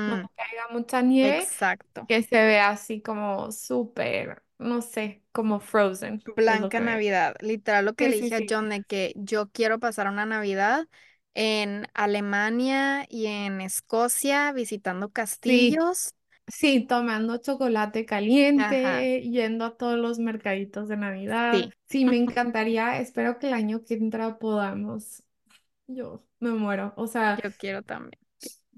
donde 0.06 0.22
Ujú, 0.22 0.30
haya 0.38 0.68
mucha 0.72 1.02
nieve, 1.04 1.54
Exacto. 1.54 2.08
que 2.08 2.24
se 2.24 2.38
vea 2.46 2.70
así 2.72 3.02
como 3.02 3.52
súper, 3.52 4.44
no 4.60 4.82
sé, 4.82 5.24
como 5.34 5.60
Frozen, 5.62 6.24
es 6.48 6.60
lo 6.62 6.72
Blanca 6.72 6.76
que. 6.76 6.82
Navidad, 6.82 7.36
literal 7.42 7.86
lo 7.86 7.94
que 7.96 8.08
Sí, 8.08 8.12
le 8.12 8.16
sí, 8.16 8.32
dije 8.32 8.36
a 8.36 8.44
sí. 8.44 8.48
John 8.48 8.70
de 8.70 8.84
que 8.84 9.14
yo 9.16 9.50
quiero 9.52 9.80
pasar 9.80 10.08
una 10.08 10.26
Navidad 10.26 10.88
en 11.34 11.88
Alemania 11.94 13.06
y 13.10 13.26
en 13.28 13.62
Escocia 13.62 14.52
visitando 14.52 15.10
Sí, 15.46 15.88
castillos. 15.90 16.14
Sí, 16.48 16.86
tomando 16.88 17.38
chocolate 17.38 18.06
Ajá, 18.56 19.08
caliente, 19.16 19.22
yendo 19.24 19.66
a 19.66 19.78
todos 19.78 19.98
los 20.00 20.20
mercaditos 20.20 20.88
de 20.88 20.98
Navidad. 20.98 21.70
sí, 21.70 21.74
Sí, 21.88 22.06
me 22.06 22.18
encantaría, 22.18 23.00
espero 23.00 23.40
que 23.40 23.48
el 23.48 23.54
año 23.54 23.84
que 23.84 23.96
entra 23.96 24.38
podamos. 24.40 25.24
Yo 25.88 26.26
me 26.40 26.52
muero. 26.52 26.94
O 26.98 27.08
sea, 27.08 27.40
yo 27.44 27.52
quiero 27.58 27.84
también. 27.84 28.20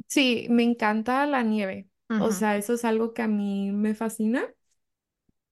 sí, 0.08 0.48
me 0.50 0.64
encanta 0.64 1.26
la 1.26 1.44
nieve. 1.44 1.90
O 2.18 2.32
Ujú, 2.32 2.34
sea, 2.34 2.58
eso 2.58 2.74
es 2.74 2.86
algo 2.86 3.14
que 3.14 3.22
a 3.22 3.28
mí 3.28 3.72
me 3.72 3.96
fascina. 3.96 4.54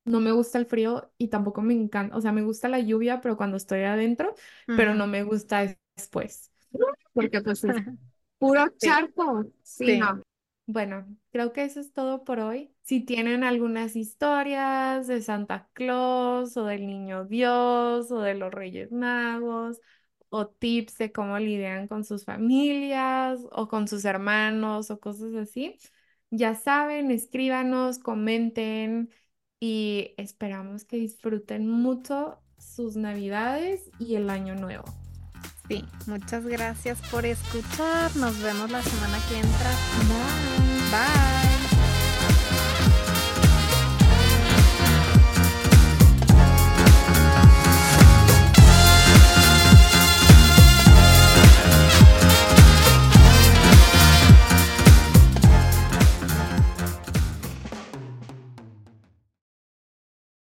No 0.05 0.20
me 0.22 0.32
gusta 0.32 0.57
el 0.59 0.65
frío 0.65 1.11
y 1.18 1.28
tampoco 1.30 1.61
me 1.61 1.74
encanta, 1.74 2.15
o 2.15 2.22
sea, 2.22 2.32
me 2.32 2.41
gusta 2.41 2.70
la 2.70 2.80
lluvia, 2.80 3.20
pero 3.22 3.36
cuando 3.38 3.57
estoy 3.57 3.82
adentro, 3.84 4.36
pero 4.74 4.93
ujú. 4.93 4.95
no 4.95 5.05
me 5.07 5.24
gusta 5.24 5.63
es- 5.63 5.78
después. 5.97 6.51
Porque 7.13 7.41
pues 7.41 7.63
es 7.63 7.82
Puro 8.39 8.70
Sí, 8.78 8.99
charco. 8.99 9.45
Sí, 9.78 9.93
sí. 9.93 9.95
no. 9.95 10.24
Bueno, 10.70 11.07
creo 11.32 11.53
que 11.53 11.63
eso 11.63 11.80
es 11.80 11.93
todo 11.93 12.26
por 12.26 12.39
hoy. 12.39 12.74
Si 12.84 12.99
tienen 13.05 13.43
algunas 13.45 13.95
historias 13.95 15.07
de 15.07 15.22
Santa 15.22 15.70
Claus 15.74 16.57
o 16.57 16.65
del 16.65 16.86
Niño 16.88 17.24
Dios 17.26 18.11
o 18.11 18.20
de 18.22 18.36
los 18.36 18.53
Reyes 18.53 18.91
Magos 18.91 19.80
o 20.30 20.47
tips 20.47 20.97
de 20.97 21.11
cómo 21.13 21.39
lidian 21.39 21.88
con 21.88 22.03
sus 22.03 22.26
familias 22.26 23.39
o 23.51 23.70
con 23.70 23.88
sus 23.88 24.03
hermanos 24.03 24.91
o 24.91 24.99
cosas 24.99 25.34
así, 25.36 25.78
ya 26.32 26.53
saben, 26.55 27.11
escríbanos, 27.11 27.97
comenten 27.99 29.09
y 29.59 30.13
esperamos 30.18 30.84
que 30.84 30.97
disfruten 30.97 31.70
mucho 31.70 32.41
sus 32.57 32.97
Navidades 32.97 33.89
y 33.99 34.15
el 34.15 34.30
Año 34.30 34.55
Nuevo. 34.55 35.07
Sí, 35.68 35.86
muchas 36.05 36.45
gracias 36.45 36.97
por 37.11 37.26
escuchar. 37.26 38.15
Nos 38.15 38.41
vemos 38.41 38.72
la 38.72 38.82
semana 38.82 39.20
que 39.28 39.39
entra. 39.39 39.72
Bye. 40.91 41.57